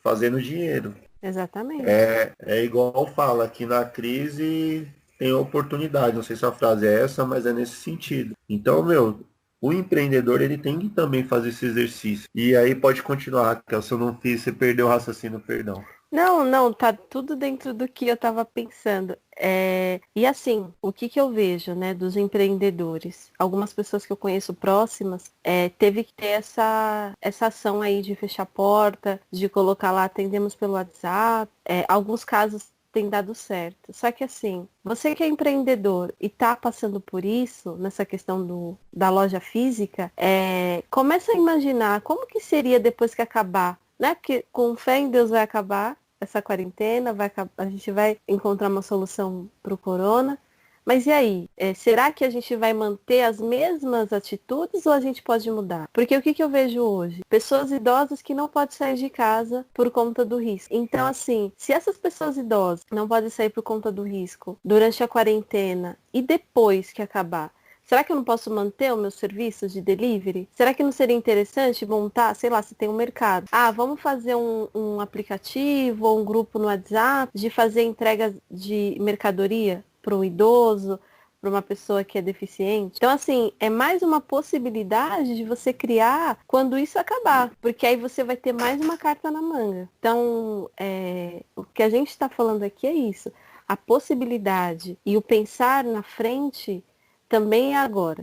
fazendo 0.03 0.41
dinheiro. 0.41 0.95
Exatamente. 1.23 1.85
É, 1.87 2.33
é 2.41 2.65
igual 2.65 3.07
fala 3.15 3.49
que 3.49 3.67
na 3.67 3.85
crise 3.85 4.89
tem 5.19 5.33
oportunidade. 5.33 6.17
Não 6.17 6.23
sei 6.23 6.37
se 6.37 6.45
a 6.45 6.53
frase 6.53 6.87
é 6.87 7.03
essa, 7.03 7.25
mas 7.25 7.47
é 7.47 7.53
nesse 7.53 7.77
sentido. 7.77 8.35
Então, 8.49 8.83
meu, 8.83 9.21
o 9.61 9.73
empreendedor 9.73 10.43
ele 10.43 10.59
tem 10.59 10.79
que 10.79 10.89
também 10.89 11.25
fazer 11.25 11.49
esse 11.49 11.67
exercício. 11.67 12.29
E 12.35 12.55
aí 12.57 12.75
pode 12.75 13.03
continuar, 13.03 13.47
Raquel. 13.47 13.83
Se 13.83 13.93
eu 13.93 13.99
não 13.99 14.17
fiz, 14.17 14.43
você 14.43 14.53
perdeu 14.53 14.87
o 14.87 14.89
raciocínio, 14.89 15.41
perdão. 15.41 15.85
Não, 16.11 16.45
não, 16.45 16.73
tá 16.73 16.93
tudo 16.93 17.35
dentro 17.35 17.75
do 17.75 17.89
que 17.89 18.07
eu 18.07 18.15
estava 18.15 18.45
pensando. 18.45 19.19
É... 19.37 20.01
E 20.15 20.25
assim, 20.25 20.73
o 20.81 20.93
que, 20.93 21.09
que 21.09 21.21
eu 21.21 21.31
vejo, 21.31 21.75
né, 21.75 21.93
dos 21.93 22.17
empreendedores? 22.17 23.33
Algumas 23.39 23.73
pessoas 23.73 24.07
que 24.07 24.13
eu 24.13 24.17
conheço 24.17 24.55
próximas, 24.55 25.33
é, 25.43 25.69
teve 25.71 26.05
que 26.05 26.15
ter 26.15 26.29
essa, 26.29 27.13
essa 27.21 27.49
ação 27.49 27.83
aí 27.83 28.03
de 28.03 28.15
fechar 28.15 28.45
a 28.45 28.47
porta, 28.47 29.21
de 29.31 29.49
colocar 29.49 29.91
lá, 29.91 30.05
atendemos 30.05 30.55
pelo 30.55 30.75
WhatsApp. 30.75 31.51
É, 31.65 31.85
alguns 31.89 32.25
casos 32.25 32.69
tem 32.97 33.11
dado 33.11 33.35
certo. 33.35 33.93
Só 33.93 34.11
que 34.11 34.25
assim, 34.25 34.67
você 34.83 35.15
que 35.15 35.23
é 35.23 35.27
empreendedor 35.27 36.15
e 36.19 36.29
está 36.29 36.57
passando 36.57 36.99
por 36.99 37.27
isso, 37.27 37.73
nessa 37.77 38.07
questão 38.07 38.47
do, 38.47 38.75
da 38.91 39.11
loja 39.11 39.39
física, 39.39 40.11
é, 40.17 40.83
começa 40.91 41.31
a 41.33 41.35
imaginar 41.35 42.01
como 42.01 42.27
que 42.27 42.41
seria 42.41 42.81
depois 42.81 43.15
que 43.15 43.21
acabar, 43.21 43.79
né? 43.99 44.15
Porque 44.15 44.47
com 44.51 44.75
fé 44.75 44.97
em 44.97 45.11
Deus 45.11 45.29
vai 45.29 45.43
acabar 45.43 45.95
essa 46.19 46.41
quarentena, 46.41 47.13
vai, 47.13 47.31
a 47.59 47.67
gente 47.67 47.91
vai 47.91 48.17
encontrar 48.27 48.71
uma 48.71 48.81
solução 48.81 49.47
para 49.63 49.75
o 49.75 49.79
corona. 49.79 50.39
Mas 50.87 51.05
e 51.05 51.11
aí? 51.11 51.51
É, 51.57 51.75
será 51.75 52.13
que 52.13 52.25
a 52.25 52.31
gente 52.31 52.55
vai 52.55 52.73
manter 52.73 53.23
as 53.23 53.41
mesmas 53.41 54.13
atitudes 54.13 54.87
ou 54.87 54.93
a 54.93 55.01
gente 55.01 55.21
pode 55.21 55.51
mudar? 55.51 55.89
Porque 55.93 56.17
o 56.17 56.23
que, 56.23 56.33
que 56.33 56.41
eu 56.41 56.49
vejo 56.49 56.81
hoje? 56.81 57.23
Pessoas 57.29 57.73
idosas 57.73 58.23
que 58.23 58.33
não 58.33 58.47
podem 58.47 58.77
sair 58.77 58.95
de 58.95 59.11
casa 59.11 59.67
por 59.75 59.91
conta 59.91 60.25
do 60.25 60.39
risco. 60.39 60.73
Então, 60.73 61.05
assim, 61.05 61.51
se 61.57 61.73
essas 61.73 61.99
pessoas 61.99 62.37
idosas 62.37 62.87
não 62.93 63.09
podem 63.09 63.29
sair 63.29 63.51
por 63.51 63.65
conta 63.65 63.91
do 63.91 64.05
risco 64.05 64.57
durante 64.65 65.03
a 65.03 65.09
quarentena 65.09 65.99
e 66.15 66.23
depois 66.23 66.93
que 66.93 67.03
acabar, 67.03 67.53
Será 67.87 68.03
que 68.03 68.11
eu 68.11 68.17
não 68.17 68.25
posso 68.25 68.53
manter 68.53 68.93
os 68.93 68.99
meus 68.99 69.15
serviços 69.15 69.73
de 69.73 69.81
delivery? 69.81 70.49
Será 70.51 70.75
que 70.75 70.83
não 70.83 70.91
seria 70.91 71.15
interessante 71.15 71.87
montar, 71.87 72.35
sei 72.35 72.51
lá, 72.51 72.61
se 72.61 72.75
tem 72.75 72.89
um 72.89 72.93
mercado? 72.93 73.47
Ah, 73.53 73.71
vamos 73.71 74.01
fazer 74.01 74.35
um, 74.35 74.67
um 74.75 75.01
aplicativo 75.01 76.05
ou 76.05 76.21
um 76.21 76.25
grupo 76.25 76.59
no 76.59 76.65
WhatsApp 76.65 77.31
de 77.33 77.49
fazer 77.49 77.85
entregas 77.85 78.35
de 78.51 78.97
mercadoria 79.01 79.85
para 80.07 80.15
um 80.15 80.23
idoso, 80.23 81.01
para 81.41 81.51
uma 81.51 81.61
pessoa 81.61 82.05
que 82.05 82.17
é 82.17 82.23
deficiente. 82.23 82.95
Então, 82.97 83.11
assim, 83.11 83.51
é 83.59 83.69
mais 83.69 84.03
uma 84.03 84.21
possibilidade 84.21 85.35
de 85.35 85.43
você 85.43 85.73
criar 85.73 86.39
quando 86.47 86.79
isso 86.79 86.97
acabar, 86.97 87.51
porque 87.61 87.85
aí 87.85 87.97
você 87.97 88.23
vai 88.23 88.37
ter 88.37 88.53
mais 88.53 88.81
uma 88.81 88.97
carta 88.97 89.33
na 89.33 89.43
manga. 89.43 89.89
Então, 89.99 90.71
é, 90.79 91.43
o 91.57 91.65
que 91.65 91.83
a 91.83 91.91
gente 91.91 92.11
está 92.11 92.29
falando 92.29 92.63
aqui 92.63 92.87
é 92.87 92.93
isso. 92.93 93.33
A 93.67 93.77
possibilidade 93.77 94.97
e 95.05 95.17
o 95.17 95.23
pensar 95.23 95.83
na 95.83 96.05
frente 96.05 96.85
também 97.29 97.75
é 97.75 97.79
agora. 97.79 98.23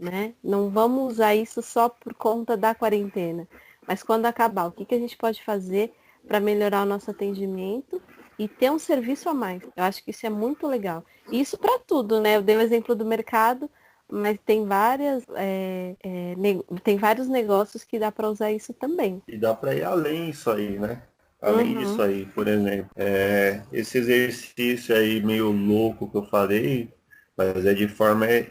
Né? 0.00 0.32
Não 0.42 0.70
vamos 0.70 1.12
usar 1.12 1.34
isso 1.34 1.60
só 1.60 1.90
por 1.90 2.14
conta 2.14 2.56
da 2.56 2.74
quarentena. 2.74 3.46
Mas 3.86 4.02
quando 4.02 4.24
acabar, 4.24 4.68
o 4.68 4.72
que, 4.72 4.86
que 4.86 4.94
a 4.94 4.98
gente 4.98 5.16
pode 5.16 5.44
fazer 5.44 5.92
para 6.26 6.40
melhorar 6.40 6.84
o 6.84 6.86
nosso 6.86 7.10
atendimento 7.10 8.00
e 8.38 8.46
ter 8.46 8.70
um 8.70 8.78
serviço 8.78 9.28
a 9.28 9.34
mais. 9.34 9.62
Eu 9.76 9.84
acho 9.84 10.02
que 10.04 10.10
isso 10.10 10.26
é 10.26 10.30
muito 10.30 10.66
legal. 10.66 11.04
Isso 11.30 11.58
para 11.58 11.78
tudo, 11.78 12.20
né? 12.20 12.36
Eu 12.36 12.42
dei 12.42 12.56
o 12.56 12.60
exemplo 12.60 12.94
do 12.94 13.04
mercado, 13.04 13.68
mas 14.10 14.38
tem 14.44 14.64
várias 14.64 15.24
é, 15.34 15.94
é, 16.02 16.34
tem 16.82 16.96
vários 16.96 17.28
negócios 17.28 17.84
que 17.84 17.98
dá 17.98 18.10
para 18.12 18.30
usar 18.30 18.52
isso 18.52 18.72
também. 18.72 19.22
E 19.26 19.36
dá 19.36 19.54
para 19.54 19.74
ir 19.74 19.84
além 19.84 20.30
disso 20.30 20.50
aí, 20.50 20.78
né? 20.78 21.02
Além 21.40 21.76
uhum. 21.76 21.84
disso 21.84 22.02
aí, 22.02 22.26
por 22.26 22.48
exemplo, 22.48 22.90
é, 22.96 23.62
esse 23.72 23.98
exercício 23.98 24.94
aí 24.94 25.22
meio 25.22 25.52
louco 25.52 26.10
que 26.10 26.16
eu 26.16 26.24
falei, 26.24 26.92
mas 27.38 27.64
é 27.64 27.72
de 27.72 27.86
forma 27.86 28.26
é, 28.26 28.46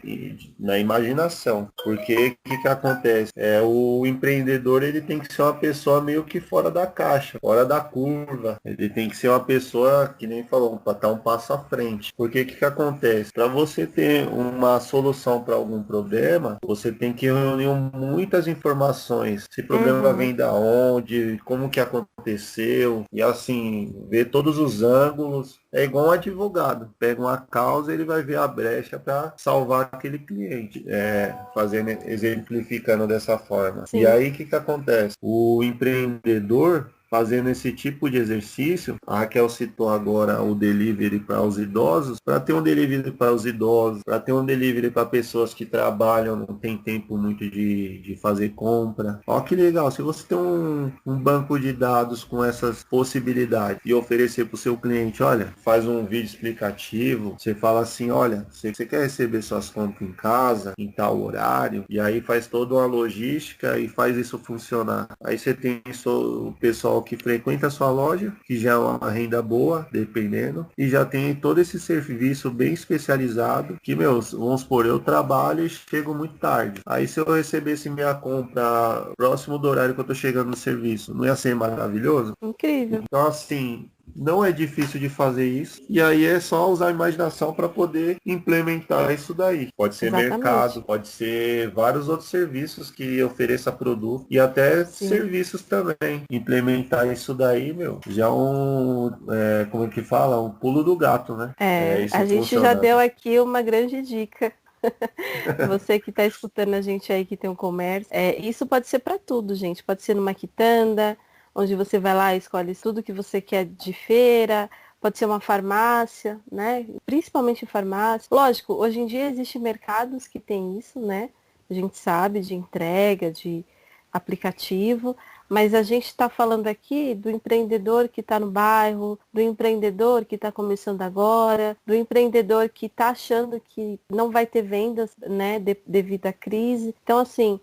na 0.58 0.78
imaginação. 0.78 1.68
Porque 1.84 2.14
o 2.14 2.48
que, 2.48 2.62
que 2.62 2.68
acontece? 2.68 3.30
É, 3.36 3.60
o 3.62 4.06
empreendedor 4.06 4.82
ele 4.82 5.02
tem 5.02 5.18
que 5.18 5.32
ser 5.32 5.42
uma 5.42 5.52
pessoa 5.52 6.00
meio 6.00 6.24
que 6.24 6.40
fora 6.40 6.70
da 6.70 6.86
caixa, 6.86 7.38
fora 7.38 7.66
da 7.66 7.80
curva. 7.80 8.58
Ele 8.64 8.88
tem 8.88 9.10
que 9.10 9.16
ser 9.16 9.28
uma 9.28 9.40
pessoa, 9.40 10.14
que 10.18 10.26
nem 10.26 10.42
falou, 10.44 10.78
para 10.78 10.94
estar 10.94 11.08
um 11.08 11.18
passo 11.18 11.52
à 11.52 11.58
frente. 11.58 12.12
Porque 12.16 12.40
o 12.40 12.46
que, 12.46 12.56
que 12.56 12.64
acontece? 12.64 13.32
Para 13.32 13.46
você 13.46 13.86
ter 13.86 14.26
uma 14.28 14.80
solução 14.80 15.42
para 15.42 15.54
algum 15.54 15.82
problema, 15.82 16.56
você 16.64 16.90
tem 16.90 17.12
que 17.12 17.26
reunir 17.26 17.68
muitas 17.92 18.48
informações. 18.48 19.46
Esse 19.50 19.62
problema 19.62 20.08
uhum. 20.08 20.16
vem 20.16 20.34
da 20.34 20.52
onde, 20.52 21.38
como 21.44 21.68
que 21.68 21.80
aconteceu, 21.80 23.04
e 23.12 23.22
assim, 23.22 23.94
ver 24.08 24.30
todos 24.30 24.58
os 24.58 24.82
ângulos 24.82 25.58
é 25.72 25.84
igual 25.84 26.06
um 26.06 26.10
advogado. 26.10 26.94
Pega 26.98 27.20
uma 27.20 27.36
causa, 27.36 27.92
ele 27.92 28.04
vai 28.04 28.22
ver 28.22 28.38
a 28.38 28.48
brecha 28.48 28.98
para 28.98 29.34
salvar 29.36 29.88
aquele 29.92 30.18
cliente. 30.18 30.84
É, 30.88 31.34
fazendo, 31.54 31.90
exemplificando 32.06 33.06
dessa 33.06 33.38
forma. 33.38 33.86
Sim. 33.86 34.00
E 34.00 34.06
aí 34.06 34.30
o 34.30 34.32
que, 34.32 34.44
que 34.44 34.54
acontece? 34.54 35.16
O 35.20 35.62
empreendedor 35.62 36.90
fazendo 37.10 37.48
esse 37.48 37.72
tipo 37.72 38.10
de 38.10 38.18
exercício, 38.18 38.96
a 39.06 39.20
Raquel 39.20 39.48
citou 39.48 39.88
agora 39.88 40.42
o 40.42 40.54
delivery 40.54 41.20
para 41.20 41.42
os 41.42 41.58
idosos, 41.58 42.18
para 42.20 42.40
ter 42.40 42.52
um 42.52 42.62
delivery 42.62 43.10
para 43.10 43.32
os 43.32 43.46
idosos, 43.46 44.02
para 44.02 44.20
ter 44.20 44.32
um 44.32 44.44
delivery 44.44 44.90
para 44.90 45.06
pessoas 45.06 45.54
que 45.54 45.64
trabalham, 45.64 46.36
não 46.36 46.54
tem 46.54 46.76
tempo 46.76 47.16
muito 47.16 47.48
de, 47.48 47.98
de 47.98 48.16
fazer 48.16 48.50
compra. 48.50 49.20
Ó 49.26 49.40
que 49.40 49.54
legal, 49.54 49.90
se 49.90 50.02
você 50.02 50.24
tem 50.26 50.38
um, 50.38 50.92
um 51.06 51.16
banco 51.16 51.58
de 51.58 51.72
dados 51.72 52.24
com 52.24 52.44
essas 52.44 52.84
possibilidades 52.84 53.80
e 53.84 53.94
oferecer 53.94 54.46
para 54.46 54.54
o 54.54 54.58
seu 54.58 54.76
cliente, 54.76 55.22
olha, 55.22 55.52
faz 55.62 55.86
um 55.86 56.04
vídeo 56.04 56.26
explicativo, 56.26 57.36
você 57.38 57.54
fala 57.54 57.80
assim, 57.80 58.10
olha, 58.10 58.46
você, 58.50 58.72
você 58.72 58.86
quer 58.86 59.02
receber 59.02 59.42
suas 59.42 59.70
compras 59.70 60.08
em 60.08 60.12
casa, 60.12 60.72
em 60.78 60.90
tal 60.90 61.20
horário, 61.20 61.84
e 61.88 61.98
aí 61.98 62.20
faz 62.20 62.46
toda 62.46 62.74
uma 62.74 62.86
logística 62.86 63.78
e 63.78 63.88
faz 63.88 64.16
isso 64.16 64.38
funcionar. 64.38 65.08
Aí 65.22 65.38
você 65.38 65.54
tem 65.54 65.82
o 66.06 66.52
pessoal 66.60 66.97
que 67.02 67.16
frequenta 67.16 67.66
a 67.66 67.70
sua 67.70 67.90
loja, 67.90 68.32
que 68.44 68.58
já 68.58 68.72
é 68.72 68.76
uma 68.76 69.10
renda 69.10 69.40
boa, 69.42 69.86
dependendo, 69.92 70.66
e 70.76 70.88
já 70.88 71.04
tem 71.04 71.34
todo 71.34 71.60
esse 71.60 71.78
serviço 71.78 72.50
bem 72.50 72.72
especializado, 72.72 73.76
que, 73.82 73.94
meus, 73.94 74.32
vamos 74.32 74.62
supor, 74.62 74.86
eu 74.86 74.98
trabalho 74.98 75.64
e 75.64 75.68
chego 75.68 76.14
muito 76.14 76.34
tarde. 76.34 76.80
Aí 76.86 77.06
se 77.06 77.20
eu 77.20 77.24
recebesse 77.24 77.88
minha 77.90 78.14
compra 78.14 79.10
próximo 79.16 79.58
do 79.58 79.68
horário 79.68 79.94
que 79.94 80.00
eu 80.00 80.04
tô 80.04 80.14
chegando 80.14 80.50
no 80.50 80.56
serviço, 80.56 81.14
não 81.14 81.24
ia 81.24 81.36
ser 81.36 81.54
maravilhoso? 81.54 82.34
Incrível. 82.42 83.02
Então, 83.04 83.26
assim, 83.26 83.90
não 84.18 84.44
é 84.44 84.50
difícil 84.50 84.98
de 84.98 85.08
fazer 85.08 85.46
isso. 85.46 85.80
E 85.88 86.00
aí 86.02 86.26
é 86.26 86.40
só 86.40 86.68
usar 86.70 86.88
a 86.88 86.90
imaginação 86.90 87.52
para 87.52 87.68
poder 87.68 88.16
implementar 88.26 89.10
isso 89.12 89.32
daí. 89.32 89.68
Pode 89.76 89.94
ser 89.94 90.06
Exatamente. 90.06 90.30
mercado, 90.30 90.82
pode 90.82 91.08
ser 91.08 91.70
vários 91.70 92.08
outros 92.08 92.28
serviços 92.28 92.90
que 92.90 93.22
ofereça 93.22 93.70
produto 93.70 94.26
e 94.28 94.38
até 94.38 94.84
Sim. 94.84 95.08
serviços 95.08 95.62
também. 95.62 96.24
Implementar 96.30 97.06
isso 97.06 97.32
daí, 97.32 97.72
meu, 97.72 98.00
já 98.08 98.26
é 98.26 98.28
um, 98.28 99.10
é, 99.30 99.66
como 99.70 99.84
é 99.84 99.88
que 99.88 100.02
fala? 100.02 100.40
Um 100.40 100.50
pulo 100.50 100.82
do 100.82 100.96
gato, 100.96 101.36
né? 101.36 101.54
É, 101.58 102.02
é 102.02 102.08
a 102.12 102.24
gente 102.24 102.58
já 102.58 102.74
deu 102.74 102.98
aqui 102.98 103.38
uma 103.38 103.62
grande 103.62 104.02
dica. 104.02 104.52
Você 105.68 105.98
que 105.98 106.10
está 106.10 106.24
escutando 106.24 106.74
a 106.74 106.80
gente 106.80 107.12
aí 107.12 107.24
que 107.24 107.36
tem 107.36 107.50
um 107.50 107.54
comércio, 107.54 108.08
é, 108.10 108.36
isso 108.38 108.66
pode 108.66 108.86
ser 108.86 109.00
para 109.00 109.18
tudo, 109.18 109.54
gente. 109.54 109.82
Pode 109.82 110.02
ser 110.02 110.14
numa 110.14 110.34
quitanda, 110.34 111.16
onde 111.58 111.74
você 111.74 111.98
vai 111.98 112.14
lá 112.14 112.34
e 112.34 112.38
escolhe 112.38 112.72
tudo 112.72 113.02
que 113.02 113.12
você 113.12 113.40
quer 113.40 113.64
de 113.64 113.92
feira, 113.92 114.70
pode 115.00 115.18
ser 115.18 115.26
uma 115.26 115.40
farmácia, 115.40 116.38
né? 116.50 116.86
Principalmente 117.04 117.66
farmácia. 117.66 118.28
Lógico, 118.30 118.74
hoje 118.74 119.00
em 119.00 119.06
dia 119.06 119.28
existem 119.28 119.60
mercados 119.60 120.28
que 120.28 120.38
tem 120.38 120.78
isso, 120.78 121.00
né? 121.00 121.30
A 121.68 121.74
gente 121.74 121.98
sabe 121.98 122.40
de 122.40 122.54
entrega, 122.54 123.32
de 123.32 123.64
aplicativo, 124.12 125.16
mas 125.48 125.74
a 125.74 125.82
gente 125.82 126.06
está 126.06 126.28
falando 126.28 126.68
aqui 126.68 127.12
do 127.12 127.28
empreendedor 127.28 128.06
que 128.08 128.20
está 128.20 128.38
no 128.38 128.50
bairro, 128.50 129.18
do 129.32 129.40
empreendedor 129.40 130.24
que 130.24 130.36
está 130.36 130.52
começando 130.52 131.02
agora, 131.02 131.76
do 131.84 131.92
empreendedor 131.92 132.68
que 132.68 132.86
está 132.86 133.08
achando 133.08 133.60
que 133.60 133.98
não 134.08 134.30
vai 134.30 134.46
ter 134.46 134.62
vendas, 134.62 135.10
né, 135.26 135.58
de, 135.58 135.76
devido 135.84 136.26
à 136.26 136.32
crise. 136.32 136.94
Então, 137.02 137.18
assim, 137.18 137.58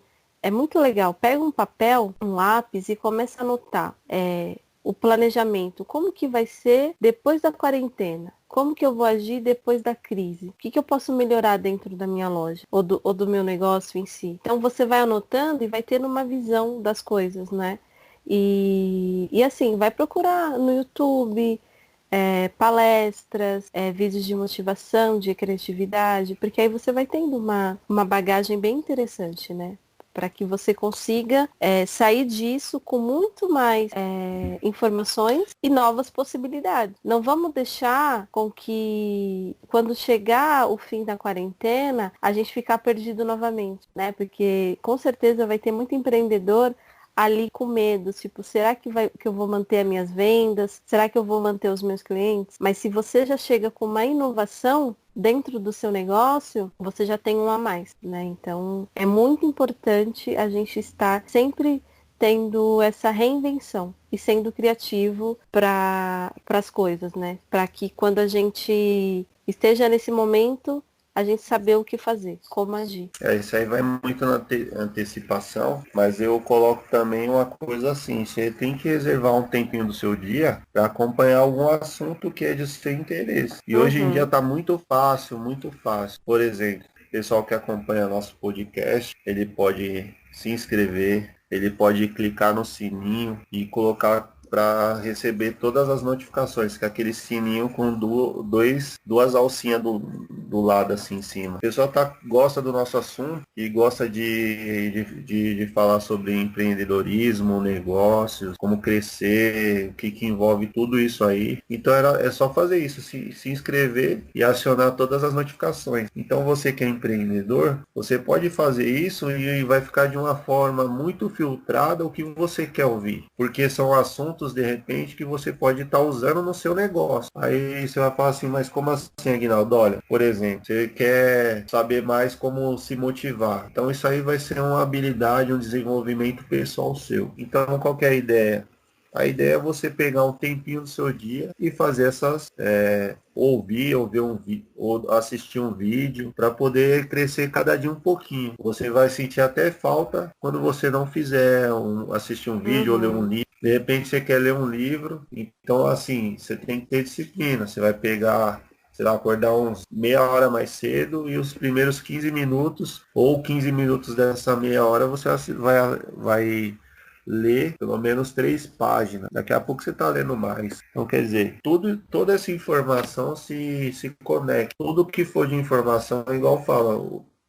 é 0.46 0.50
muito 0.50 0.78
legal. 0.78 1.12
Pega 1.12 1.42
um 1.42 1.50
papel, 1.50 2.14
um 2.22 2.34
lápis 2.34 2.88
e 2.88 2.94
começa 2.94 3.40
a 3.40 3.42
anotar 3.42 3.96
é, 4.08 4.56
o 4.84 4.92
planejamento. 4.92 5.84
Como 5.84 6.12
que 6.12 6.28
vai 6.28 6.46
ser 6.46 6.94
depois 7.00 7.42
da 7.42 7.50
quarentena? 7.50 8.32
Como 8.46 8.72
que 8.72 8.86
eu 8.86 8.94
vou 8.94 9.04
agir 9.04 9.40
depois 9.40 9.82
da 9.82 9.92
crise? 9.92 10.50
O 10.50 10.52
que, 10.52 10.70
que 10.70 10.78
eu 10.78 10.84
posso 10.84 11.12
melhorar 11.12 11.56
dentro 11.56 11.96
da 11.96 12.06
minha 12.06 12.28
loja 12.28 12.62
ou 12.70 12.80
do, 12.80 13.00
ou 13.02 13.12
do 13.12 13.26
meu 13.26 13.42
negócio 13.42 13.98
em 13.98 14.06
si? 14.06 14.38
Então 14.40 14.60
você 14.60 14.86
vai 14.86 15.00
anotando 15.00 15.64
e 15.64 15.66
vai 15.66 15.82
tendo 15.82 16.06
uma 16.06 16.24
visão 16.24 16.80
das 16.80 17.02
coisas, 17.02 17.50
né? 17.50 17.80
E, 18.24 19.28
e 19.32 19.42
assim, 19.42 19.76
vai 19.76 19.90
procurar 19.90 20.56
no 20.56 20.72
YouTube, 20.72 21.60
é, 22.08 22.48
palestras, 22.50 23.68
é, 23.72 23.90
vídeos 23.90 24.24
de 24.24 24.34
motivação, 24.34 25.18
de 25.18 25.34
criatividade, 25.34 26.36
porque 26.36 26.60
aí 26.60 26.68
você 26.68 26.92
vai 26.92 27.04
tendo 27.04 27.36
uma, 27.36 27.80
uma 27.88 28.04
bagagem 28.04 28.58
bem 28.60 28.78
interessante, 28.78 29.52
né? 29.52 29.76
Para 30.16 30.30
que 30.30 30.46
você 30.46 30.72
consiga 30.72 31.46
é, 31.60 31.84
sair 31.84 32.24
disso 32.24 32.80
com 32.80 32.98
muito 32.98 33.50
mais 33.50 33.90
é, 33.94 34.58
informações 34.62 35.54
e 35.62 35.68
novas 35.68 36.08
possibilidades. 36.08 36.96
Não 37.04 37.20
vamos 37.20 37.52
deixar 37.52 38.26
com 38.32 38.50
que 38.50 39.54
quando 39.68 39.94
chegar 39.94 40.70
o 40.70 40.78
fim 40.78 41.04
da 41.04 41.18
quarentena 41.18 42.14
a 42.22 42.32
gente 42.32 42.50
ficar 42.50 42.78
perdido 42.78 43.26
novamente, 43.26 43.86
né? 43.94 44.10
Porque 44.12 44.78
com 44.80 44.96
certeza 44.96 45.46
vai 45.46 45.58
ter 45.58 45.70
muito 45.70 45.94
empreendedor 45.94 46.74
ali 47.16 47.48
com 47.50 47.66
medo, 47.66 48.12
tipo, 48.12 48.42
será 48.42 48.74
que, 48.74 48.90
vai, 48.90 49.08
que 49.08 49.26
eu 49.26 49.32
vou 49.32 49.48
manter 49.48 49.78
as 49.78 49.86
minhas 49.86 50.10
vendas? 50.10 50.82
Será 50.84 51.08
que 51.08 51.16
eu 51.16 51.24
vou 51.24 51.40
manter 51.40 51.70
os 51.70 51.82
meus 51.82 52.02
clientes? 52.02 52.56
Mas 52.60 52.78
se 52.78 52.88
você 52.88 53.24
já 53.24 53.36
chega 53.36 53.70
com 53.70 53.86
uma 53.86 54.04
inovação, 54.04 54.94
dentro 55.16 55.58
do 55.58 55.72
seu 55.72 55.90
negócio, 55.90 56.70
você 56.78 57.06
já 57.06 57.16
tem 57.16 57.36
um 57.36 57.48
a 57.48 57.56
mais, 57.56 57.96
né? 58.02 58.22
Então, 58.22 58.86
é 58.94 59.06
muito 59.06 59.46
importante 59.46 60.36
a 60.36 60.46
gente 60.50 60.78
estar 60.78 61.24
sempre 61.26 61.82
tendo 62.18 62.80
essa 62.82 63.10
reinvenção 63.10 63.94
e 64.12 64.18
sendo 64.18 64.52
criativo 64.52 65.38
para 65.50 66.32
as 66.48 66.70
coisas, 66.70 67.14
né? 67.14 67.38
Para 67.48 67.66
que 67.66 67.88
quando 67.88 68.18
a 68.18 68.26
gente 68.26 69.26
esteja 69.46 69.88
nesse 69.88 70.10
momento, 70.10 70.82
a 71.16 71.24
gente 71.24 71.40
saber 71.40 71.76
o 71.76 71.84
que 71.84 71.96
fazer, 71.96 72.38
como 72.50 72.76
agir. 72.76 73.08
É, 73.22 73.36
isso 73.36 73.56
aí 73.56 73.64
vai 73.64 73.80
muito 73.80 74.26
na 74.26 74.44
antecipação, 74.76 75.82
mas 75.94 76.20
eu 76.20 76.38
coloco 76.38 76.84
também 76.90 77.30
uma 77.30 77.46
coisa 77.46 77.92
assim, 77.92 78.26
você 78.26 78.50
tem 78.50 78.76
que 78.76 78.86
reservar 78.86 79.34
um 79.34 79.44
tempinho 79.44 79.86
do 79.86 79.94
seu 79.94 80.14
dia 80.14 80.60
para 80.70 80.84
acompanhar 80.84 81.38
algum 81.38 81.70
assunto 81.70 82.30
que 82.30 82.44
é 82.44 82.52
de 82.52 82.66
seu 82.66 82.92
interesse. 82.92 83.60
E 83.66 83.74
uhum. 83.74 83.82
hoje 83.82 83.98
em 83.98 84.04
uhum. 84.04 84.10
dia 84.10 84.24
está 84.24 84.42
muito 84.42 84.78
fácil, 84.86 85.38
muito 85.38 85.72
fácil. 85.82 86.20
Por 86.22 86.42
exemplo, 86.42 86.86
o 87.08 87.10
pessoal 87.10 87.42
que 87.42 87.54
acompanha 87.54 88.06
nosso 88.06 88.36
podcast, 88.36 89.16
ele 89.24 89.46
pode 89.46 90.14
se 90.30 90.50
inscrever, 90.50 91.34
ele 91.50 91.70
pode 91.70 92.08
clicar 92.08 92.54
no 92.54 92.64
sininho 92.64 93.40
e 93.50 93.64
colocar 93.64 94.35
para 94.50 94.94
receber 95.00 95.56
todas 95.60 95.88
as 95.88 96.02
notificações, 96.02 96.76
que 96.76 96.84
é 96.84 96.88
aquele 96.88 97.12
sininho 97.12 97.68
com 97.68 97.92
dois, 97.92 98.98
duas 99.04 99.34
alcinhas 99.34 99.82
do, 99.82 99.98
do 99.98 100.60
lado 100.60 100.92
assim 100.92 101.16
em 101.16 101.22
cima. 101.22 101.56
O 101.56 101.60
pessoal 101.60 101.88
tá, 101.88 102.16
gosta 102.26 102.62
do 102.62 102.72
nosso 102.72 102.96
assunto 102.96 103.42
e 103.56 103.68
gosta 103.68 104.08
de, 104.08 104.90
de, 104.90 105.22
de, 105.22 105.54
de 105.54 105.66
falar 105.72 106.00
sobre 106.00 106.34
empreendedorismo, 106.34 107.60
negócios, 107.60 108.56
como 108.56 108.80
crescer, 108.80 109.90
o 109.90 109.94
que, 109.94 110.10
que 110.10 110.26
envolve 110.26 110.66
tudo 110.68 110.98
isso 110.98 111.24
aí. 111.24 111.58
Então 111.68 111.92
era, 111.92 112.20
é 112.22 112.30
só 112.30 112.52
fazer 112.52 112.78
isso, 112.78 113.00
se, 113.00 113.32
se 113.32 113.50
inscrever 113.50 114.24
e 114.34 114.42
acionar 114.42 114.92
todas 114.92 115.24
as 115.24 115.34
notificações. 115.34 116.08
Então 116.14 116.44
você 116.44 116.72
que 116.72 116.84
é 116.84 116.88
empreendedor, 116.88 117.80
você 117.94 118.18
pode 118.18 118.50
fazer 118.50 118.88
isso 118.88 119.30
e 119.30 119.64
vai 119.64 119.80
ficar 119.80 120.06
de 120.06 120.16
uma 120.16 120.34
forma 120.34 120.84
muito 120.84 121.28
filtrada 121.28 122.04
o 122.04 122.10
que 122.10 122.22
você 122.22 122.66
quer 122.66 122.86
ouvir. 122.86 123.24
Porque 123.36 123.68
são 123.68 123.92
assuntos 123.92 124.35
pontos 124.36 124.52
de 124.52 124.62
repente 124.62 125.16
que 125.16 125.24
você 125.24 125.52
pode 125.52 125.82
estar 125.82 125.98
tá 125.98 126.04
usando 126.04 126.42
no 126.42 126.52
seu 126.52 126.74
negócio. 126.74 127.30
Aí 127.34 127.88
você 127.88 127.98
vai 127.98 128.14
falar 128.14 128.28
assim, 128.28 128.46
mas 128.46 128.68
como 128.68 128.90
assim, 128.90 129.34
Aguinaldo? 129.34 129.74
Olha, 129.74 129.98
por 130.08 130.20
exemplo, 130.20 130.64
você 130.66 130.88
quer 130.88 131.64
saber 131.66 132.02
mais 132.02 132.34
como 132.34 132.76
se 132.76 132.94
motivar. 132.94 133.66
Então 133.70 133.90
isso 133.90 134.06
aí 134.06 134.20
vai 134.20 134.38
ser 134.38 134.60
uma 134.60 134.82
habilidade, 134.82 135.52
um 135.52 135.58
desenvolvimento 135.58 136.44
pessoal 136.44 136.94
seu. 136.94 137.32
Então 137.38 137.78
qual 137.78 137.96
é 138.02 138.08
a 138.08 138.14
ideia? 138.14 138.68
A 139.16 139.26
ideia 139.26 139.54
é 139.54 139.58
você 139.58 139.88
pegar 139.88 140.24
um 140.24 140.32
tempinho 140.32 140.82
do 140.82 140.86
seu 140.86 141.12
dia 141.12 141.50
e 141.58 141.70
fazer 141.70 142.08
essas 142.08 142.50
é, 142.58 143.16
ouvir 143.34 143.94
ou 143.94 144.06
ver 144.06 144.20
um 144.20 144.38
ou 144.76 145.10
assistir 145.10 145.58
um 145.58 145.72
vídeo 145.72 146.32
para 146.36 146.50
poder 146.50 147.08
crescer 147.08 147.50
cada 147.50 147.76
dia 147.76 147.90
um 147.90 147.98
pouquinho. 147.98 148.54
Você 148.58 148.90
vai 148.90 149.08
sentir 149.08 149.40
até 149.40 149.70
falta 149.70 150.30
quando 150.38 150.60
você 150.60 150.90
não 150.90 151.06
fizer 151.06 151.72
um, 151.72 152.12
assistir 152.12 152.50
um 152.50 152.60
vídeo 152.60 152.92
uhum. 152.92 152.98
ou 152.98 153.00
ler 153.00 153.16
um 153.16 153.26
livro. 153.26 153.46
De 153.62 153.72
repente 153.72 154.08
você 154.08 154.20
quer 154.20 154.38
ler 154.38 154.52
um 154.52 154.68
livro, 154.68 155.26
então 155.32 155.86
assim, 155.86 156.36
você 156.38 156.54
tem 156.54 156.80
que 156.80 156.86
ter 156.86 157.02
disciplina. 157.02 157.66
Você 157.66 157.80
vai 157.80 157.94
pegar 157.94 158.62
sei 158.92 159.04
lá, 159.04 159.14
acordar 159.14 159.54
uns 159.54 159.84
meia 159.90 160.22
hora 160.22 160.48
mais 160.48 160.70
cedo 160.70 161.28
e 161.28 161.36
os 161.36 161.52
primeiros 161.52 162.00
15 162.00 162.32
minutos 162.32 163.02
ou 163.14 163.42
15 163.42 163.70
minutos 163.70 164.14
dessa 164.14 164.56
meia 164.56 164.86
hora 164.86 165.06
você 165.06 165.28
vai, 165.52 165.98
vai 166.16 166.78
ler 167.26 167.76
pelo 167.78 167.98
menos 167.98 168.32
três 168.32 168.66
páginas. 168.66 169.28
Daqui 169.32 169.52
a 169.52 169.60
pouco 169.60 169.82
você 169.82 169.90
está 169.90 170.08
lendo 170.08 170.36
mais. 170.36 170.80
Então, 170.90 171.06
quer 171.06 171.22
dizer, 171.22 171.58
tudo, 171.62 171.96
toda 172.10 172.34
essa 172.34 172.52
informação 172.52 173.34
se, 173.34 173.92
se 173.92 174.10
conecta. 174.22 174.74
Tudo 174.78 175.06
que 175.06 175.24
for 175.24 175.46
de 175.46 175.54
informação, 175.54 176.24
igual 176.30 176.62
fala, 176.64 176.96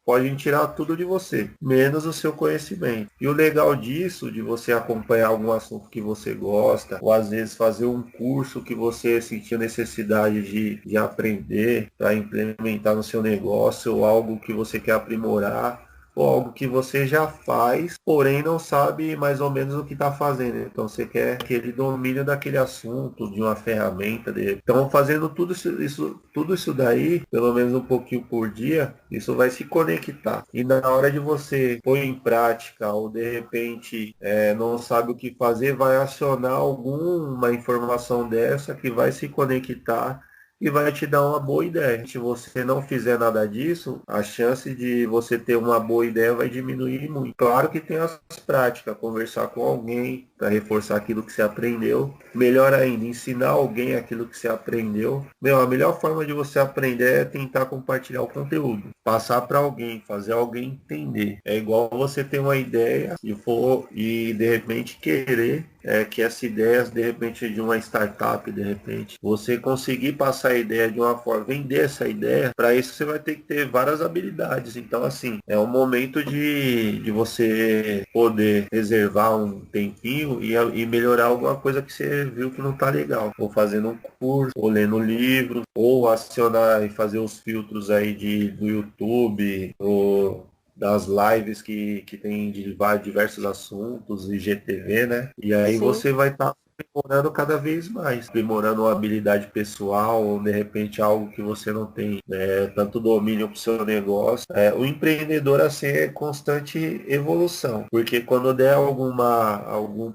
podem 0.08 0.34
tirar 0.34 0.68
tudo 0.68 0.96
de 0.96 1.04
você, 1.04 1.50
menos 1.60 2.06
o 2.06 2.14
seu 2.14 2.32
conhecimento. 2.32 3.10
E 3.20 3.28
o 3.28 3.32
legal 3.32 3.76
disso, 3.76 4.32
de 4.32 4.40
você 4.40 4.72
acompanhar 4.72 5.26
algum 5.26 5.52
assunto 5.52 5.90
que 5.90 6.00
você 6.00 6.32
gosta, 6.32 6.98
ou 7.02 7.12
às 7.12 7.28
vezes 7.28 7.54
fazer 7.54 7.84
um 7.84 8.02
curso 8.02 8.62
que 8.62 8.74
você 8.74 9.20
sentiu 9.20 9.58
necessidade 9.58 10.40
de, 10.40 10.76
de 10.76 10.96
aprender 10.96 11.92
para 11.98 12.14
implementar 12.14 12.96
no 12.96 13.02
seu 13.02 13.22
negócio, 13.22 13.96
ou 13.96 14.06
algo 14.06 14.40
que 14.40 14.50
você 14.50 14.80
quer 14.80 14.92
aprimorar, 14.92 15.87
ou 16.18 16.28
algo 16.28 16.52
que 16.52 16.66
você 16.66 17.06
já 17.06 17.28
faz, 17.28 17.96
porém 18.04 18.42
não 18.42 18.58
sabe 18.58 19.14
mais 19.14 19.40
ou 19.40 19.50
menos 19.50 19.76
o 19.76 19.84
que 19.84 19.92
está 19.92 20.10
fazendo. 20.10 20.58
Então 20.58 20.88
você 20.88 21.06
quer 21.06 21.34
aquele 21.34 21.70
domínio 21.70 22.24
daquele 22.24 22.58
assunto, 22.58 23.30
de 23.30 23.40
uma 23.40 23.54
ferramenta. 23.54 24.32
De... 24.32 24.58
Então 24.60 24.90
fazendo 24.90 25.28
tudo 25.28 25.52
isso, 25.52 25.80
isso, 25.80 26.20
tudo 26.34 26.54
isso 26.54 26.74
daí, 26.74 27.22
pelo 27.30 27.54
menos 27.54 27.72
um 27.72 27.84
pouquinho 27.84 28.22
por 28.22 28.50
dia, 28.50 28.94
isso 29.08 29.36
vai 29.36 29.48
se 29.48 29.64
conectar. 29.64 30.42
E 30.52 30.64
na 30.64 30.80
hora 30.88 31.08
de 31.08 31.20
você 31.20 31.78
pôr 31.84 31.98
em 31.98 32.14
prática 32.14 32.92
ou 32.92 33.08
de 33.08 33.30
repente 33.30 34.16
é, 34.20 34.54
não 34.54 34.76
sabe 34.76 35.12
o 35.12 35.14
que 35.14 35.36
fazer, 35.38 35.76
vai 35.76 35.98
acionar 35.98 36.52
alguma 36.52 37.52
informação 37.52 38.28
dessa 38.28 38.74
que 38.74 38.90
vai 38.90 39.12
se 39.12 39.28
conectar 39.28 40.27
e 40.60 40.70
vai 40.70 40.92
te 40.92 41.06
dar 41.06 41.26
uma 41.26 41.40
boa 41.40 41.64
ideia. 41.64 42.04
Se 42.06 42.18
você 42.18 42.64
não 42.64 42.82
fizer 42.82 43.18
nada 43.18 43.46
disso, 43.46 44.02
a 44.06 44.22
chance 44.22 44.74
de 44.74 45.06
você 45.06 45.38
ter 45.38 45.56
uma 45.56 45.78
boa 45.80 46.06
ideia 46.06 46.34
vai 46.34 46.48
diminuir 46.48 47.08
muito. 47.08 47.34
Claro 47.36 47.70
que 47.70 47.80
tem 47.80 47.98
as 47.98 48.20
práticas, 48.46 48.96
conversar 48.98 49.48
com 49.48 49.62
alguém 49.62 50.27
para 50.38 50.48
reforçar 50.48 50.96
aquilo 50.96 51.22
que 51.22 51.32
você 51.32 51.42
aprendeu. 51.42 52.14
Melhor 52.34 52.72
ainda, 52.72 53.04
ensinar 53.04 53.48
alguém 53.48 53.96
aquilo 53.96 54.26
que 54.26 54.38
você 54.38 54.48
aprendeu. 54.48 55.26
Meu, 55.42 55.60
a 55.60 55.66
melhor 55.66 56.00
forma 56.00 56.24
de 56.24 56.32
você 56.32 56.58
aprender 56.58 57.20
é 57.20 57.24
tentar 57.24 57.66
compartilhar 57.66 58.22
o 58.22 58.28
conteúdo, 58.28 58.90
passar 59.04 59.42
para 59.42 59.58
alguém, 59.58 60.02
fazer 60.06 60.32
alguém 60.32 60.80
entender. 60.84 61.38
É 61.44 61.56
igual 61.56 61.90
você 61.90 62.22
ter 62.22 62.38
uma 62.38 62.56
ideia 62.56 63.16
e 63.22 63.34
for 63.34 63.88
e 63.90 64.32
de 64.32 64.48
repente 64.48 64.98
querer 65.00 65.66
é, 65.88 66.04
que 66.04 66.20
essa 66.20 66.44
ideia, 66.44 66.84
de 66.84 67.00
repente, 67.00 67.48
de 67.48 67.60
uma 67.60 67.78
startup, 67.78 68.50
de 68.50 68.62
repente, 68.62 69.16
você 69.22 69.56
conseguir 69.56 70.12
passar 70.12 70.50
a 70.50 70.58
ideia 70.58 70.90
de 70.90 71.00
uma 71.00 71.16
forma, 71.16 71.44
vender 71.44 71.80
essa 71.80 72.06
ideia, 72.06 72.50
para 72.54 72.74
isso 72.74 72.92
você 72.92 73.04
vai 73.06 73.18
ter 73.18 73.36
que 73.36 73.42
ter 73.42 73.66
várias 73.66 74.02
habilidades. 74.02 74.76
Então, 74.76 75.02
assim, 75.02 75.38
é 75.46 75.58
um 75.58 75.66
momento 75.66 76.22
de, 76.22 76.98
de 76.98 77.10
você 77.10 78.04
poder 78.12 78.66
reservar 78.70 79.34
um 79.36 79.60
tempinho 79.60 80.27
e, 80.42 80.52
e 80.52 80.86
melhorar 80.86 81.26
alguma 81.26 81.56
coisa 81.56 81.82
que 81.82 81.92
você 81.92 82.24
viu 82.24 82.50
que 82.50 82.60
não 82.60 82.72
tá 82.72 82.90
legal. 82.90 83.32
Ou 83.38 83.50
fazendo 83.50 83.88
um 83.90 83.98
curso, 84.18 84.52
ou 84.56 84.68
lendo 84.68 84.98
livro, 84.98 85.62
ou 85.74 86.08
acionar 86.08 86.84
e 86.84 86.88
fazer 86.88 87.18
os 87.18 87.38
filtros 87.38 87.90
aí 87.90 88.14
de, 88.14 88.50
do 88.50 88.66
YouTube, 88.66 89.74
ou 89.78 90.46
das 90.76 91.06
lives 91.06 91.60
que, 91.60 92.02
que 92.02 92.16
tem 92.16 92.50
de 92.52 92.76
diversos 93.02 93.44
assuntos, 93.44 94.30
IGTV, 94.30 95.06
né? 95.06 95.30
E 95.36 95.52
aí 95.52 95.74
Sim. 95.74 95.80
você 95.80 96.12
vai 96.12 96.28
estar 96.28 96.52
tá 96.52 96.56
aprimorando 96.78 97.30
cada 97.30 97.56
vez 97.56 97.88
mais, 97.88 98.28
aprimorando 98.28 98.82
uma 98.82 98.92
habilidade 98.92 99.48
pessoal, 99.48 100.24
ou 100.24 100.40
de 100.42 100.50
repente 100.50 101.02
algo 101.02 101.30
que 101.30 101.42
você 101.42 101.72
não 101.72 101.86
tem 101.86 102.20
né, 102.26 102.66
tanto 102.68 103.00
domínio 103.00 103.48
para 103.48 103.54
o 103.54 103.58
seu 103.58 103.84
negócio. 103.84 104.46
É, 104.52 104.72
o 104.72 104.84
empreendedor 104.84 105.60
assim 105.60 105.86
é 105.86 106.08
constante 106.08 107.04
evolução, 107.08 107.86
porque 107.90 108.20
quando 108.20 108.54
der 108.54 108.74
alguma 108.74 109.64
algum 109.66 110.12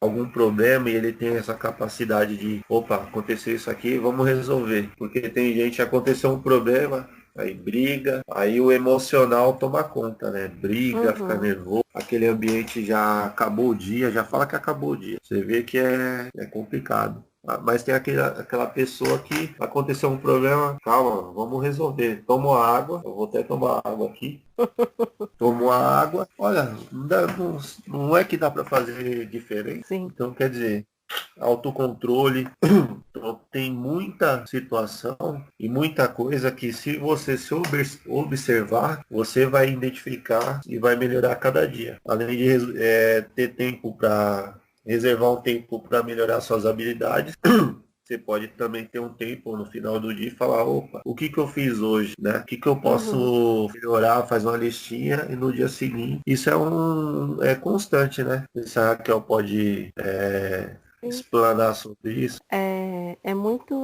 algum 0.00 0.28
problema 0.28 0.88
e 0.88 0.94
ele 0.94 1.12
tem 1.12 1.36
essa 1.36 1.54
capacidade 1.54 2.36
de, 2.36 2.60
opa, 2.68 2.96
aconteceu 2.96 3.54
isso 3.54 3.70
aqui, 3.70 3.98
vamos 3.98 4.26
resolver, 4.26 4.90
porque 4.96 5.28
tem 5.28 5.52
gente 5.54 5.82
aconteceu 5.82 6.30
um 6.30 6.40
problema 6.40 7.08
aí 7.36 7.54
briga, 7.54 8.20
aí 8.30 8.60
o 8.60 8.70
emocional 8.70 9.54
toma 9.54 9.82
conta, 9.82 10.30
né? 10.30 10.48
Briga, 10.48 11.10
uhum. 11.10 11.16
fica 11.16 11.34
nervoso, 11.36 11.84
aquele 11.92 12.26
ambiente 12.26 12.84
já 12.84 13.26
acabou 13.26 13.70
o 13.70 13.74
dia, 13.74 14.10
já 14.10 14.24
fala 14.24 14.46
que 14.46 14.56
acabou 14.56 14.90
o 14.90 14.96
dia. 14.96 15.18
Você 15.22 15.42
vê 15.42 15.62
que 15.62 15.78
é, 15.78 16.28
é 16.36 16.46
complicado. 16.46 17.24
Ah, 17.46 17.58
mas 17.58 17.82
tem 17.82 17.94
aquele, 17.94 18.20
aquela 18.20 18.66
pessoa 18.66 19.18
que 19.18 19.54
aconteceu 19.60 20.08
um 20.08 20.16
problema, 20.16 20.78
calma, 20.82 21.30
vamos 21.32 21.62
resolver. 21.62 22.24
Tomo 22.26 22.54
água, 22.54 23.02
eu 23.04 23.14
vou 23.14 23.26
até 23.26 23.42
tomar 23.42 23.82
água 23.84 24.08
aqui. 24.08 24.42
Tomo 25.36 25.70
água. 25.70 26.26
Olha, 26.38 26.74
não, 26.90 27.06
dá, 27.06 27.26
não, 27.26 27.58
não 27.86 28.16
é 28.16 28.24
que 28.24 28.38
dá 28.38 28.50
para 28.50 28.64
fazer 28.64 29.26
diferente. 29.26 29.86
Sim. 29.86 30.08
Então 30.14 30.32
quer 30.32 30.48
dizer, 30.48 30.86
autocontrole. 31.38 32.48
Então, 33.16 33.40
tem 33.50 33.72
muita 33.72 34.44
situação 34.46 35.42
e 35.58 35.66
muita 35.66 36.06
coisa 36.06 36.50
que 36.50 36.74
se 36.74 36.98
você 36.98 37.38
se 37.38 37.54
observar, 38.06 39.02
você 39.10 39.46
vai 39.46 39.70
identificar 39.70 40.60
e 40.66 40.78
vai 40.78 40.94
melhorar 40.94 41.34
cada 41.36 41.66
dia. 41.66 41.96
Além 42.06 42.36
de 42.36 42.76
é, 42.76 43.22
ter 43.34 43.54
tempo 43.54 43.94
para 43.96 44.60
reservar 44.84 45.32
um 45.32 45.40
tempo 45.40 45.80
para 45.80 46.02
melhorar 46.02 46.40
suas 46.40 46.66
habilidades. 46.66 47.34
Você 48.04 48.18
pode 48.18 48.48
também 48.48 48.84
ter 48.84 48.98
um 48.98 49.08
tempo 49.08 49.56
no 49.56 49.64
final 49.64 49.98
do 49.98 50.14
dia 50.14 50.28
e 50.28 50.30
falar, 50.30 50.62
opa, 50.62 51.00
o 51.06 51.14
que 51.14 51.30
que 51.30 51.38
eu 51.38 51.48
fiz 51.48 51.78
hoje, 51.78 52.12
né? 52.20 52.36
O 52.36 52.44
que 52.44 52.58
que 52.58 52.68
eu 52.68 52.76
posso 52.76 53.16
uhum. 53.16 53.72
melhorar, 53.72 54.26
fazer 54.26 54.46
uma 54.46 54.58
listinha 54.58 55.26
e 55.30 55.34
no 55.34 55.50
dia 55.50 55.68
seguinte. 55.68 56.20
Isso 56.26 56.50
é 56.50 56.54
um 56.54 57.42
é 57.42 57.54
constante, 57.54 58.22
né? 58.22 58.44
Isso 58.54 58.78
a 58.78 58.88
Raquel 58.88 59.22
pode 59.22 59.90
é, 59.98 60.76
explanar 61.08 61.74
sobre 61.74 62.12
isso? 62.12 62.40
É, 62.50 63.16
é 63.22 63.34
muito 63.34 63.82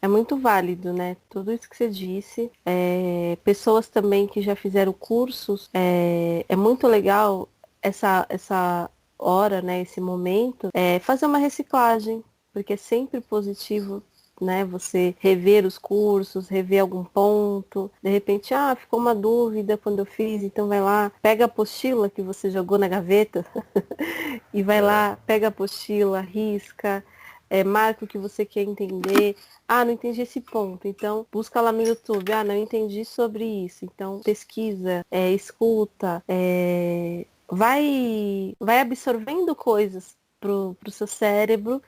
é 0.00 0.08
muito 0.08 0.36
válido, 0.38 0.92
né? 0.92 1.16
Tudo 1.28 1.52
isso 1.52 1.68
que 1.68 1.76
você 1.76 1.88
disse. 1.88 2.50
É, 2.64 3.36
pessoas 3.44 3.88
também 3.88 4.26
que 4.26 4.40
já 4.42 4.54
fizeram 4.56 4.92
cursos, 4.92 5.68
é, 5.74 6.44
é 6.48 6.56
muito 6.56 6.86
legal 6.86 7.48
essa, 7.82 8.26
essa 8.28 8.90
hora, 9.18 9.60
né? 9.62 9.82
Esse 9.82 10.00
momento, 10.00 10.70
é 10.74 10.98
fazer 10.98 11.26
uma 11.26 11.38
reciclagem, 11.38 12.24
porque 12.52 12.74
é 12.74 12.76
sempre 12.76 13.20
positivo 13.20 14.02
né? 14.44 14.64
Você 14.64 15.14
rever 15.18 15.66
os 15.66 15.78
cursos, 15.78 16.48
rever 16.48 16.80
algum 16.80 17.04
ponto. 17.04 17.90
De 18.02 18.10
repente, 18.10 18.54
ah, 18.54 18.74
ficou 18.76 18.98
uma 19.00 19.14
dúvida 19.14 19.76
quando 19.76 20.00
eu 20.00 20.06
fiz, 20.06 20.42
então 20.42 20.68
vai 20.68 20.80
lá, 20.80 21.12
pega 21.22 21.44
a 21.44 21.46
apostila 21.46 22.08
que 22.10 22.22
você 22.22 22.50
jogou 22.50 22.78
na 22.78 22.88
gaveta 22.88 23.44
e 24.52 24.62
vai 24.62 24.80
lá, 24.80 25.18
pega 25.26 25.46
a 25.46 25.50
apostila, 25.50 26.20
risca, 26.20 27.04
é, 27.50 27.64
marca 27.64 28.04
o 28.04 28.08
que 28.08 28.16
você 28.16 28.44
quer 28.46 28.62
entender. 28.62 29.36
Ah, 29.66 29.84
não 29.84 29.92
entendi 29.92 30.22
esse 30.22 30.40
ponto. 30.40 30.86
Então, 30.86 31.26
busca 31.32 31.60
lá 31.60 31.72
no 31.72 31.82
YouTube. 31.82 32.32
Ah, 32.32 32.44
não 32.44 32.56
entendi 32.56 33.04
sobre 33.04 33.44
isso. 33.44 33.84
Então, 33.84 34.20
pesquisa, 34.20 35.04
é, 35.10 35.30
escuta, 35.32 36.22
é, 36.28 37.26
vai, 37.48 38.54
vai 38.60 38.80
absorvendo 38.80 39.54
coisas 39.54 40.16
pro, 40.40 40.76
pro 40.80 40.90
seu 40.90 41.06
cérebro 41.06 41.82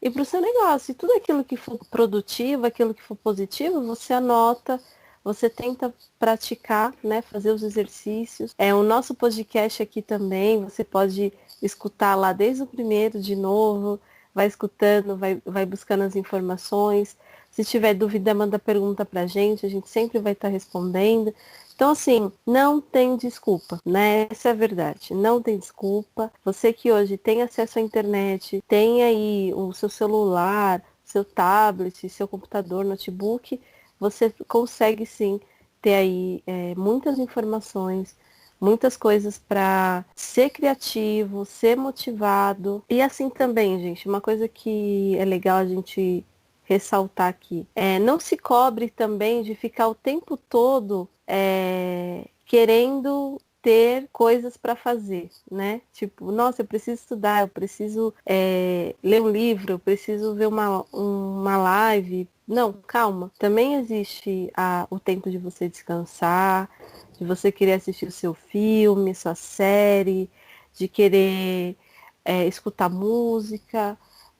e 0.00 0.10
para 0.10 0.22
o 0.22 0.24
seu 0.24 0.40
negócio. 0.40 0.92
E 0.92 0.94
tudo 0.94 1.12
aquilo 1.14 1.44
que 1.44 1.56
for 1.56 1.78
produtivo, 1.90 2.66
aquilo 2.66 2.94
que 2.94 3.02
for 3.02 3.16
positivo, 3.16 3.84
você 3.84 4.12
anota, 4.12 4.80
você 5.24 5.50
tenta 5.50 5.92
praticar, 6.18 6.94
né, 7.02 7.20
fazer 7.22 7.50
os 7.50 7.62
exercícios. 7.62 8.54
É 8.56 8.74
o 8.74 8.82
nosso 8.82 9.14
podcast 9.14 9.82
aqui 9.82 10.00
também, 10.00 10.62
você 10.62 10.84
pode 10.84 11.32
escutar 11.60 12.14
lá 12.14 12.32
desde 12.32 12.62
o 12.62 12.66
primeiro 12.66 13.20
de 13.20 13.34
novo, 13.34 14.00
vai 14.34 14.46
escutando, 14.46 15.16
vai, 15.16 15.40
vai 15.44 15.66
buscando 15.66 16.02
as 16.02 16.14
informações. 16.14 17.16
Se 17.50 17.64
tiver 17.64 17.94
dúvida, 17.94 18.34
manda 18.34 18.58
pergunta 18.58 19.04
para 19.04 19.22
a 19.22 19.26
gente, 19.26 19.64
a 19.64 19.68
gente 19.68 19.88
sempre 19.88 20.18
vai 20.18 20.32
estar 20.32 20.48
tá 20.48 20.52
respondendo. 20.52 21.34
Então, 21.76 21.90
assim, 21.90 22.32
não 22.46 22.80
tem 22.80 23.18
desculpa, 23.18 23.78
né? 23.84 24.26
Essa 24.30 24.48
é 24.48 24.52
a 24.52 24.54
verdade. 24.54 25.12
Não 25.12 25.42
tem 25.42 25.58
desculpa. 25.58 26.32
Você 26.42 26.72
que 26.72 26.90
hoje 26.90 27.18
tem 27.18 27.42
acesso 27.42 27.78
à 27.78 27.82
internet, 27.82 28.64
tem 28.66 29.02
aí 29.04 29.52
o 29.54 29.74
seu 29.74 29.90
celular, 29.90 30.82
seu 31.04 31.22
tablet, 31.22 32.08
seu 32.08 32.26
computador, 32.26 32.82
notebook, 32.82 33.60
você 34.00 34.32
consegue 34.48 35.04
sim 35.04 35.38
ter 35.82 35.94
aí 35.94 36.42
é, 36.46 36.74
muitas 36.76 37.18
informações, 37.18 38.16
muitas 38.58 38.96
coisas 38.96 39.38
para 39.38 40.02
ser 40.14 40.48
criativo, 40.50 41.44
ser 41.44 41.76
motivado. 41.76 42.82
E 42.88 43.02
assim 43.02 43.28
também, 43.28 43.78
gente, 43.80 44.08
uma 44.08 44.20
coisa 44.22 44.48
que 44.48 45.14
é 45.18 45.26
legal 45.26 45.58
a 45.58 45.66
gente 45.66 46.24
ressaltar 46.64 47.28
aqui. 47.28 47.66
É, 47.74 47.98
não 47.98 48.18
se 48.18 48.36
cobre 48.38 48.88
também 48.88 49.42
de 49.42 49.54
ficar 49.54 49.88
o 49.88 49.94
tempo 49.94 50.38
todo 50.38 51.06
é, 51.26 52.26
querendo 52.44 53.40
ter 53.62 54.08
coisas 54.12 54.56
para 54.56 54.76
fazer, 54.76 55.28
né? 55.50 55.80
Tipo, 55.92 56.30
nossa, 56.30 56.62
eu 56.62 56.66
preciso 56.66 57.00
estudar, 57.02 57.42
eu 57.42 57.48
preciso 57.48 58.14
é, 58.24 58.94
ler 59.02 59.20
um 59.20 59.28
livro, 59.28 59.72
eu 59.72 59.78
preciso 59.78 60.34
ver 60.36 60.46
uma, 60.46 60.84
uma 60.92 61.56
live. 61.56 62.28
Não, 62.46 62.72
calma. 62.72 63.32
Também 63.38 63.74
existe 63.74 64.50
a, 64.56 64.86
o 64.88 65.00
tempo 65.00 65.28
de 65.30 65.38
você 65.38 65.68
descansar, 65.68 66.70
de 67.18 67.24
você 67.24 67.50
querer 67.50 67.72
assistir 67.72 68.06
o 68.06 68.12
seu 68.12 68.34
filme, 68.34 69.14
sua 69.14 69.34
série, 69.34 70.30
de 70.74 70.86
querer 70.86 71.76
é, 72.24 72.46
escutar 72.46 72.88
música. 72.88 73.98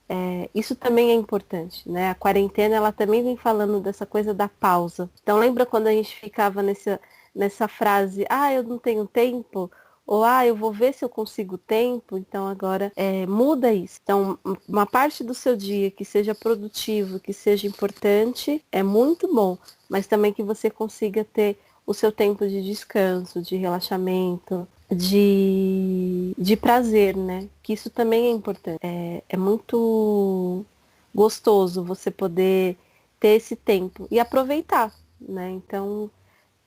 É, 0.09 0.49
isso 0.55 0.75
também 0.75 1.11
é 1.11 1.13
importante, 1.13 1.89
né? 1.89 2.09
A 2.09 2.15
quarentena 2.15 2.75
ela 2.75 2.91
também 2.91 3.23
vem 3.23 3.35
falando 3.35 3.79
dessa 3.81 4.05
coisa 4.05 4.33
da 4.33 4.47
pausa. 4.47 5.09
Então 5.21 5.37
lembra 5.37 5.65
quando 5.65 5.87
a 5.87 5.91
gente 5.91 6.15
ficava 6.15 6.63
nessa, 6.63 6.99
nessa 7.35 7.67
frase, 7.67 8.25
ah, 8.29 8.53
eu 8.53 8.63
não 8.63 8.77
tenho 8.77 9.05
tempo, 9.05 9.69
ou 10.05 10.23
ah, 10.23 10.45
eu 10.47 10.55
vou 10.55 10.71
ver 10.71 10.93
se 10.93 11.03
eu 11.03 11.09
consigo 11.09 11.57
tempo, 11.57 12.17
então 12.17 12.47
agora 12.47 12.91
é, 12.95 13.25
muda 13.25 13.73
isso. 13.73 13.99
Então, 14.01 14.39
uma 14.67 14.85
parte 14.85 15.21
do 15.23 15.33
seu 15.33 15.55
dia 15.57 15.91
que 15.91 16.05
seja 16.05 16.33
produtivo, 16.33 17.19
que 17.19 17.33
seja 17.33 17.67
importante, 17.67 18.63
é 18.71 18.81
muito 18.81 19.33
bom, 19.33 19.57
mas 19.89 20.07
também 20.07 20.31
que 20.31 20.41
você 20.41 20.69
consiga 20.69 21.25
ter 21.25 21.59
o 21.87 21.93
seu 21.93 22.11
tempo 22.11 22.45
de 22.45 22.61
descanso, 22.61 23.41
de 23.41 23.55
relaxamento, 23.55 24.67
de, 24.91 26.33
de 26.37 26.57
prazer, 26.57 27.15
né? 27.15 27.47
Que 27.63 27.71
isso 27.71 27.89
também 27.89 28.27
é 28.27 28.31
importante. 28.31 28.79
É, 28.83 29.23
é 29.29 29.37
muito 29.37 30.65
gostoso 31.15 31.81
você 31.83 32.11
poder 32.11 32.77
ter 33.21 33.29
esse 33.29 33.55
tempo 33.55 34.05
e 34.11 34.19
aproveitar, 34.19 34.93
né? 35.19 35.49
Então, 35.51 36.11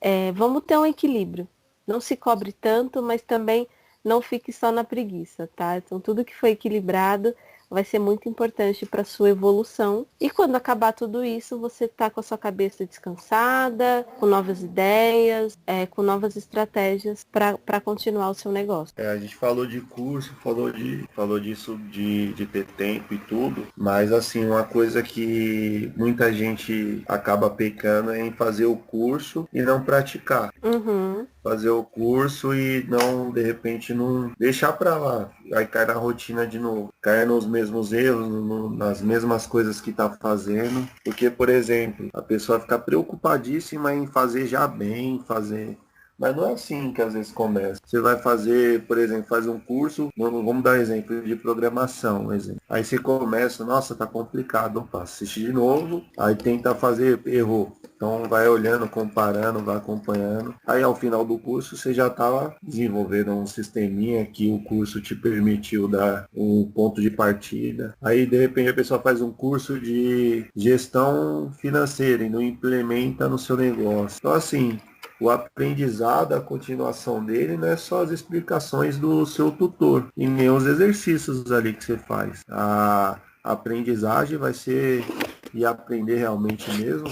é, 0.00 0.33
vamos 0.33 0.64
ter 0.64 0.79
um 0.79 0.87
equilíbrio. 0.87 1.46
Não 1.87 2.00
se 2.00 2.16
cobre 2.16 2.50
tanto, 2.52 3.02
mas 3.02 3.21
também 3.21 3.68
não 4.02 4.23
fique 4.23 4.50
só 4.52 4.73
na 4.73 4.85
preguiça, 4.85 5.50
tá? 5.54 5.77
Então, 5.77 6.00
tudo 6.00 6.25
que 6.25 6.35
foi 6.35 6.52
equilibrado 6.52 7.35
vai 7.71 7.85
ser 7.85 7.98
muito 7.98 8.29
importante 8.29 8.85
para 8.85 9.04
sua 9.04 9.31
evolução. 9.31 10.06
E 10.21 10.29
quando 10.29 10.56
acabar 10.56 10.92
tudo 10.92 11.25
isso, 11.25 11.58
você 11.58 11.87
tá 11.87 12.10
com 12.10 12.21
a 12.21 12.23
sua 12.23 12.37
cabeça 12.37 12.85
descansada, 12.85 14.06
com 14.18 14.27
novas 14.27 14.62
ideias, 14.62 15.56
é, 15.66 15.87
com 15.87 16.02
novas 16.02 16.37
estratégias 16.37 17.25
para 17.25 17.81
continuar 17.81 18.31
o 18.31 18.35
seu 18.35 18.50
negócio. 18.50 18.94
É, 18.96 19.08
a 19.08 19.16
gente 19.16 19.37
falou 19.37 19.66
de 19.66 19.81
curso, 19.81 20.35
falou 20.42 20.71
de 20.71 21.08
falou 21.14 21.38
disso 21.38 21.79
de, 21.90 22.33
de 22.33 22.46
ter 22.46 22.66
tempo 22.66 23.14
e 23.14 23.18
tudo, 23.18 23.66
mas 23.77 24.12
assim, 24.12 24.44
uma 24.44 24.64
coisa 24.64 25.02
que 25.02 25.92
muita 25.96 26.33
gente 26.33 27.04
acaba 27.06 27.48
pecando 27.48 28.10
é 28.10 28.21
em 28.21 28.33
fazer 28.33 28.64
o 28.64 28.77
curso 28.77 29.48
e 29.52 29.62
não 29.62 29.83
praticar. 29.83 30.52
Uhum 30.62 31.27
fazer 31.42 31.71
o 31.71 31.83
curso 31.83 32.54
e 32.54 32.85
não, 32.88 33.31
de 33.31 33.42
repente, 33.42 33.94
não 33.94 34.33
deixar 34.38 34.73
para 34.73 34.96
lá. 34.96 35.31
Aí 35.53 35.67
cai 35.67 35.85
na 35.87 35.94
rotina 35.94 36.46
de 36.46 36.59
novo. 36.59 36.92
Cai 37.01 37.25
nos 37.25 37.46
mesmos 37.46 37.92
erros, 37.92 38.29
no, 38.29 38.71
nas 38.71 39.01
mesmas 39.03 39.46
coisas 39.46 39.81
que 39.81 39.92
tá 39.92 40.11
fazendo. 40.11 40.88
Porque, 41.05 41.31
por 41.31 41.48
exemplo, 41.48 42.09
a 42.13 42.23
pessoa 42.23 42.61
fica 42.61 42.79
preocupadíssima 42.79 43.92
em 43.94 44.07
fazer 44.07 44.46
já 44.46 44.67
bem, 44.67 45.23
fazer 45.27 45.77
mas 46.21 46.37
não 46.37 46.46
é 46.46 46.52
assim 46.52 46.92
que 46.92 47.00
às 47.00 47.14
vezes 47.14 47.33
começa. 47.33 47.81
Você 47.85 47.98
vai 47.98 48.18
fazer, 48.18 48.83
por 48.83 48.98
exemplo, 48.98 49.25
faz 49.27 49.46
um 49.46 49.58
curso, 49.58 50.10
vamos 50.16 50.62
dar 50.62 50.73
um 50.73 50.83
exemplo 50.83 51.23
de 51.23 51.35
programação, 51.35 52.27
um 52.27 52.33
exemplo. 52.33 52.60
Aí 52.68 52.85
você 52.85 52.98
começa, 52.98 53.64
nossa, 53.64 53.94
tá 53.94 54.06
complicado, 54.06 54.81
opa, 54.81 55.02
assiste 55.02 55.40
de 55.40 55.52
novo, 55.52 56.04
aí 56.18 56.37
tenta 56.37 56.75
fazer, 56.75 57.23
errou. 57.27 57.73
Então 57.96 58.25
vai 58.29 58.48
olhando, 58.48 58.88
comparando, 58.88 59.60
vai 59.60 59.77
acompanhando. 59.77 60.54
Aí 60.66 60.83
ao 60.83 60.94
final 60.94 61.23
do 61.25 61.38
curso 61.38 61.77
você 61.77 61.92
já 61.92 62.06
estava 62.06 62.56
desenvolvendo 62.62 63.33
um 63.33 63.46
sisteminha 63.46 64.25
que 64.25 64.50
o 64.50 64.62
curso 64.62 65.02
te 65.02 65.14
permitiu 65.14 65.87
dar 65.87 66.27
um 66.35 66.64
ponto 66.64 67.00
de 67.00 67.10
partida. 67.10 67.94
Aí 68.00 68.25
de 68.25 68.38
repente 68.38 68.71
a 68.71 68.75
pessoa 68.75 69.00
faz 69.00 69.21
um 69.21 69.31
curso 69.31 69.79
de 69.79 70.46
gestão 70.56 71.52
financeira 71.58 72.25
e 72.25 72.31
não 72.31 72.40
implementa 72.40 73.29
no 73.29 73.38
seu 73.38 73.56
negócio. 73.56 74.16
Então 74.18 74.33
assim, 74.33 74.79
o 75.21 75.31
aprendizado, 75.31 76.35
a 76.35 76.40
continuação 76.40 77.25
dele, 77.25 77.56
não 77.56 77.68
é 77.68 77.77
só 77.77 78.02
as 78.02 78.10
explicações 78.10 78.98
do 78.98 79.27
seu 79.27 79.50
tutor 79.50 80.08
e 80.16 80.27
nem 80.27 80.48
os 80.50 80.66
exercícios 80.66 81.52
ali 81.52 81.73
que 81.75 81.85
você 81.85 81.98
faz. 81.98 82.42
A 82.48 83.21
aprendizagem 83.44 84.38
vai 84.38 84.54
ser 84.54 85.04
e 85.52 85.64
aprender 85.64 86.16
realmente 86.16 86.71
mesmo 86.73 87.08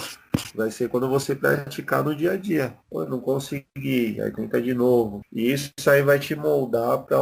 vai 0.54 0.70
ser 0.70 0.88
quando 0.88 1.08
você 1.08 1.34
praticar 1.34 2.02
no 2.02 2.14
dia 2.14 2.32
a 2.32 2.36
dia. 2.36 2.74
Pô, 2.90 3.04
não 3.04 3.20
consegui, 3.20 4.20
aí 4.20 4.32
tenta 4.32 4.60
de 4.60 4.74
novo. 4.74 5.20
E 5.32 5.52
isso 5.52 5.72
aí 5.88 6.02
vai 6.02 6.18
te 6.18 6.34
moldar 6.34 6.98
para 6.98 7.16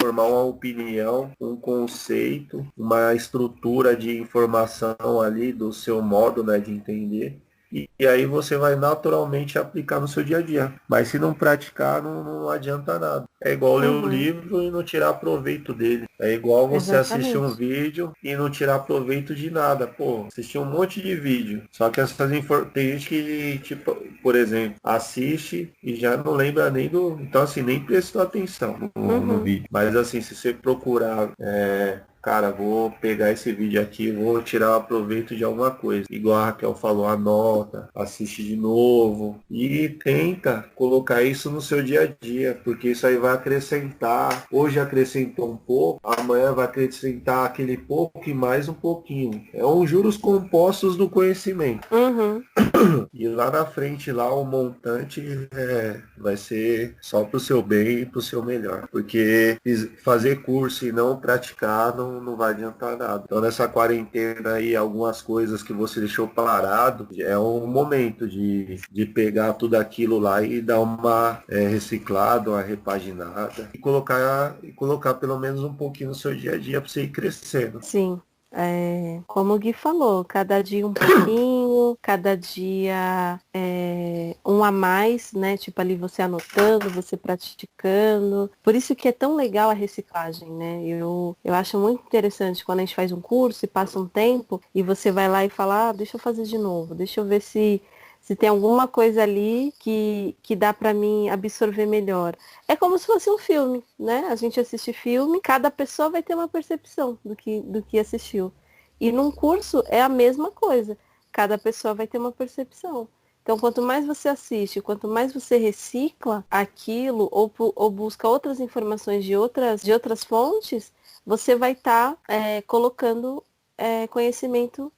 formar 0.00 0.24
uma 0.24 0.42
opinião, 0.44 1.30
um 1.40 1.56
conceito, 1.56 2.66
uma 2.76 3.14
estrutura 3.14 3.96
de 3.96 4.18
informação 4.18 5.20
ali 5.20 5.52
do 5.52 5.72
seu 5.72 6.00
modo 6.00 6.42
né, 6.42 6.58
de 6.58 6.72
entender 6.72 7.40
e, 7.72 7.88
e, 7.98 8.06
aí 8.06 8.26
você 8.26 8.56
vai 8.56 8.74
naturalmente 8.76 9.58
aplicar 9.58 10.00
no 10.00 10.08
seu 10.08 10.22
dia 10.22 10.38
a 10.38 10.42
dia. 10.42 10.72
Mas 10.88 11.08
se 11.08 11.18
não 11.18 11.32
praticar, 11.32 12.02
não, 12.02 12.24
não 12.24 12.48
adianta 12.48 12.98
nada. 12.98 13.24
É 13.42 13.52
igual 13.52 13.74
uhum. 13.74 13.78
ler 13.78 13.88
um 13.88 14.02
uhum. 14.02 14.08
livro 14.08 14.62
e 14.62 14.70
não 14.70 14.82
tirar 14.82 15.14
proveito 15.14 15.72
dele. 15.72 16.06
É 16.18 16.32
igual 16.32 16.68
você 16.68 16.92
Exatamente. 16.92 17.28
assistir 17.28 17.38
um 17.38 17.54
vídeo 17.54 18.12
e 18.22 18.34
não 18.36 18.50
tirar 18.50 18.80
proveito 18.80 19.34
de 19.34 19.50
nada. 19.50 19.86
Pô, 19.86 20.26
assistir 20.26 20.58
um 20.58 20.64
monte 20.64 21.00
de 21.00 21.14
vídeo. 21.14 21.62
Só 21.70 21.88
que 21.90 22.00
essas 22.00 22.30
informações. 22.32 22.72
Tem 22.72 22.92
gente 22.92 23.08
que, 23.08 23.58
tipo, 23.62 23.96
por 24.22 24.36
exemplo, 24.36 24.76
assiste 24.82 25.72
e 25.82 25.94
já 25.96 26.16
não 26.16 26.32
lembra 26.32 26.70
nem 26.70 26.88
do. 26.88 27.18
Então, 27.20 27.42
assim, 27.42 27.62
nem 27.62 27.80
prestou 27.80 28.20
atenção 28.20 28.76
no, 28.78 28.90
uhum. 28.94 29.20
no 29.24 29.38
vídeo. 29.42 29.66
Mas, 29.70 29.94
assim, 29.96 30.20
se 30.20 30.34
você 30.34 30.52
procurar 30.52 31.30
é, 31.38 32.00
cara, 32.22 32.50
vou 32.50 32.90
pegar 32.90 33.30
esse 33.30 33.52
vídeo 33.52 33.80
aqui, 33.80 34.10
vou 34.10 34.42
tirar 34.42 34.76
o 34.76 34.84
proveito 34.84 35.34
de 35.34 35.44
alguma 35.44 35.70
coisa. 35.70 36.06
Igual 36.10 36.36
a 36.36 36.46
Raquel 36.46 36.74
falou, 36.74 37.06
anota, 37.06 37.88
assiste 37.94 38.42
de 38.42 38.56
novo 38.56 39.40
e 39.50 39.88
tenta 39.88 40.66
colocar 40.74 41.22
isso 41.22 41.50
no 41.50 41.60
seu 41.60 41.82
dia 41.82 42.02
a 42.02 42.24
dia, 42.24 42.60
porque 42.64 42.90
isso 42.90 43.06
aí 43.06 43.16
vai 43.16 43.34
acrescentar. 43.34 44.46
Hoje 44.50 44.78
acrescentou 44.78 45.50
um 45.50 45.56
pouco, 45.56 46.00
amanhã 46.02 46.52
vai 46.52 46.64
acrescentar 46.64 47.46
aquele 47.46 47.76
pouco 47.76 48.28
e 48.28 48.34
mais 48.34 48.68
um 48.68 48.74
pouquinho. 48.74 49.44
É 49.52 49.64
um 49.64 49.86
juros 49.86 50.16
compostos 50.16 50.96
do 50.96 51.08
conhecimento. 51.08 51.86
Uhum. 51.90 52.42
E 53.12 53.28
lá 53.28 53.50
na 53.50 53.66
frente, 53.66 54.10
lá 54.10 54.32
o 54.34 54.44
montante 54.44 55.48
é, 55.52 56.00
vai 56.16 56.36
ser 56.36 56.96
só 57.00 57.24
pro 57.24 57.38
seu 57.38 57.62
bem 57.62 58.00
e 58.00 58.06
pro 58.06 58.22
seu 58.22 58.42
melhor. 58.42 58.88
Porque 58.90 59.58
fazer 60.02 60.42
curso 60.42 60.86
e 60.86 60.92
não 60.92 61.18
praticar 61.18 61.94
não 61.94 62.09
não, 62.18 62.36
vai 62.36 62.52
adiantar 62.52 62.96
nada. 62.96 63.22
Então 63.24 63.40
nessa 63.40 63.68
quarentena 63.68 64.54
aí, 64.54 64.74
algumas 64.74 65.20
coisas 65.20 65.62
que 65.62 65.72
você 65.72 66.00
deixou 66.00 66.26
parado, 66.26 67.08
é 67.18 67.38
um 67.38 67.66
momento 67.66 68.26
de, 68.26 68.80
de 68.90 69.06
pegar 69.06 69.52
tudo 69.54 69.74
aquilo 69.76 70.18
lá 70.18 70.42
e 70.42 70.60
dar 70.60 70.80
uma 70.80 71.42
é, 71.48 71.66
reciclada, 71.68 72.50
uma 72.50 72.62
repaginada 72.62 73.68
e 73.74 73.78
colocar, 73.78 74.56
e 74.62 74.72
colocar 74.72 75.14
pelo 75.14 75.38
menos 75.38 75.62
um 75.62 75.74
pouquinho 75.74 76.10
no 76.10 76.14
seu 76.14 76.34
dia 76.34 76.54
a 76.54 76.58
dia 76.58 76.80
para 76.80 76.88
você 76.88 77.02
ir 77.02 77.10
crescendo. 77.10 77.80
Sim. 77.82 78.20
É, 78.52 79.20
como 79.28 79.54
o 79.54 79.58
Gui 79.58 79.72
falou, 79.72 80.24
cada 80.24 80.60
dia 80.62 80.86
um 80.86 80.92
pouquinho, 80.92 81.96
cada 82.02 82.36
dia 82.36 83.40
é, 83.54 84.36
um 84.44 84.64
a 84.64 84.72
mais, 84.72 85.32
né? 85.32 85.56
Tipo 85.56 85.80
ali 85.80 85.94
você 85.96 86.22
anotando, 86.22 86.90
você 86.90 87.16
praticando. 87.16 88.50
Por 88.62 88.74
isso 88.74 88.94
que 88.96 89.08
é 89.08 89.12
tão 89.12 89.36
legal 89.36 89.70
a 89.70 89.74
reciclagem, 89.74 90.50
né? 90.50 90.84
Eu, 90.84 91.36
eu 91.44 91.54
acho 91.54 91.78
muito 91.78 92.02
interessante 92.04 92.64
quando 92.64 92.80
a 92.80 92.82
gente 92.82 92.94
faz 92.94 93.12
um 93.12 93.20
curso 93.20 93.64
e 93.64 93.68
passa 93.68 93.98
um 94.00 94.08
tempo 94.08 94.60
e 94.74 94.82
você 94.82 95.12
vai 95.12 95.28
lá 95.28 95.44
e 95.44 95.48
fala, 95.48 95.90
ah, 95.90 95.92
deixa 95.92 96.16
eu 96.16 96.20
fazer 96.20 96.42
de 96.44 96.58
novo, 96.58 96.94
deixa 96.94 97.20
eu 97.20 97.24
ver 97.24 97.40
se 97.40 97.80
se 98.20 98.36
tem 98.36 98.48
alguma 98.48 98.86
coisa 98.86 99.22
ali 99.22 99.72
que, 99.78 100.36
que 100.42 100.54
dá 100.54 100.72
para 100.72 100.94
mim 100.94 101.28
absorver 101.28 101.86
melhor. 101.86 102.36
É 102.68 102.76
como 102.76 102.98
se 102.98 103.06
fosse 103.06 103.30
um 103.30 103.38
filme, 103.38 103.82
né? 103.98 104.26
A 104.28 104.36
gente 104.36 104.60
assiste 104.60 104.92
filme, 104.92 105.40
cada 105.40 105.70
pessoa 105.70 106.10
vai 106.10 106.22
ter 106.22 106.34
uma 106.34 106.48
percepção 106.48 107.18
do 107.24 107.34
que, 107.34 107.60
do 107.60 107.82
que 107.82 107.98
assistiu. 107.98 108.52
E 109.00 109.10
num 109.10 109.32
curso 109.32 109.82
é 109.88 110.02
a 110.02 110.08
mesma 110.08 110.50
coisa. 110.50 110.96
Cada 111.32 111.56
pessoa 111.58 111.94
vai 111.94 112.06
ter 112.06 112.18
uma 112.18 112.32
percepção. 112.32 113.08
Então, 113.42 113.58
quanto 113.58 113.80
mais 113.82 114.06
você 114.06 114.28
assiste, 114.28 114.80
quanto 114.80 115.08
mais 115.08 115.32
você 115.32 115.56
recicla 115.56 116.44
aquilo 116.50 117.28
ou, 117.32 117.50
ou 117.58 117.90
busca 117.90 118.28
outras 118.28 118.60
informações 118.60 119.24
de 119.24 119.34
outras, 119.34 119.82
de 119.82 119.92
outras 119.92 120.22
fontes, 120.22 120.92
você 121.24 121.56
vai 121.56 121.72
estar 121.72 122.14
tá, 122.14 122.18
é, 122.28 122.62
colocando 122.62 123.42
é, 123.80 124.06
conhecimento 124.06 124.92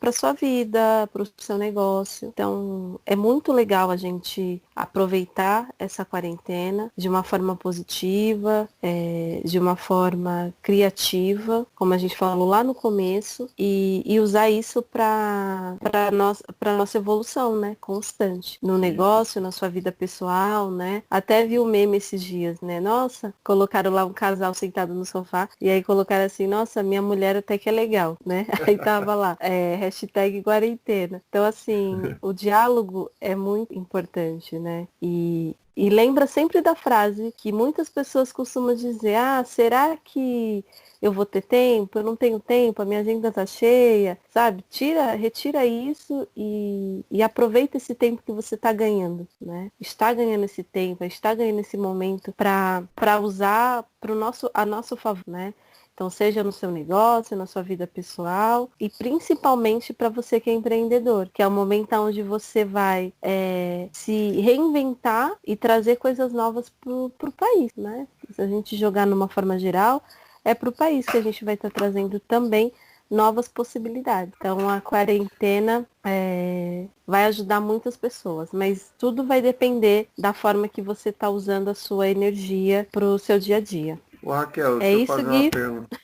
para 0.00 0.10
sua 0.10 0.32
vida, 0.32 1.08
para 1.12 1.22
o 1.22 1.28
seu 1.36 1.58
negócio. 1.58 2.28
Então, 2.28 2.98
é 3.04 3.14
muito 3.14 3.52
legal 3.52 3.90
a 3.90 3.96
gente 3.96 4.60
aproveitar 4.74 5.68
essa 5.78 6.04
quarentena 6.04 6.90
de 6.96 7.08
uma 7.08 7.22
forma 7.22 7.54
positiva, 7.54 8.66
é, 8.82 9.42
de 9.44 9.58
uma 9.58 9.76
forma 9.76 10.52
criativa, 10.62 11.66
como 11.74 11.92
a 11.92 11.98
gente 11.98 12.16
falou 12.16 12.48
lá 12.48 12.64
no 12.64 12.74
começo, 12.74 13.48
e, 13.58 14.02
e 14.06 14.18
usar 14.18 14.48
isso 14.48 14.80
para 14.82 15.76
nossa, 16.12 16.42
nossa 16.78 16.96
evolução, 16.96 17.54
né? 17.56 17.76
Constante. 17.80 18.58
No 18.62 18.78
negócio, 18.78 19.40
na 19.40 19.52
sua 19.52 19.68
vida 19.68 19.92
pessoal, 19.92 20.70
né? 20.70 21.02
Até 21.10 21.46
vi 21.46 21.58
o 21.58 21.66
meme 21.66 21.98
esses 21.98 22.22
dias, 22.22 22.60
né? 22.62 22.80
Nossa, 22.80 23.34
colocaram 23.44 23.92
lá 23.92 24.06
um 24.06 24.12
casal 24.12 24.54
sentado 24.54 24.94
no 24.94 25.04
sofá 25.04 25.48
e 25.60 25.68
aí 25.68 25.82
colocaram 25.84 26.24
assim, 26.24 26.46
nossa, 26.46 26.82
minha 26.82 27.02
mulher 27.02 27.36
até 27.36 27.58
que 27.58 27.68
é 27.68 27.72
legal 27.72 28.16
né? 28.24 28.46
Aí 28.66 28.78
tava 28.78 29.14
lá, 29.14 29.36
é, 29.40 29.76
hashtag 29.76 30.42
quarentena. 30.42 31.22
Então, 31.28 31.44
assim, 31.44 32.16
o 32.20 32.32
diálogo 32.32 33.10
é 33.20 33.34
muito 33.34 33.74
importante, 33.74 34.58
né? 34.58 34.86
E, 35.00 35.56
e 35.76 35.88
lembra 35.88 36.26
sempre 36.26 36.60
da 36.60 36.74
frase 36.74 37.32
que 37.36 37.52
muitas 37.52 37.88
pessoas 37.88 38.32
costumam 38.32 38.74
dizer, 38.74 39.14
ah, 39.16 39.42
será 39.44 39.96
que 39.96 40.64
eu 41.00 41.12
vou 41.12 41.26
ter 41.26 41.42
tempo? 41.42 41.98
Eu 41.98 42.04
não 42.04 42.14
tenho 42.14 42.38
tempo, 42.38 42.80
a 42.80 42.84
minha 42.84 43.00
agenda 43.00 43.32
tá 43.32 43.44
cheia, 43.44 44.18
sabe? 44.28 44.64
Tira, 44.70 45.14
retira 45.14 45.66
isso 45.66 46.28
e, 46.36 47.04
e 47.10 47.22
aproveita 47.22 47.76
esse 47.76 47.94
tempo 47.94 48.22
que 48.22 48.32
você 48.32 48.54
está 48.54 48.72
ganhando, 48.72 49.26
né? 49.40 49.70
Está 49.80 50.12
ganhando 50.12 50.44
esse 50.44 50.62
tempo, 50.62 51.04
está 51.04 51.34
ganhando 51.34 51.60
esse 51.60 51.76
momento 51.76 52.32
para 52.32 53.20
usar 53.20 53.84
para 54.00 54.12
o 54.12 54.16
nosso, 54.16 54.50
a 54.54 54.64
nosso 54.66 54.96
favor, 54.96 55.24
né? 55.26 55.54
Então, 56.02 56.10
seja 56.10 56.42
no 56.42 56.50
seu 56.50 56.68
negócio, 56.68 57.36
na 57.36 57.46
sua 57.46 57.62
vida 57.62 57.86
pessoal 57.86 58.68
e 58.80 58.88
principalmente 58.88 59.92
para 59.92 60.08
você 60.08 60.40
que 60.40 60.50
é 60.50 60.52
empreendedor, 60.52 61.30
que 61.32 61.40
é 61.40 61.46
o 61.46 61.50
momento 61.50 61.94
onde 61.94 62.24
você 62.24 62.64
vai 62.64 63.12
é, 63.22 63.88
se 63.92 64.32
reinventar 64.40 65.32
e 65.46 65.54
trazer 65.54 65.98
coisas 65.98 66.32
novas 66.32 66.70
para 66.70 66.92
o 66.92 67.32
país, 67.36 67.70
né? 67.76 68.08
Se 68.34 68.42
a 68.42 68.48
gente 68.48 68.76
jogar 68.76 69.06
numa 69.06 69.28
forma 69.28 69.56
geral, 69.60 70.02
é 70.44 70.56
para 70.56 70.70
o 70.70 70.72
país 70.72 71.06
que 71.06 71.18
a 71.18 71.22
gente 71.22 71.44
vai 71.44 71.54
estar 71.54 71.70
tá 71.70 71.74
trazendo 71.78 72.18
também 72.18 72.72
novas 73.08 73.46
possibilidades. 73.46 74.34
Então 74.36 74.68
a 74.68 74.80
quarentena 74.80 75.86
é, 76.02 76.86
vai 77.06 77.26
ajudar 77.26 77.60
muitas 77.60 77.96
pessoas, 77.96 78.48
mas 78.52 78.92
tudo 78.98 79.22
vai 79.22 79.40
depender 79.40 80.08
da 80.18 80.32
forma 80.32 80.66
que 80.66 80.82
você 80.82 81.10
está 81.10 81.30
usando 81.30 81.68
a 81.68 81.76
sua 81.76 82.08
energia 82.08 82.88
para 82.90 83.04
o 83.04 83.20
seu 83.20 83.38
dia 83.38 83.58
a 83.58 83.60
dia. 83.60 84.00
Ô, 84.22 84.30
Raquel, 84.30 84.80
é 84.80 84.94
isso, 84.94 85.06
fazer, 85.06 85.24
Gui? 85.24 85.42
uma 85.42 85.50
pergunta, 85.50 85.98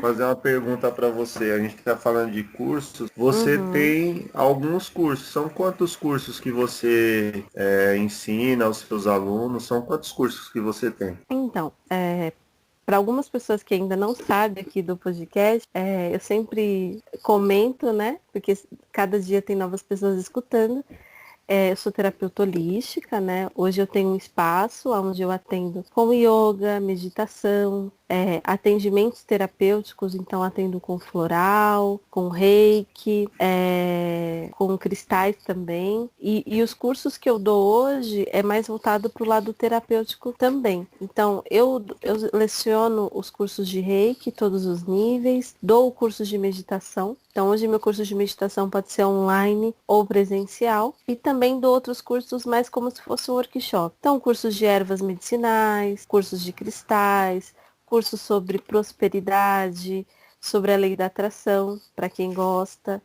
fazer 0.00 0.24
uma 0.24 0.36
pergunta 0.36 0.90
para 0.90 1.08
você. 1.10 1.50
A 1.50 1.58
gente 1.58 1.76
está 1.76 1.96
falando 1.96 2.32
de 2.32 2.42
cursos. 2.42 3.10
Você 3.16 3.56
uhum. 3.56 3.72
tem 3.72 4.30
alguns 4.32 4.88
cursos. 4.88 5.28
São 5.28 5.48
quantos 5.48 5.94
cursos 5.94 6.40
que 6.40 6.50
você 6.50 7.44
é, 7.54 7.96
ensina 7.96 8.64
aos 8.64 8.78
seus 8.78 9.06
alunos? 9.06 9.66
São 9.66 9.82
quantos 9.82 10.10
cursos 10.10 10.48
que 10.48 10.60
você 10.60 10.90
tem? 10.90 11.18
Então, 11.30 11.72
é, 11.90 12.32
para 12.84 12.96
algumas 12.96 13.28
pessoas 13.28 13.62
que 13.62 13.74
ainda 13.74 13.96
não 13.96 14.14
sabem 14.14 14.62
aqui 14.62 14.82
do 14.82 14.96
podcast, 14.96 15.66
é, 15.72 16.14
eu 16.14 16.20
sempre 16.20 17.02
comento, 17.22 17.92
né? 17.92 18.18
Porque 18.32 18.56
cada 18.92 19.18
dia 19.18 19.40
tem 19.40 19.56
novas 19.56 19.82
pessoas 19.82 20.18
escutando. 20.18 20.84
É, 21.46 21.72
eu 21.72 21.76
sou 21.76 21.92
terapeuta 21.92 22.42
holística, 22.42 23.20
né? 23.20 23.50
Hoje 23.54 23.80
eu 23.80 23.86
tenho 23.86 24.10
um 24.10 24.16
espaço 24.16 24.90
onde 24.92 25.22
eu 25.22 25.30
atendo 25.30 25.84
com 25.94 26.12
yoga, 26.12 26.80
meditação, 26.80 27.92
é, 28.08 28.40
atendimentos 28.44 29.24
terapêuticos, 29.24 30.14
então 30.14 30.42
atendo 30.42 30.78
com 30.80 30.98
floral, 30.98 32.00
com 32.10 32.28
reiki, 32.28 33.28
é, 33.38 34.48
com 34.52 34.76
cristais 34.78 35.36
também. 35.44 36.08
E, 36.20 36.42
e, 36.46 36.62
os 36.62 36.72
cursos 36.72 37.16
que 37.18 37.28
eu 37.28 37.38
dou 37.38 37.62
hoje 37.62 38.26
é 38.30 38.42
mais 38.42 38.68
voltado 38.68 39.10
para 39.10 39.22
o 39.22 39.26
lado 39.26 39.52
terapêutico 39.52 40.32
também. 40.38 40.86
Então 41.00 41.42
eu, 41.50 41.84
eu 42.02 42.16
leciono 42.32 43.10
os 43.12 43.30
cursos 43.30 43.68
de 43.68 43.80
reiki, 43.80 44.30
todos 44.30 44.64
os 44.64 44.84
níveis, 44.84 45.54
dou 45.62 45.90
cursos 45.90 46.28
de 46.28 46.38
meditação. 46.38 47.16
Então 47.34 47.48
hoje 47.48 47.66
meu 47.66 47.80
curso 47.80 48.04
de 48.04 48.14
meditação 48.14 48.70
pode 48.70 48.92
ser 48.92 49.04
online 49.04 49.74
ou 49.88 50.06
presencial. 50.06 50.94
E 51.08 51.16
também 51.16 51.58
dou 51.58 51.74
outros 51.74 52.00
cursos 52.00 52.46
mais 52.46 52.68
como 52.68 52.88
se 52.92 53.02
fosse 53.02 53.28
um 53.28 53.34
workshop. 53.34 53.96
Então 53.98 54.20
cursos 54.20 54.54
de 54.54 54.64
ervas 54.64 55.00
medicinais, 55.00 56.06
cursos 56.06 56.40
de 56.44 56.52
cristais, 56.52 57.52
curso 57.84 58.16
sobre 58.16 58.60
prosperidade, 58.60 60.06
sobre 60.40 60.72
a 60.72 60.76
lei 60.76 60.94
da 60.94 61.06
atração, 61.06 61.80
para 61.96 62.08
quem 62.08 62.32
gosta. 62.32 63.02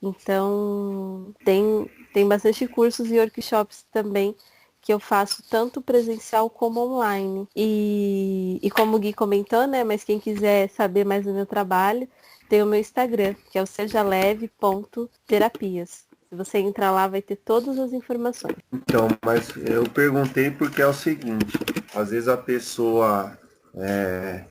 Então, 0.00 1.34
tem, 1.44 1.90
tem 2.14 2.28
bastante 2.28 2.68
cursos 2.68 3.10
e 3.10 3.18
workshops 3.18 3.84
também 3.92 4.36
que 4.80 4.92
eu 4.92 5.00
faço 5.00 5.42
tanto 5.48 5.82
presencial 5.82 6.48
como 6.48 6.80
online. 6.80 7.48
E, 7.56 8.60
e 8.62 8.70
como 8.70 8.96
o 8.96 9.00
Gui 9.00 9.12
comentou, 9.12 9.66
né? 9.66 9.82
Mas 9.84 10.04
quem 10.04 10.20
quiser 10.20 10.68
saber 10.70 11.04
mais 11.04 11.24
do 11.24 11.32
meu 11.32 11.46
trabalho, 11.46 12.08
tem 12.52 12.62
o 12.62 12.66
meu 12.66 12.78
Instagram, 12.78 13.34
que 13.50 13.56
é 13.56 13.62
o 13.62 13.66
sejaleve.terapias. 13.66 16.04
Se 16.28 16.36
você 16.36 16.58
entrar 16.58 16.90
lá, 16.90 17.08
vai 17.08 17.22
ter 17.22 17.36
todas 17.36 17.78
as 17.78 17.94
informações. 17.94 18.56
Então, 18.70 19.08
mas 19.24 19.56
eu 19.56 19.88
perguntei 19.88 20.50
porque 20.50 20.82
é 20.82 20.86
o 20.86 20.92
seguinte, 20.92 21.58
às 21.94 22.10
vezes 22.10 22.28
a 22.28 22.36
pessoa 22.36 23.38
é, 23.74 24.44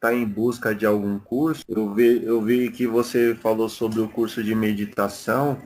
tá 0.00 0.12
em 0.12 0.26
busca 0.26 0.74
de 0.74 0.84
algum 0.84 1.16
curso, 1.20 1.62
eu 1.68 1.94
vi, 1.94 2.24
eu 2.24 2.42
vi 2.42 2.72
que 2.72 2.88
você 2.88 3.36
falou 3.36 3.68
sobre 3.68 4.00
o 4.00 4.08
curso 4.08 4.42
de 4.42 4.52
meditação. 4.52 5.56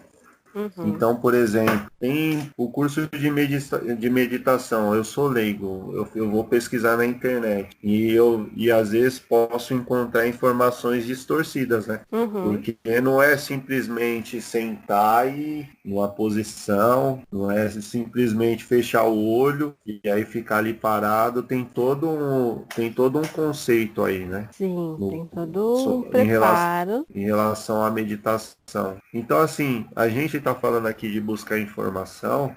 Uhum. 0.59 0.89
Então, 0.89 1.15
por 1.15 1.35
exemplo, 1.35 1.89
tem 2.01 2.51
o 2.57 2.69
curso 2.69 3.07
de, 3.07 3.31
medita 3.31 3.79
de 3.79 4.11
meditação, 4.11 4.93
eu 4.93 5.05
sou 5.05 5.29
leigo, 5.29 5.93
eu, 5.95 6.09
eu, 6.17 6.31
vou 6.31 6.43
pesquisar 6.43 6.97
na 6.97 7.07
internet 7.07 7.77
e 7.83 8.11
eu 8.11 8.51
e 8.57 8.71
às 8.71 8.91
vezes 8.91 9.21
posso 9.21 9.73
encontrar 9.73 10.27
informações 10.27 11.07
distorcidas, 11.07 11.87
né? 11.87 12.01
Uhum. 12.11 12.43
Porque 12.43 12.77
não 13.01 13.23
é 13.23 13.37
simplesmente 13.37 14.41
sentar 14.41 15.29
e 15.29 15.69
numa 15.85 16.09
posição, 16.09 17.23
não 17.31 17.51
é 17.51 17.69
simplesmente 17.69 18.65
fechar 18.65 19.05
o 19.05 19.27
olho 19.29 19.75
e 19.87 20.01
aí 20.11 20.25
ficar 20.25 20.59
ali 20.59 20.75
parado, 20.75 21.43
tem 21.43 21.65
todo 21.65 22.09
um, 22.09 22.65
tem 22.75 22.93
todo 22.93 23.19
um 23.19 23.27
conceito 23.27 24.03
aí, 24.03 24.25
né? 24.25 24.49
Sim, 24.51 24.75
no, 24.99 25.11
tem 25.11 25.27
todo 25.27 25.99
um 25.99 26.03
preparo. 26.03 26.19
Em 26.21 26.27
relação, 26.27 27.07
em 27.15 27.25
relação 27.25 27.85
à 27.85 27.91
meditação. 27.91 28.97
Então, 29.15 29.39
assim, 29.39 29.87
a 29.95 30.09
gente 30.09 30.41
está 30.49 30.61
falando 30.61 30.87
aqui 30.87 31.11
de 31.11 31.21
buscar 31.21 31.59
informação 31.59 32.55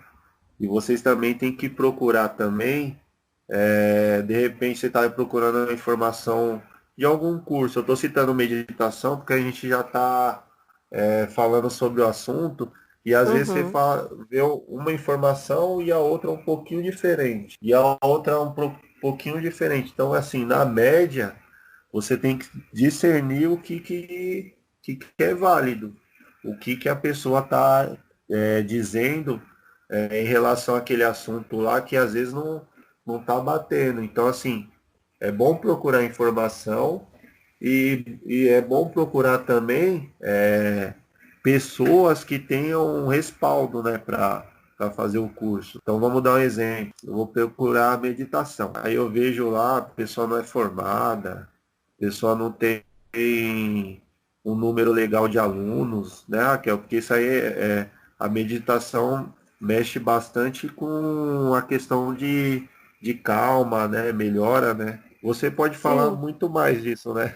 e 0.59 0.67
vocês 0.67 1.01
também 1.01 1.33
têm 1.33 1.55
que 1.55 1.69
procurar 1.69 2.29
também, 2.29 2.99
é, 3.49 4.21
de 4.21 4.33
repente 4.39 4.79
você 4.79 4.87
está 4.87 5.09
procurando 5.09 5.71
informação 5.71 6.61
de 6.97 7.05
algum 7.05 7.39
curso. 7.39 7.79
Eu 7.79 7.81
estou 7.81 7.95
citando 7.95 8.33
meditação 8.33 9.17
porque 9.17 9.33
a 9.33 9.39
gente 9.39 9.67
já 9.67 9.81
está 9.81 10.45
é, 10.91 11.27
falando 11.27 11.69
sobre 11.69 12.01
o 12.01 12.07
assunto 12.07 12.71
e 13.03 13.15
às 13.15 13.27
uhum. 13.27 13.33
vezes 13.33 13.47
você 13.47 13.63
uhum. 13.63 13.71
fala, 13.71 14.09
vê 14.29 14.41
uma 14.41 14.93
informação 14.93 15.81
e 15.81 15.91
a 15.91 15.97
outra 15.97 16.29
um 16.29 16.37
pouquinho 16.37 16.83
diferente. 16.83 17.57
E 17.61 17.73
a 17.73 17.97
outra 18.01 18.39
um 18.39 18.53
pouquinho 19.01 19.41
diferente. 19.41 19.91
Então, 19.91 20.13
assim, 20.13 20.45
na 20.45 20.63
média, 20.63 21.35
você 21.91 22.15
tem 22.15 22.37
que 22.37 22.47
discernir 22.71 23.47
o 23.47 23.57
que, 23.57 23.79
que, 23.79 24.55
que 24.83 24.99
é 25.17 25.33
válido. 25.33 25.95
O 26.43 26.57
que, 26.57 26.75
que 26.75 26.89
a 26.89 26.95
pessoa 26.95 27.39
está 27.41 27.95
é, 28.29 28.61
dizendo 28.61 29.41
é, 29.89 30.21
em 30.21 30.25
relação 30.25 30.75
àquele 30.75 31.03
assunto 31.03 31.57
lá 31.57 31.81
que 31.81 31.95
às 31.95 32.13
vezes 32.13 32.33
não 32.33 32.65
não 33.05 33.19
está 33.19 33.39
batendo. 33.39 34.03
Então, 34.03 34.27
assim, 34.27 34.69
é 35.19 35.31
bom 35.31 35.55
procurar 35.57 36.03
informação 36.03 37.07
e, 37.61 38.19
e 38.25 38.47
é 38.47 38.61
bom 38.61 38.89
procurar 38.89 39.39
também 39.39 40.13
é, 40.21 40.93
pessoas 41.43 42.23
que 42.23 42.39
tenham 42.39 43.03
um 43.03 43.07
respaldo 43.07 43.83
né, 43.83 43.97
para 43.97 44.45
fazer 44.95 45.19
o 45.19 45.29
curso. 45.29 45.79
Então 45.81 45.99
vamos 45.99 46.23
dar 46.23 46.35
um 46.35 46.39
exemplo. 46.39 46.93
Eu 47.03 47.13
vou 47.13 47.27
procurar 47.27 48.01
meditação. 48.01 48.71
Aí 48.75 48.95
eu 48.95 49.09
vejo 49.09 49.49
lá, 49.49 49.77
a 49.77 49.81
pessoa 49.81 50.27
não 50.27 50.37
é 50.37 50.43
formada, 50.43 51.49
a 51.97 51.99
pessoa 51.99 52.35
não 52.35 52.51
tem 52.51 52.83
um 54.43 54.55
número 54.55 54.91
legal 54.91 55.27
de 55.27 55.37
alunos, 55.37 56.25
né, 56.27 56.41
Raquel? 56.41 56.79
Porque 56.79 56.97
isso 56.97 57.13
aí 57.13 57.27
é, 57.27 57.45
é 57.47 57.89
a 58.19 58.27
meditação 58.27 59.33
mexe 59.59 59.99
bastante 59.99 60.67
com 60.67 61.53
a 61.53 61.61
questão 61.61 62.13
de, 62.13 62.67
de 63.01 63.13
calma, 63.13 63.87
né? 63.87 64.11
Melhora, 64.11 64.73
né? 64.73 64.99
Você 65.21 65.51
pode 65.51 65.77
falar 65.77 66.09
Sim. 66.09 66.17
muito 66.17 66.49
mais 66.49 66.81
disso, 66.81 67.13
né? 67.13 67.35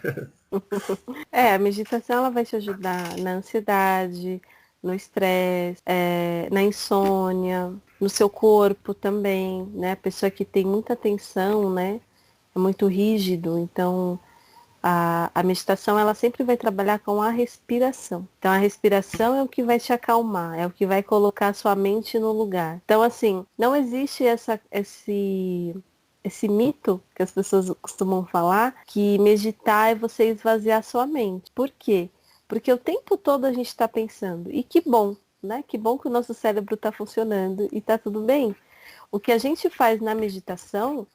é, 1.32 1.53
a 1.53 1.60
meditação 1.60 2.18
ela 2.18 2.30
vai 2.32 2.43
te 2.43 2.56
ajudar 2.56 3.16
na 3.18 3.34
ansiedade, 3.34 4.41
no 4.82 4.93
estresse, 4.93 5.82
é, 5.86 6.47
na 6.51 6.64
insônia, 6.64 7.74
no 7.99 8.10
seu 8.10 8.30
corpo 8.30 8.93
também, 8.93 9.66
né? 9.74 9.91
A 9.91 9.97
pessoa 9.97 10.32
que 10.32 10.43
tem 10.43 10.66
muita 10.66 10.95
tensão, 10.95 11.72
né? 11.72 11.99
É 12.56 12.60
muito 12.60 12.88
rígido, 12.88 13.60
então 13.60 14.20
a, 14.88 15.31
a 15.33 15.41
meditação 15.41 15.97
ela 15.97 16.13
sempre 16.13 16.43
vai 16.43 16.55
trabalhar 16.55 16.99
com 16.99 17.19
a 17.19 17.31
respiração. 17.31 18.27
Então 18.38 18.51
a 18.51 18.57
respiração 18.57 19.36
é 19.36 19.41
o 19.41 19.47
que 19.47 19.63
vai 19.63 19.79
te 19.79 19.91
acalmar, 19.91 20.59
é 20.59 20.67
o 20.67 20.69
que 20.69 20.86
vai 20.86 21.01
colocar 21.01 21.47
a 21.47 21.53
sua 21.53 21.75
mente 21.75 22.19
no 22.19 22.31
lugar. 22.31 22.79
Então 22.86 23.01
assim, 23.01 23.43
não 23.57 23.75
existe 23.75 24.23
essa, 24.23 24.61
esse 24.71 25.75
esse 26.23 26.47
mito 26.47 27.01
que 27.15 27.23
as 27.23 27.31
pessoas 27.31 27.71
costumam 27.81 28.25
falar 28.25 28.75
que 28.86 29.17
meditar 29.17 29.91
é 29.91 29.95
você 29.95 30.29
esvaziar 30.29 30.83
sua 30.83 31.07
mente. 31.07 31.51
Por 31.55 31.71
quê? 31.71 32.09
Porque 32.47 32.71
o 32.71 32.77
tempo 32.77 33.17
todo 33.17 33.45
a 33.45 33.53
gente 33.53 33.67
está 33.67 33.88
pensando. 33.88 34.51
E 34.51 34.61
que 34.63 34.81
bom, 34.81 35.15
né? 35.41 35.63
Que 35.67 35.79
bom 35.79 35.97
que 35.97 36.07
o 36.07 36.11
nosso 36.11 36.33
cérebro 36.33 36.75
está 36.75 36.91
funcionando 36.91 37.67
e 37.71 37.79
está 37.79 37.97
tudo 37.97 38.21
bem. 38.21 38.55
O 39.11 39.19
que 39.19 39.31
a 39.31 39.38
gente 39.39 39.67
faz 39.69 39.99
na 39.99 40.13
meditação 40.13 41.07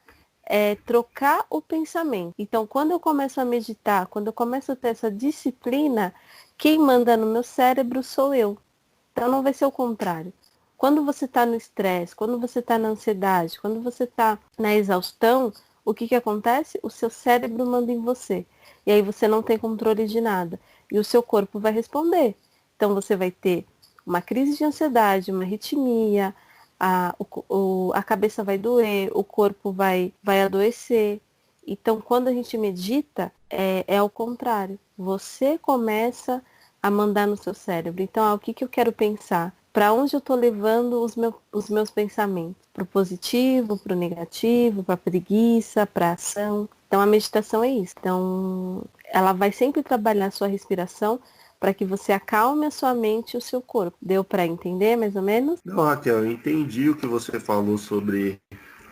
é 0.45 0.75
trocar 0.75 1.47
o 1.49 1.61
pensamento. 1.63 2.35
Então, 2.39 2.67
quando 2.67 2.91
eu 2.91 3.01
começo 3.01 3.41
a 3.41 3.45
meditar, 3.45 4.07
quando 4.07 4.29
eu 4.29 4.33
começo 4.33 4.73
a 4.73 4.77
ter 4.77 4.89
essa 4.89 5.11
disciplina, 5.11 6.15
quem 6.59 6.79
manda 6.79 7.17
no 7.17 7.27
meu 7.27 7.43
cérebro 7.43 8.03
sou 8.03 8.35
eu. 8.35 8.59
Então, 9.13 9.29
não 9.31 9.43
vai 9.43 9.53
ser 9.53 9.65
o 9.65 9.73
contrário. 9.73 10.33
Quando 10.77 11.05
você 11.05 11.27
está 11.27 11.45
no 11.45 11.55
estresse, 11.55 12.17
quando 12.17 12.39
você 12.39 12.61
está 12.61 12.79
na 12.79 12.89
ansiedade, 12.89 13.61
quando 13.61 13.81
você 13.83 14.05
está 14.05 14.39
na 14.59 14.75
exaustão, 14.75 15.53
o 15.85 15.93
que, 15.93 16.09
que 16.09 16.15
acontece? 16.15 16.81
O 16.83 16.91
seu 16.91 17.11
cérebro 17.11 17.67
manda 17.67 17.93
em 17.93 18.01
você. 18.01 18.47
E 18.87 18.93
aí 18.93 19.03
você 19.03 19.29
não 19.29 19.43
tem 19.43 19.59
controle 19.59 20.07
de 20.07 20.21
nada. 20.21 20.59
E 20.91 20.99
o 20.99 21.05
seu 21.05 21.23
corpo 21.23 21.59
vai 21.59 21.73
responder. 21.73 22.35
Então 22.77 22.95
você 22.95 23.15
vai 23.15 23.31
ter 23.31 23.67
uma 24.07 24.23
crise 24.23 24.57
de 24.57 24.65
ansiedade, 24.65 25.31
uma 25.31 25.45
arritmia, 25.45 26.35
a, 26.81 27.15
o, 27.49 27.93
a 27.95 28.03
cabeça 28.03 28.43
vai 28.43 28.57
doer, 28.57 29.11
o 29.15 29.23
corpo 29.23 29.71
vai, 29.71 30.15
vai 30.23 30.41
adoecer. 30.43 31.21
Então, 31.67 32.01
quando 32.01 32.29
a 32.29 32.33
gente 32.33 32.57
medita, 32.57 33.31
é, 33.51 33.85
é 33.87 34.03
o 34.03 34.09
contrário. 34.09 34.79
Você 34.97 35.59
começa 35.59 36.43
a 36.83 36.91
mandar 36.91 37.27
no 37.27 37.37
seu 37.37 37.53
cérebro. 37.53 38.03
Então, 38.03 38.25
ah, 38.25 38.35
o 38.35 38.39
que, 38.39 38.55
que 38.55 38.65
eu 38.65 38.69
quero 38.69 38.93
pensar? 38.93 39.55
Para 39.73 39.93
onde 39.93 40.17
eu 40.17 40.19
estou 40.19 40.35
levando 40.35 41.03
os, 41.03 41.15
meu, 41.15 41.35
os 41.53 41.69
meus 41.69 41.91
pensamentos? 41.91 42.57
Para 42.73 42.83
o 42.83 42.87
positivo, 42.87 43.77
para 43.77 43.93
o 43.93 43.99
negativo, 43.99 44.83
para 44.83 44.95
a 44.95 44.99
preguiça, 44.99 45.87
para 45.87 46.13
ação. 46.13 46.69
Então, 46.89 47.01
a 47.01 47.07
meditação 47.07 47.63
é 47.63 47.69
isso. 47.69 47.95
Então, 48.01 48.83
ela 49.05 49.33
vai 49.33 49.53
sempre 49.53 49.83
trabalhar 49.83 50.27
a 50.27 50.31
sua 50.31 50.49
respiração 50.49 51.21
para 51.61 51.75
que 51.75 51.85
você 51.85 52.11
acalme 52.11 52.65
a 52.67 52.71
sua 52.71 52.95
mente 52.95 53.35
e 53.35 53.37
o 53.37 53.41
seu 53.41 53.61
corpo. 53.61 53.97
Deu 54.01 54.25
para 54.25 54.47
entender 54.47 54.97
mais 54.97 55.15
ou 55.15 55.23
menos? 55.23 55.61
Não, 55.63 55.85
Raquel, 55.85 56.25
eu 56.25 56.31
entendi 56.33 56.89
o 56.89 56.97
que 56.97 57.07
você 57.07 57.39
falou 57.39 57.77
sobre 57.77 58.41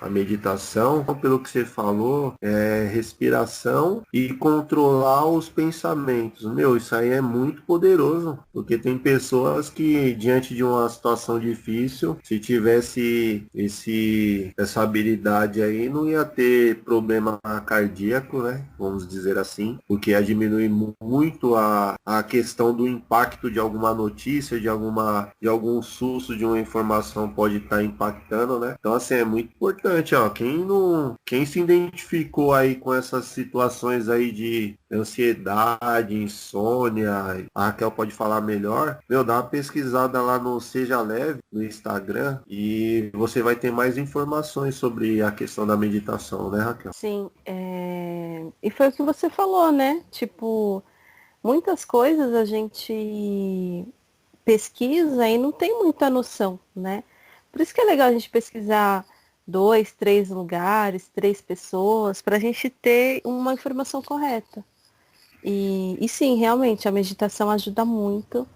a 0.00 0.08
meditação, 0.08 1.04
pelo 1.20 1.38
que 1.40 1.50
você 1.50 1.64
falou, 1.64 2.34
é 2.40 2.88
respiração 2.92 4.02
e 4.12 4.32
controlar 4.34 5.26
os 5.26 5.48
pensamentos. 5.48 6.44
Meu, 6.52 6.76
isso 6.76 6.94
aí 6.94 7.10
é 7.10 7.20
muito 7.20 7.62
poderoso, 7.62 8.38
porque 8.52 8.78
tem 8.78 8.98
pessoas 8.98 9.70
que 9.70 10.14
diante 10.14 10.54
de 10.54 10.62
uma 10.62 10.88
situação 10.88 11.38
difícil, 11.38 12.16
se 12.22 12.38
tivesse 12.38 13.46
esse 13.54 14.52
essa 14.56 14.82
habilidade 14.82 15.62
aí, 15.62 15.88
não 15.88 16.06
ia 16.06 16.24
ter 16.24 16.82
problema 16.82 17.38
cardíaco, 17.66 18.42
né? 18.42 18.64
Vamos 18.78 19.06
dizer 19.06 19.38
assim, 19.38 19.78
porque 19.86 20.10
ia 20.10 20.22
diminuir 20.22 20.68
muito 21.00 21.54
a, 21.54 21.94
a 22.04 22.22
questão 22.22 22.74
do 22.74 22.86
impacto 22.86 23.50
de 23.50 23.58
alguma 23.58 23.94
notícia, 23.94 24.60
de 24.60 24.68
alguma 24.68 25.28
de 25.40 25.48
algum 25.48 25.80
susto 25.82 26.36
de 26.36 26.44
uma 26.44 26.58
informação 26.58 27.28
pode 27.28 27.56
estar 27.56 27.76
tá 27.76 27.82
impactando, 27.82 28.58
né? 28.58 28.76
Então 28.78 28.94
assim 28.94 29.14
é 29.14 29.24
muito 29.24 29.50
importante 29.54 29.87
importante, 29.88 30.14
ó. 30.14 30.28
Quem 30.28 30.58
não, 30.58 31.16
quem 31.24 31.46
se 31.46 31.60
identificou 31.60 32.52
aí 32.52 32.76
com 32.76 32.92
essas 32.94 33.26
situações 33.26 34.08
aí 34.08 34.30
de 34.30 34.78
ansiedade, 34.92 36.14
insônia, 36.14 37.48
a 37.54 37.66
Raquel 37.66 37.90
pode 37.90 38.12
falar 38.12 38.40
melhor. 38.40 38.98
Meu, 39.08 39.24
dá 39.24 39.34
uma 39.34 39.42
pesquisada 39.44 40.20
lá 40.20 40.38
no 40.38 40.60
Seja 40.60 41.00
Leve, 41.00 41.40
no 41.50 41.62
Instagram, 41.62 42.40
e 42.46 43.10
você 43.14 43.42
vai 43.42 43.56
ter 43.56 43.72
mais 43.72 43.96
informações 43.96 44.74
sobre 44.74 45.22
a 45.22 45.30
questão 45.30 45.66
da 45.66 45.76
meditação, 45.76 46.50
né, 46.50 46.60
Raquel? 46.62 46.92
Sim, 46.92 47.30
é... 47.46 48.46
e 48.62 48.70
foi 48.70 48.88
o 48.88 48.92
que 48.92 49.02
você 49.02 49.30
falou, 49.30 49.72
né? 49.72 50.02
Tipo, 50.10 50.82
muitas 51.42 51.84
coisas 51.84 52.34
a 52.34 52.44
gente 52.44 53.86
pesquisa 54.44 55.28
e 55.28 55.36
não 55.36 55.52
tem 55.52 55.74
muita 55.82 56.08
noção, 56.08 56.58
né? 56.74 57.02
Por 57.50 57.60
isso 57.60 57.74
que 57.74 57.80
é 57.80 57.84
legal 57.84 58.08
a 58.08 58.12
gente 58.12 58.30
pesquisar 58.30 59.04
dois, 59.48 59.92
três 59.92 60.28
lugares, 60.28 61.08
três 61.08 61.40
pessoas, 61.40 62.20
para 62.20 62.36
a 62.36 62.38
gente 62.38 62.68
ter 62.68 63.22
uma 63.24 63.54
informação 63.54 64.02
correta. 64.02 64.62
E, 65.42 65.96
e 65.98 66.08
sim, 66.08 66.36
realmente, 66.36 66.86
a 66.86 66.92
meditação 66.92 67.50
ajuda 67.50 67.82
muito. 67.84 68.46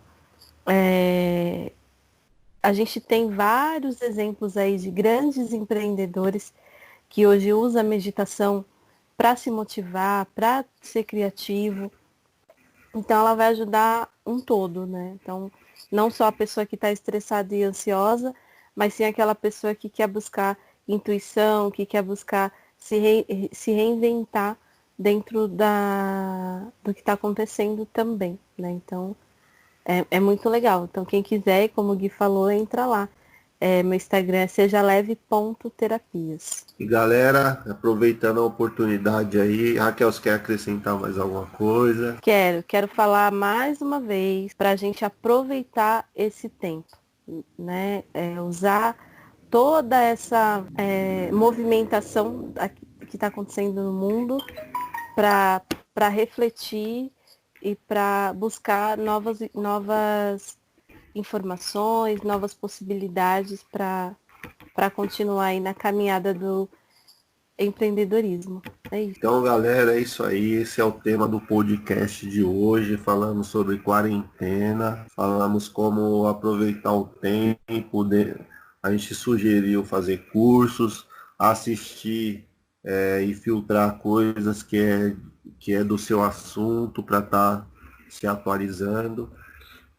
É, 0.67 1.73
a 2.63 2.73
gente 2.75 3.01
tem 3.01 3.31
vários 3.31 4.03
exemplos 4.03 4.57
aí 4.57 4.77
de 4.77 4.91
grandes 4.91 5.53
empreendedores 5.55 6.53
que 7.09 7.27
hoje 7.27 7.55
usam 7.55 7.81
a 7.81 7.85
meditação 7.85 8.65
para 9.17 9.35
se 9.35 9.51
motivar, 9.51 10.27
para 10.35 10.65
ser 10.81 11.05
criativo. 11.05 11.91
Então 12.95 13.21
ela 13.21 13.35
vai 13.35 13.49
ajudar 13.49 14.11
um 14.27 14.39
todo, 14.39 14.87
né? 14.87 15.17
Então, 15.21 15.51
não 15.91 16.11
só 16.11 16.27
a 16.27 16.33
pessoa 16.33 16.67
que 16.67 16.75
está 16.75 16.93
estressada 16.93 17.55
e 17.55 17.63
ansiosa, 17.63 18.35
mas 18.77 18.95
sim 18.95 19.05
aquela 19.05 19.35
pessoa 19.35 19.75
que 19.75 19.89
quer 19.89 20.07
buscar 20.07 20.59
intuição, 20.95 21.71
que 21.71 21.87
quer 21.87 22.03
buscar 22.03 22.53
se, 22.77 22.99
re, 22.99 23.51
se 23.53 23.73
reinventar 23.73 24.57
dentro 24.99 25.49
da, 25.49 26.67
do 26.83 26.93
que 26.93 27.01
está 27.01 27.15
acontecendo 27.15 27.87
também, 27.87 28.39
né? 28.57 28.71
Então, 28.71 29.17
é, 29.85 30.07
é, 30.11 30.21
muito 30.21 30.49
legal. 30.49 30.89
Então, 30.91 31.05
quem 31.05 31.23
quiser, 31.23 31.69
como 31.71 31.93
o 31.93 31.97
Gui 31.97 32.09
falou, 32.09 32.51
entra 32.51 32.87
lá. 32.87 33.09
É, 33.61 33.83
meu 33.83 33.95
Instagram 33.95 34.39
é 34.39 34.47
sejaleve.terapias. 34.49 36.67
E 36.81 36.85
galera, 36.85 37.63
aproveitando 37.71 38.41
a 38.41 38.45
oportunidade 38.45 39.41
aí, 39.41 39.79
Raquel, 39.79 40.11
você 40.11 40.21
quer 40.21 40.35
acrescentar 40.35 40.99
mais 40.99 41.17
alguma 41.17 41.47
coisa? 41.47 42.19
Quero, 42.21 42.65
quero 42.65 42.89
falar 42.89 43.31
mais 43.31 43.81
uma 43.81 44.01
vez 44.01 44.53
para 44.53 44.71
a 44.71 44.77
gente 44.77 45.05
aproveitar 45.05 46.09
esse 46.17 46.49
tempo, 46.49 46.99
né? 47.57 48.03
É, 48.13 48.41
usar 48.41 48.97
toda 49.53 50.03
essa 50.03 50.65
é, 50.79 51.31
movimentação 51.31 52.55
que 53.07 53.17
está 53.17 53.27
acontecendo 53.27 53.83
no 53.83 53.93
mundo 53.93 54.39
para 55.15 56.09
refletir 56.09 57.13
e 57.61 57.77
para 57.77 58.33
buscar 58.33 58.97
novas, 58.97 59.41
novas 59.55 60.57
informações, 61.15 62.23
novas 62.23 62.55
possibilidades 62.55 63.63
para 63.63 64.17
continuar 64.97 65.45
aí 65.45 65.61
na 65.61 65.75
caminhada 65.75 66.33
do 66.33 66.67
empreendedorismo. 67.59 68.63
É 68.91 69.03
isso. 69.03 69.19
Então, 69.19 69.43
galera, 69.43 69.95
é 69.95 70.01
isso 70.01 70.25
aí. 70.25 70.55
Esse 70.55 70.81
é 70.81 70.85
o 70.85 70.93
tema 70.93 71.29
do 71.29 71.39
podcast 71.39 72.27
de 72.27 72.43
hoje. 72.43 72.97
Falamos 72.97 73.49
sobre 73.49 73.79
quarentena, 73.79 75.05
falamos 75.15 75.69
como 75.69 76.27
aproveitar 76.27 76.95
o 76.95 77.05
tempo, 77.05 78.03
de, 78.03 78.35
a 78.83 78.91
gente 78.91 79.15
sugeriu 79.15 79.85
fazer 79.85 80.27
cursos, 80.33 81.07
assistir 81.39 82.49
é, 82.85 83.23
e 83.23 83.33
filtrar 83.33 83.99
coisas 83.99 84.63
que 84.63 84.79
é, 84.79 85.17
que 85.59 85.73
é 85.73 85.85
do 85.85 85.97
seu 85.97 86.23
assunto 86.23 87.03
para 87.03 87.21
estar 87.21 87.59
tá 87.59 87.67
se 88.09 88.27
atualizando. 88.27 89.33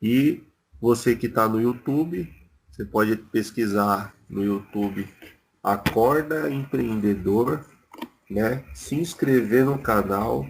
E 0.01 0.43
você 0.81 1.15
que 1.15 1.27
está 1.27 1.47
no 1.47 1.61
YouTube, 1.61 2.29
você 2.69 2.83
pode 2.83 3.15
pesquisar 3.15 4.13
no 4.29 4.43
YouTube 4.43 5.07
Acorda 5.63 6.49
Empreendedor, 6.49 7.65
né? 8.29 8.65
Se 8.73 8.95
inscrever 8.95 9.63
no 9.63 9.79
canal, 9.79 10.45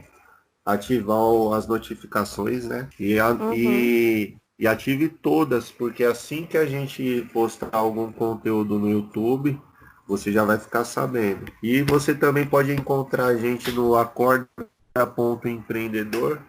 ativar 0.66 1.56
as 1.56 1.68
notificações, 1.68 2.66
né? 2.66 2.90
E, 3.00 3.20
a, 3.20 3.30
uhum. 3.30 3.54
e 3.54 4.38
e 4.58 4.68
ative 4.68 5.10
todas, 5.10 5.70
porque 5.72 6.04
assim 6.04 6.46
que 6.46 6.58
a 6.58 6.66
gente 6.66 7.30
postar 7.34 7.70
algum 7.72 8.12
conteúdo 8.12 8.80
no 8.80 8.90
YouTube, 8.90 9.62
você 10.08 10.32
já 10.32 10.46
vai 10.46 10.60
ficar 10.60 10.86
sabendo. 10.86 11.52
E 11.62 11.82
você 11.82 12.14
também 12.14 12.46
pode 12.46 12.72
encontrar 12.72 13.26
a 13.28 13.36
gente 13.36 13.72
no 13.72 13.96
acorda.empreendedor, 13.96 16.40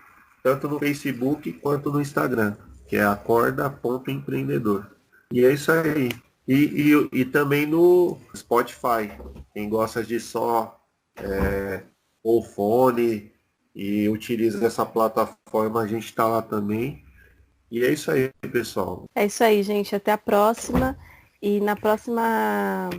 tanto 0.43 0.69
no 0.69 0.79
Facebook 0.79 1.53
quanto 1.55 1.91
no 1.91 2.01
Instagram, 2.01 2.55
que 2.87 2.97
é 2.97 3.05
acorda.empreendedor. 3.05 4.87
E 5.33 5.45
é 5.45 5.53
isso 5.53 5.73
aí. 5.73 6.11
E, 6.47 6.55
e, 6.55 7.09
e 7.21 7.25
também 7.25 7.67
no 7.67 8.19
Spotify. 8.37 9.11
Quem 9.53 9.69
gosta 9.69 10.05
de 10.05 10.21
só 10.21 10.81
é, 11.17 11.83
ou 12.23 12.43
fone 12.43 13.33
e 13.75 14.09
utiliza 14.09 14.65
essa 14.65 14.87
plataforma, 14.87 15.81
a 15.81 15.87
gente 15.87 16.05
está 16.05 16.27
lá 16.27 16.43
também. 16.43 17.04
E 17.71 17.85
é 17.85 17.93
isso 17.93 18.11
aí, 18.11 18.31
pessoal. 18.53 19.05
É 19.15 19.27
isso 19.27 19.43
aí, 19.43 19.63
gente. 19.63 19.95
Até 19.95 20.13
a 20.13 20.19
próxima. 20.19 20.97
E 21.41 21.61
na 21.61 21.77
próxima 21.77 22.91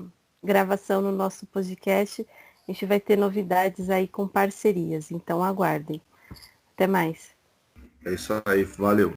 gravação 0.44 1.02
no 1.02 1.12
nosso 1.12 1.46
podcast, 1.48 2.26
a 2.68 2.72
gente 2.72 2.86
vai 2.86 3.00
ter 3.00 3.18
novidades 3.18 3.90
aí 3.90 4.08
com 4.08 4.28
parcerias. 4.28 5.12
Então 5.12 5.44
aguardem. 5.44 6.02
Até 6.74 6.88
mais. 6.88 7.32
É 8.06 8.14
isso 8.14 8.34
aí. 8.46 8.64
Valeu. 8.64 9.14